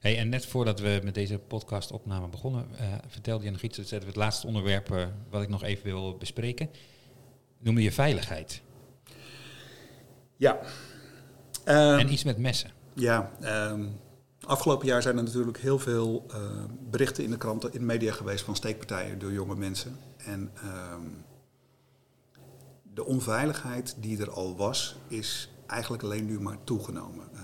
Hey, 0.00 0.18
en 0.18 0.28
net 0.28 0.46
voordat 0.46 0.80
we 0.80 1.00
met 1.04 1.14
deze 1.14 1.38
podcastopname 1.38 2.28
begonnen, 2.28 2.66
eh, 2.78 2.86
vertelde 3.08 3.44
je 3.44 3.50
nog 3.50 3.62
iets. 3.62 3.76
Dat 3.76 3.86
zetten 3.88 4.08
we 4.08 4.14
het 4.14 4.24
laatste 4.24 4.46
onderwerp 4.46 4.90
eh, 4.90 5.06
wat 5.30 5.42
ik 5.42 5.48
nog 5.48 5.62
even 5.62 5.84
wil 5.84 6.16
bespreken. 6.16 6.70
Noemde 7.58 7.82
je 7.82 7.92
veiligheid. 7.92 8.62
Ja. 10.36 10.58
Ehm, 11.64 11.98
en 11.98 12.12
iets 12.12 12.24
met 12.24 12.38
messen. 12.38 12.70
Ja, 12.94 13.30
ehm, 13.40 13.86
afgelopen 14.46 14.86
jaar 14.86 15.02
zijn 15.02 15.16
er 15.16 15.22
natuurlijk 15.22 15.58
heel 15.58 15.78
veel 15.78 16.24
eh, 16.30 16.40
berichten 16.90 17.24
in 17.24 17.30
de 17.30 17.36
kranten, 17.36 17.72
in 17.72 17.78
de 17.78 17.84
media 17.84 18.12
geweest 18.12 18.44
van 18.44 18.56
steekpartijen 18.56 19.18
door 19.18 19.32
jonge 19.32 19.56
mensen. 19.56 19.98
En 20.16 20.50
ehm, 20.54 21.02
de 22.82 23.04
onveiligheid 23.04 23.96
die 24.00 24.20
er 24.20 24.30
al 24.30 24.56
was, 24.56 24.96
is 25.08 25.50
eigenlijk 25.66 26.02
alleen 26.02 26.26
nu 26.26 26.40
maar 26.40 26.64
toegenomen. 26.64 27.28
Eh, 27.34 27.42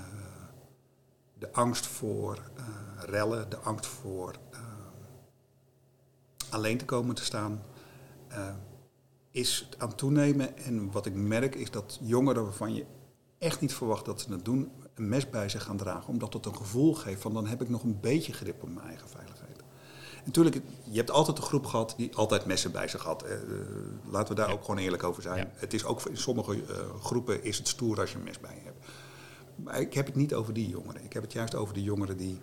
de 1.39 1.53
angst 1.53 1.87
voor 1.87 2.39
eh, 2.57 2.65
rellen, 2.99 3.51
de 3.51 3.59
angst 3.59 3.87
voor 3.87 4.35
ehm, 4.51 4.63
alleen 6.51 6.79
te 6.79 6.85
komen 6.85 7.15
te 7.15 7.25
staan, 7.25 7.63
is 9.31 9.69
aan 9.79 9.95
toenemen. 9.95 10.57
En 10.57 10.91
wat 10.91 11.07
ik 11.07 11.15
merk 11.15 11.55
is 11.55 11.71
dat 11.71 11.99
jongeren 12.03 12.45
waarvan 12.45 12.75
je 12.75 12.85
echt 13.39 13.61
niet 13.61 13.75
verwacht 13.75 14.05
dat 14.05 14.21
ze 14.21 14.33
het 14.33 14.45
doen, 14.45 14.73
een 14.95 15.09
mes 15.09 15.31
bij 15.31 15.49
zich 15.49 15.63
gaan 15.63 15.77
dragen. 15.77 16.09
Omdat 16.09 16.33
het 16.33 16.47
een 16.47 16.57
gevoel 16.57 16.95
geeft 16.95 17.21
van 17.23 17.35
dan 17.35 17.47
heb 17.47 17.63
ik 17.63 17.69
nog 17.69 17.83
een 17.83 18.01
beetje 18.01 18.33
grip 18.33 18.63
op 18.63 18.69
mijn 18.69 18.87
eigen 18.87 19.09
veiligheid. 19.09 19.59
En 19.59 20.29
natuurlijk, 20.29 20.61
je 20.83 20.97
hebt 20.97 21.11
altijd 21.11 21.39
een 21.39 21.45
groep 21.45 21.67
gehad 21.67 21.95
die 21.97 22.17
altijd 22.17 22.45
messen 22.45 22.73
bij 22.73 22.89
zich 22.89 23.03
had. 23.03 23.23
Eh, 23.23 23.37
laten 24.11 24.29
we 24.29 24.41
daar 24.41 24.49
Ja. 24.49 24.55
ook 24.55 24.65
gewoon 24.65 24.79
eerlijk 24.81 25.03
over 25.03 25.23
zijn. 25.23 25.39
Ja. 25.39 25.51
Het 25.55 25.75
is 25.75 25.85
ook 25.85 26.03
in 26.03 26.17
sommige 26.17 26.65
eh, 26.65 26.95
groepen 27.01 27.45
is 27.45 27.59
het 27.59 27.69
stoer 27.69 28.01
als 28.01 28.11
je 28.13 28.19
een 28.19 28.25
mes 28.25 28.41
bij 28.41 28.55
je 28.55 28.61
hebt. 28.65 28.87
Maar 29.57 29.81
ik 29.81 29.95
heb 29.95 30.07
het 30.07 30.15
niet 30.15 30.35
over 30.35 30.53
die 30.53 30.69
jongeren. 30.69 31.05
Ik 31.05 31.13
heb 31.13 31.23
het 31.23 31.33
juist 31.33 31.55
over 31.55 31.75
de 31.75 31.83
jongeren 31.83 32.17
die 32.17 32.39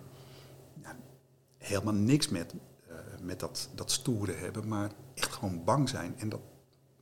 ja, 0.82 0.96
helemaal 1.58 1.94
niks 1.94 2.28
met, 2.28 2.54
eh, 2.88 2.96
met 3.22 3.40
dat, 3.40 3.68
dat 3.74 3.90
stoere 3.90 4.32
hebben, 4.32 4.68
maar 4.68 4.90
echt 5.14 5.32
gewoon 5.32 5.64
bang 5.64 5.88
zijn. 5.88 6.14
En 6.18 6.28
dat 6.28 6.40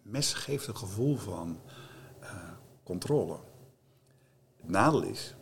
mes 0.03 0.33
geeft 0.35 0.67
een 0.67 0.77
gevoel 0.77 1.17
van 1.17 1.61
controle. 2.83 3.39
Het 4.61 4.71
nadeel 4.71 5.03
is, 5.03 5.35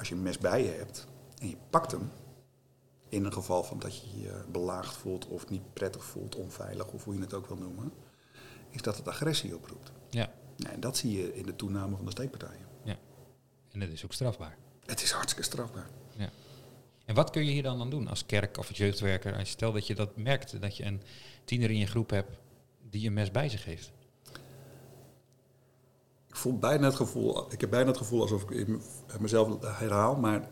als 0.00 0.08
je 0.08 0.14
een 0.14 0.22
mes 0.22 0.38
bij 0.38 0.64
je 0.64 0.70
hebt 0.70 1.06
en 1.38 1.48
je 1.48 1.56
pakt 1.70 1.90
hem, 1.90 2.10
in 3.08 3.24
een 3.24 3.32
geval 3.32 3.64
van 3.64 3.78
dat 3.78 3.96
je 3.96 4.20
je 4.20 4.44
belaagd 4.52 4.96
voelt 4.96 5.26
of 5.26 5.48
niet 5.48 5.72
prettig 5.72 6.04
voelt, 6.04 6.34
onveilig 6.34 6.86
of 6.86 7.04
hoe 7.04 7.14
je 7.14 7.20
het 7.20 7.34
ook 7.34 7.46
wil 7.46 7.56
noemen, 7.56 7.92
is 8.70 8.82
dat 8.82 8.96
het 8.96 9.08
agressie 9.08 9.54
oproept. 9.54 9.92
Ja. 10.10 10.32
Nou, 10.56 10.74
en 10.74 10.80
dat 10.80 10.96
zie 10.96 11.16
je 11.16 11.34
in 11.34 11.46
de 11.46 11.56
toename 11.56 11.96
van 11.96 12.04
de 12.04 12.10
steekpartijen. 12.10 12.68
En 13.70 13.80
dat 13.80 13.88
is 13.88 14.04
ook 14.04 14.12
strafbaar. 14.12 14.56
Het 14.84 15.02
is 15.02 15.10
hartstikke 15.10 15.42
strafbaar. 15.42 15.90
En 17.04 17.14
wat 17.14 17.30
kun 17.30 17.44
je 17.44 17.50
hier 17.50 17.62
dan 17.62 17.80
aan 17.80 17.90
doen 17.90 18.08
als 18.08 18.26
kerk 18.26 18.58
of 18.58 18.68
als 18.68 18.76
jeugdwerker? 18.76 19.32
Als 19.32 19.42
je 19.48 19.54
stel 19.54 19.72
dat 19.72 19.86
je 19.86 19.94
dat 19.94 20.16
merkt, 20.16 20.60
dat 20.60 20.76
je 20.76 20.84
een 20.84 21.02
tiener 21.44 21.70
in 21.70 21.78
je 21.78 21.86
groep 21.86 22.10
hebt 22.10 22.38
die 22.90 23.06
een 23.06 23.12
mes 23.12 23.30
bij 23.30 23.48
zich 23.48 23.64
heeft. 23.64 23.92
Ik 26.30 26.36
voel 26.36 26.58
bijna 26.58 26.84
het 26.84 26.94
gevoel, 26.94 27.52
ik 27.52 27.60
heb 27.60 27.70
bijna 27.70 27.88
het 27.88 27.96
gevoel 27.96 28.20
alsof 28.20 28.50
ik 28.50 28.68
mezelf 29.20 29.64
herhaal, 29.64 30.16
maar 30.16 30.48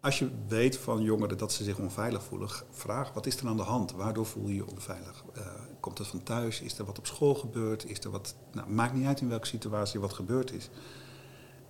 als 0.00 0.18
je 0.18 0.30
weet 0.48 0.78
van 0.78 1.02
jongeren 1.02 1.38
dat 1.38 1.52
ze 1.52 1.64
zich 1.64 1.78
onveilig 1.78 2.22
voelen, 2.22 2.48
vraag 2.70 3.12
wat 3.12 3.26
is 3.26 3.36
er 3.36 3.48
aan 3.48 3.56
de 3.56 3.62
hand? 3.62 3.92
Waardoor 3.92 4.26
voel 4.26 4.48
je 4.48 4.54
je 4.54 4.70
onveilig? 4.70 5.24
Eh, 5.34 5.46
komt 5.80 5.98
het 5.98 6.06
van 6.06 6.22
thuis? 6.22 6.60
Is 6.60 6.78
er 6.78 6.84
wat 6.84 6.98
op 6.98 7.06
school 7.06 7.34
gebeurd? 7.34 7.84
Is 7.84 7.98
er 7.98 8.10
wat, 8.10 8.36
nou, 8.52 8.70
maakt 8.70 8.94
niet 8.94 9.06
uit 9.06 9.20
in 9.20 9.28
welke 9.28 9.46
situatie 9.46 10.00
wat 10.00 10.12
gebeurd 10.12 10.52
is. 10.52 10.70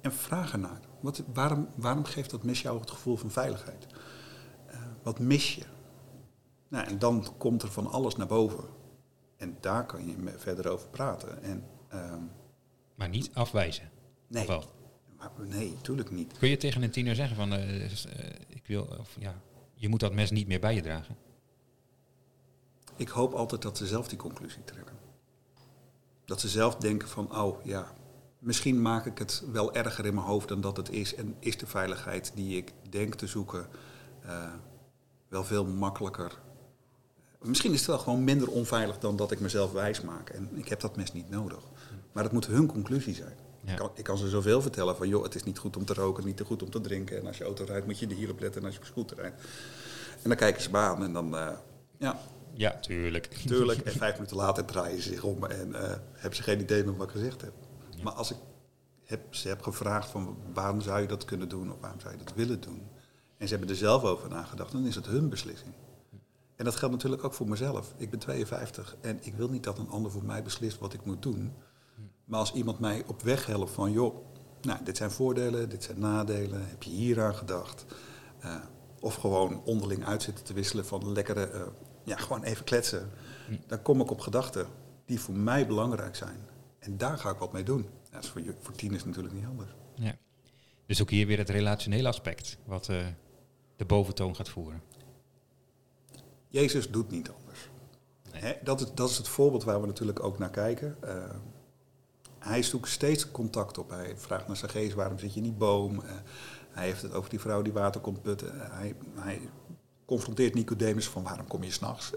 En 0.01 0.13
vraag 0.13 0.53
ernaar. 0.53 0.81
Wat, 1.01 1.23
waarom, 1.33 1.69
waarom 1.77 2.05
geeft 2.05 2.31
dat 2.31 2.43
mes 2.43 2.63
jou 2.63 2.81
het 2.81 2.91
gevoel 2.91 3.17
van 3.17 3.31
veiligheid? 3.31 3.87
Eh, 4.67 4.79
wat 5.03 5.19
mis 5.19 5.55
je? 5.55 5.65
Nou, 6.69 6.87
en 6.87 6.99
dan 6.99 7.27
komt 7.39 7.63
er 7.63 7.71
van 7.71 7.87
alles 7.87 8.17
naar 8.17 8.27
boven. 8.27 8.65
En 9.37 9.57
daar 9.61 9.87
kan 9.87 10.07
je 10.07 10.35
verder 10.37 10.71
over 10.71 10.89
praten. 10.89 11.43
En, 11.43 11.65
ehm, 11.89 12.23
Maar 12.97 13.09
niet 13.09 13.31
afwijzen. 13.33 13.91
nee, 14.27 14.47
wel? 14.47 14.65
maar 15.17 15.31
nee, 15.39 15.73
natuurlijk 15.73 16.11
niet. 16.11 16.39
Kun 16.39 16.49
je 16.49 16.57
tegen 16.57 16.83
een 16.83 16.91
tiener 16.91 17.15
zeggen 17.15 17.37
van, 17.37 17.53
eh, 17.53 17.85
eh, 17.85 17.91
ik 18.49 18.67
wil, 18.67 18.97
of, 18.99 19.17
ja, 19.19 19.35
je 19.75 19.89
moet 19.89 20.01
dat 20.01 20.13
mes 20.13 20.31
niet 20.31 20.47
meer 20.47 20.61
bij 20.61 20.75
je 20.75 20.83
dragen? 20.83 21.17
Ik 22.97 23.09
hoop 23.09 23.33
altijd 23.33 23.63
dat 23.63 23.77
ze 23.77 23.87
zelf 23.87 24.09
die 24.09 24.19
conclusie 24.19 24.65
trekken. 24.65 24.97
Dat 26.25 26.41
ze 26.41 26.49
zelf 26.49 26.77
denken 26.77 27.09
van, 27.09 27.37
oh 27.37 27.65
ja, 27.65 27.93
misschien 28.39 28.83
maak 28.83 29.07
ik 29.07 29.19
het 29.19 29.43
wel 29.53 29.75
erger 29.75 30.07
in 30.07 30.15
mijn 30.15 30.27
hoofd 30.27 30.49
dan 30.49 30.61
dat 30.61 30.77
het 30.77 30.91
is. 30.91 31.15
En 31.15 31.37
is 31.39 31.59
de 31.59 31.67
veiligheid 31.67 32.33
die 32.35 32.57
ik 32.57 32.73
denk 32.91 33.15
te 33.15 33.27
zoeken 33.27 33.69
eh, 34.23 34.53
wel 35.29 35.45
veel 35.45 35.67
makkelijker. 35.67 36.39
Misschien 37.43 37.73
is 37.73 37.79
het 37.79 37.89
wel 37.89 37.99
gewoon 37.99 38.25
minder 38.25 38.51
onveilig 38.51 38.99
dan 38.99 39.17
dat 39.17 39.31
ik 39.31 39.41
mezelf 39.41 39.73
wijs 39.73 40.01
maak. 40.01 40.29
En 40.29 40.51
ik 40.55 40.69
heb 40.69 40.81
dat 40.81 40.97
mes 40.97 41.13
niet 41.13 41.31
nodig. 41.31 41.65
Maar 42.17 42.25
dat 42.25 42.35
moet 42.35 42.47
hun 42.47 42.67
conclusie 42.67 43.15
zijn. 43.15 43.37
Ja. 43.65 43.73
Ik, 43.73 43.79
kan, 43.79 43.91
ik 43.95 44.05
kan 44.05 44.19
ze 44.19 44.29
zoveel 44.29 44.63
vertellen 44.63 44.97
van, 44.97 45.09
joh, 45.09 45.23
het 45.23 45.35
is 45.35 45.45
niet 45.45 45.59
goed 45.59 45.77
om 45.77 45.85
te 45.85 45.95
roken, 45.95 46.25
niet 46.25 46.37
te 46.37 46.45
goed 46.45 46.63
om 46.63 46.71
te 46.71 46.81
drinken. 46.81 47.19
En 47.19 47.27
als 47.27 47.39
je 47.39 47.45
auto 47.45 47.65
rijdt, 47.65 47.87
moet 47.87 47.99
je 47.99 48.07
er 48.07 48.15
hierop 48.15 48.41
letten 48.41 48.61
en 48.61 48.67
als 48.67 48.75
je 48.77 48.81
op 48.81 48.87
scooter 48.87 49.17
rijdt. 49.17 49.41
En 50.23 50.29
dan 50.29 50.37
kijken 50.37 50.63
ze 50.63 50.71
me 50.71 50.79
aan 50.79 51.03
en 51.03 51.13
dan, 51.13 51.37
eh, 51.37 51.49
ja, 51.99 52.21
Ja, 52.53 52.79
tuurlijk. 52.81 53.27
tuurlijk. 53.27 53.81
En 53.81 53.93
vijf 53.93 54.15
minuten 54.15 54.37
later 54.37 54.65
draaien 54.65 55.03
ze 55.03 55.09
zich 55.09 55.23
om 55.23 55.45
en 55.45 55.75
eh, 55.75 55.97
hebben 56.13 56.37
ze 56.37 56.43
geen 56.43 56.61
idee 56.61 56.85
meer 56.85 56.97
wat 56.97 57.07
ik 57.07 57.13
gezegd 57.13 57.41
heb. 57.41 57.53
Maar 58.03 58.13
als 58.13 58.31
ik 58.31 58.37
heb, 59.05 59.35
ze 59.35 59.49
heb 59.49 59.63
gevraagd 59.63 60.11
van, 60.11 60.37
waarom 60.53 60.81
zou 60.81 61.01
je 61.01 61.07
dat 61.07 61.25
kunnen 61.25 61.49
doen 61.49 61.73
of 61.73 61.81
waarom 61.81 62.01
zou 62.01 62.13
je 62.13 62.25
dat 62.25 62.35
willen 62.35 62.61
doen? 62.61 62.83
En 63.37 63.49
ze 63.49 63.55
hebben 63.55 63.71
er 63.71 63.81
zelf 63.81 64.03
over 64.03 64.29
nagedacht, 64.29 64.73
dan 64.73 64.87
is 64.87 64.95
het 64.95 65.07
hun 65.07 65.29
beslissing. 65.29 65.73
En 66.57 66.65
dat 66.65 66.77
geldt 66.77 66.95
natuurlijk 66.95 67.25
ook 67.25 67.35
voor 67.35 67.49
mezelf. 67.49 67.95
Ik 67.97 68.11
ben 68.11 68.19
52 68.19 68.97
en 69.01 69.19
ik 69.23 69.35
wil 69.35 69.49
niet 69.49 69.65
dat 69.65 69.79
een 69.79 69.91
ander 69.91 70.11
voor 70.11 70.25
mij 70.25 70.43
beslist 70.43 70.79
wat 70.79 70.93
ik 70.93 71.05
moet 71.05 71.23
doen. 71.23 71.53
Maar 72.27 72.39
als 72.41 72.53
iemand 72.53 72.79
mij 72.79 73.03
op 73.07 73.23
weg 73.23 73.47
helpt 73.47 73.71
van, 73.71 73.93
joh, 73.93 74.17
nou, 74.63 74.85
dit 74.85 74.97
zijn 74.97 75.11
voordelen, 75.11 75.69
dit 75.69 75.85
zijn 75.85 75.99
nadelen, 75.99 76.69
heb 76.69 76.83
je 76.83 76.91
hier 76.91 77.23
aan 77.23 77.35
gedacht? 77.35 77.85
Eh, 78.39 78.57
of 79.01 79.15
gewoon 79.15 79.63
onderling 79.65 80.05
uitzitten 80.05 80.45
te 80.45 80.53
wisselen 80.53 80.87
van 80.87 81.13
lekkere, 81.13 81.45
eh, 81.47 81.61
ja, 82.05 82.17
gewoon 82.17 82.43
even 82.43 82.65
kletsen. 82.65 83.11
Dan 83.67 83.83
kom 83.83 84.01
ik 84.01 84.11
op 84.11 84.21
gedachten 84.21 84.67
die 85.05 85.21
voor 85.21 85.35
mij 85.35 85.67
belangrijk 85.67 86.17
zijn. 86.17 86.39
En 86.79 86.97
daar 86.97 87.19
ga 87.19 87.31
ik 87.31 87.39
wat 87.39 87.53
mee 87.53 87.63
doen. 87.63 87.87
Dat 88.11 88.23
is 88.25 88.31
voor, 88.31 88.43
je- 88.43 88.55
voor 88.61 88.75
tieners 88.75 89.05
natuurlijk 89.05 89.35
niet 89.35 89.47
anders. 89.47 89.71
Ja. 89.95 90.15
Dus 90.87 91.03
ook 91.03 91.11
hier 91.11 91.27
weer 91.27 91.39
het 91.39 91.51
relationele 91.51 92.09
aspect, 92.09 92.59
wat 92.65 92.89
eh, 92.89 93.07
de 93.77 93.85
boventoon 93.85 94.37
gaat 94.37 94.49
voeren. 94.49 94.83
Jezus 96.49 96.91
doet 96.91 97.11
niet 97.11 97.31
anders. 97.31 97.71
Hè, 98.31 98.53
dat, 98.63 98.81
is, 98.81 98.87
dat 98.95 99.11
is 99.11 99.17
het 99.17 99.29
voorbeeld 99.29 99.65
waar 99.65 99.81
we 99.81 99.87
natuurlijk 99.87 100.23
ook 100.23 100.39
naar 100.39 100.51
kijken. 100.51 100.97
Hij 102.47 102.63
zoekt 102.63 102.89
steeds 102.89 103.31
contact 103.31 103.79
op. 103.79 103.91
Hij 103.91 104.15
vraagt 104.17 104.47
naar 104.47 104.57
zijn 104.57 104.71
geest, 104.71 104.95
waarom 104.95 105.19
zit 105.19 105.35
je 105.35 105.41
niet 105.41 105.59
boom? 105.59 106.01
Eh, 106.01 106.11
hij 106.71 106.85
heeft 106.85 107.03
het 107.03 107.15
over 107.15 107.31
die 107.31 107.41
vrouw 107.41 107.63
die 107.63 107.73
water 107.73 108.01
komt 108.01 108.23
putten. 108.23 108.61
Eh, 108.61 108.71
hij, 108.71 108.95
hij 109.15 109.41
confronteert 110.05 110.55
Nicodemus 110.55 111.09
van 111.09 111.23
waarom 111.23 111.47
kom 111.47 111.63
je 111.63 111.71
s'nachts? 111.71 112.13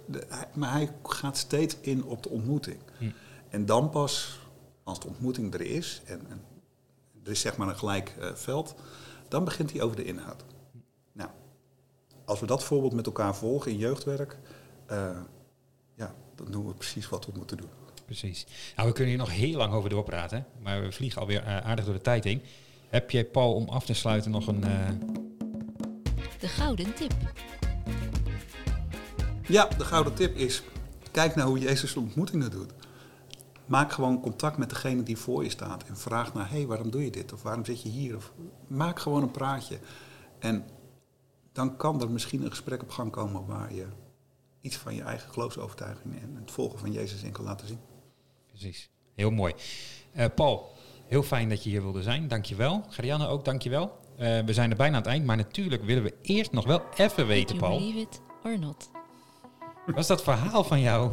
Maar 0.53 0.71
hij 0.71 0.95
gaat 1.03 1.37
steeds 1.37 1.77
in 1.81 2.03
op 2.03 2.23
de 2.23 2.29
ontmoeting. 2.29 2.79
Hm. 2.97 3.09
En 3.49 3.65
dan 3.65 3.89
pas, 3.89 4.39
als 4.83 4.99
de 4.99 5.07
ontmoeting 5.07 5.53
er 5.53 5.61
is, 5.61 6.01
en, 6.05 6.21
en 6.29 6.41
er 7.23 7.31
is 7.31 7.41
zeg 7.41 7.57
maar 7.57 7.67
een 7.67 7.77
gelijk 7.77 8.15
eh, 8.19 8.33
veld, 8.33 8.75
dan 9.27 9.43
begint 9.43 9.71
hij 9.71 9.81
over 9.81 9.95
de 9.95 10.03
inhoud. 10.03 10.43
Nou, 11.11 11.29
als 12.25 12.39
we 12.39 12.45
dat 12.45 12.63
voorbeeld 12.63 12.93
met 12.93 13.05
elkaar 13.05 13.35
volgen 13.35 13.71
in 13.71 13.77
jeugdwerk, 13.77 14.37
ja, 15.95 16.15
dan 16.35 16.51
doen 16.51 16.67
we 16.67 16.73
precies 16.73 17.09
wat 17.09 17.25
we 17.25 17.31
moeten 17.35 17.57
doen. 17.57 17.69
Precies. 18.09 18.45
Nou, 18.75 18.87
we 18.87 18.93
kunnen 18.93 19.13
hier 19.13 19.21
nog 19.23 19.31
heel 19.31 19.57
lang 19.57 19.73
over 19.73 19.89
doorpraten, 19.89 20.45
maar 20.61 20.81
we 20.81 20.91
vliegen 20.91 21.21
alweer 21.21 21.43
eh, 21.43 21.57
aardig 21.57 21.85
door 21.85 21.93
de 21.93 22.01
tijd 22.01 22.23
heen. 22.23 22.41
Heb 22.89 23.11
jij, 23.11 23.25
Paul, 23.25 23.53
om 23.53 23.69
af 23.69 23.85
te 23.85 23.93
sluiten 23.93 24.31
nog 24.31 24.47
een... 24.47 24.63
eh, 24.63 24.89
De 26.39 26.47
gouden 26.47 26.93
tip. 26.93 27.13
Ja, 29.47 29.65
de 29.77 29.83
gouden 29.85 30.13
tip 30.13 30.35
is, 30.35 30.63
kijk 31.11 31.35
naar 31.35 31.45
hoe 31.45 31.59
Jezus 31.59 31.93
de 31.93 31.99
ontmoetingen 31.99 32.51
doet. 32.51 32.71
Maak 33.65 33.91
gewoon 33.91 34.21
contact 34.21 34.57
met 34.57 34.69
degene 34.69 35.03
die 35.03 35.17
voor 35.17 35.43
je 35.43 35.49
staat 35.49 35.83
en 35.83 35.97
vraag 35.97 36.33
naar, 36.33 36.49
hé, 36.49 36.57
hey, 36.57 36.65
waarom 36.67 36.89
doe 36.91 37.03
je 37.03 37.11
dit? 37.11 37.33
Of 37.33 37.43
waarom 37.43 37.65
zit 37.65 37.81
je 37.81 37.89
hier? 37.89 38.15
Of, 38.15 38.31
maak 38.67 38.99
gewoon 38.99 39.21
een 39.21 39.31
praatje. 39.31 39.79
En 40.39 40.65
dan 41.51 41.77
kan 41.77 42.01
er 42.01 42.09
misschien 42.09 42.43
een 42.43 42.49
gesprek 42.49 42.81
op 42.81 42.89
gang 42.89 43.11
komen 43.11 43.45
waar 43.45 43.73
je 43.73 43.85
iets 44.61 44.75
van 44.77 44.95
je 44.95 45.01
eigen 45.01 45.31
geloofsovertuiging 45.31 46.21
en 46.21 46.35
het 46.41 46.51
volgen 46.51 46.79
van 46.79 46.91
Jezus 46.91 47.23
in 47.23 47.31
kan 47.31 47.45
laten 47.45 47.67
zien. 47.67 47.79
Precies. 48.59 48.89
Heel 49.15 49.31
mooi. 49.31 49.53
Eh, 50.13 50.25
Paul, 50.35 50.71
heel 51.07 51.23
fijn 51.23 51.49
dat 51.49 51.63
je 51.63 51.69
hier 51.69 51.81
wilde 51.81 52.01
zijn. 52.01 52.27
Dankjewel. 52.27 52.85
Gerianne 52.89 53.27
ook, 53.27 53.45
dankjewel. 53.45 53.97
Eh 54.17 54.39
we 54.45 54.53
zijn 54.53 54.69
er 54.69 54.75
bijna 54.77 54.95
aan 54.95 55.01
het 55.01 55.11
eind, 55.11 55.25
maar 55.25 55.37
natuurlijk 55.37 55.83
willen 55.83 56.03
we 56.03 56.13
eerst 56.21 56.51
nog 56.51 56.65
wel 56.65 56.81
even 56.97 57.27
weten, 57.27 57.55
You 57.55 57.67
Paul. 57.67 57.77
believe 57.77 57.99
it 57.99 58.21
or 58.43 58.59
not. 58.59 58.89
Was 59.85 60.07
dat 60.07 60.23
verhaal 60.23 60.63
van 60.63 60.81
jou 60.81 61.11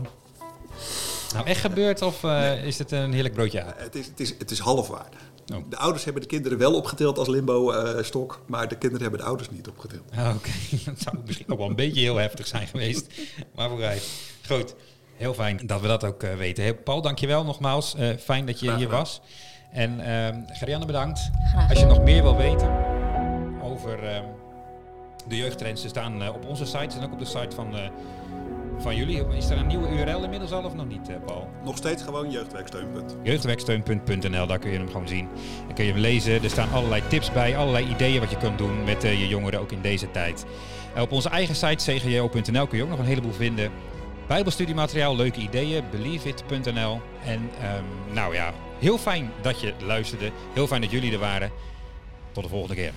nou 1.35 1.47
echt 1.47 1.61
gebeurd 1.61 2.03
of 2.03 2.25
eh, 2.25 2.65
is 2.65 2.79
het 2.79 2.91
een 2.91 3.13
heerlijk 3.13 3.35
broodje? 3.35 3.65
Het 3.77 3.95
is, 3.95 4.07
het 4.07 4.21
is, 4.21 4.35
het 4.39 4.51
is 4.51 4.59
half 4.59 4.89
waar. 4.89 5.11
Oh. 5.55 5.65
De 5.69 5.77
ouders 5.77 6.05
hebben 6.05 6.23
de 6.23 6.29
kinderen 6.29 6.59
wel 6.59 6.75
opgetild 6.75 7.19
als 7.19 7.29
limbo-stok, 7.29 8.43
maar 8.47 8.69
de 8.69 8.77
kinderen 8.79 9.03
hebben 9.03 9.21
de 9.21 9.27
ouders 9.27 9.51
niet 9.51 9.69
opgetild. 9.69 10.11
Ah, 10.15 10.35
Oké, 10.37 10.51
dat 10.91 11.01
zou 11.01 11.17
misschien 11.27 11.49
ook 11.49 11.59
wel 11.59 11.69
een 11.69 11.77
beetje 11.77 12.01
heel 12.01 12.17
heftig 12.17 12.47
zijn 12.47 12.67
geweest. 12.67 13.07
Maar 13.55 13.69
vooruit. 13.69 14.09
Goed, 14.47 14.75
heel 15.17 15.35
fijn 15.35 15.61
dat 15.67 15.81
we 15.81 15.87
dat 15.87 16.05
ook 16.05 16.23
eh, 16.23 16.35
weten. 16.35 16.65
Heel- 16.65 16.75
Paul, 16.75 17.03
dankjewel 17.03 17.45
nogmaals. 17.45 17.95
Eh, 17.95 18.09
fijn 18.19 18.47
dat 18.47 18.61
je 18.61 18.67
Graag 18.67 18.79
hier 18.79 18.87
gedaan. 18.87 19.01
was. 19.03 19.21
En 19.73 20.01
ehm 20.01 20.41
Gerianne, 20.53 20.87
bedankt. 20.87 21.31
Graag. 21.53 21.71
Als 21.71 21.79
je 21.79 21.87
nog 21.87 22.03
meer 22.03 22.23
wil 22.23 22.37
weten 22.37 22.71
over 23.63 24.05
ehm, 24.05 24.23
de 25.29 25.37
jeugdtrends, 25.37 25.83
ze 25.83 25.89
staan 25.89 26.23
eh, 26.23 26.35
op 26.35 26.45
onze 26.45 26.65
site 26.67 26.97
en 26.99 27.05
ook 27.05 27.13
op 27.13 27.19
de 27.19 27.25
site 27.25 27.55
van, 27.57 27.77
eh, 27.77 27.83
van 28.79 28.97
jullie. 28.97 29.25
Is 29.37 29.51
er 29.51 29.59
een 29.59 29.67
nieuwe 29.67 29.89
URL 29.89 30.23
inmiddels 30.23 30.53
al 30.53 30.65
of 30.65 30.75
nog 30.75 30.87
niet, 30.89 31.09
eh, 31.09 31.15
Paul? 31.27 31.49
Nog 31.65 31.77
steeds 31.77 32.03
gewoon 32.03 32.31
jeugdwerksteunpunt. 32.31 33.17
Jeugdwerksteun.nl, 33.23 34.47
daar 34.47 34.59
kun 34.59 34.71
je 34.71 34.79
hem 34.79 34.87
gewoon 34.91 35.09
zien. 35.09 35.29
Dan 35.67 35.75
kun 35.75 35.85
je 35.85 35.93
hem 35.93 36.01
lezen. 36.01 36.43
Er 36.43 36.51
staan 36.51 36.73
allerlei 36.73 37.03
tips 37.09 37.33
bij, 37.33 37.57
allerlei 37.57 37.89
ideeën 37.91 38.21
wat 38.21 38.31
je 38.31 38.37
kunt 38.37 38.59
doen 38.59 38.85
met 38.85 39.05
eh, 39.05 39.21
je 39.21 39.29
jongeren 39.29 39.61
ook 39.61 39.73
in 39.73 39.81
deze 39.83 40.11
tijd. 40.11 40.45
En 40.95 41.03
op 41.03 41.13
onze 41.13 41.29
eigen 41.29 41.55
site 41.55 41.91
cgjo.nl 41.99 42.67
kun 42.67 42.79
je 42.79 42.85
ook 42.85 42.91
nog 42.91 42.99
een 42.99 43.05
heleboel 43.05 43.33
vinden. 43.33 43.71
Bijbelstudiemateriaal, 44.27 45.17
leuke 45.17 45.41
ideeën, 45.41 45.85
believeit.nl. 45.91 47.01
En 47.25 47.51
ehm, 47.61 47.85
nou 48.13 48.35
ja, 48.35 48.55
heel 48.79 48.99
fijn 48.99 49.31
dat 49.43 49.61
je 49.61 49.75
luisterde. 49.85 50.31
Heel 50.53 50.67
fijn 50.67 50.81
dat 50.81 50.91
jullie 50.91 51.13
er 51.13 51.19
waren. 51.19 51.51
Tot 52.33 52.43
de 52.43 52.49
volgende 52.49 52.75
keer. 52.75 52.93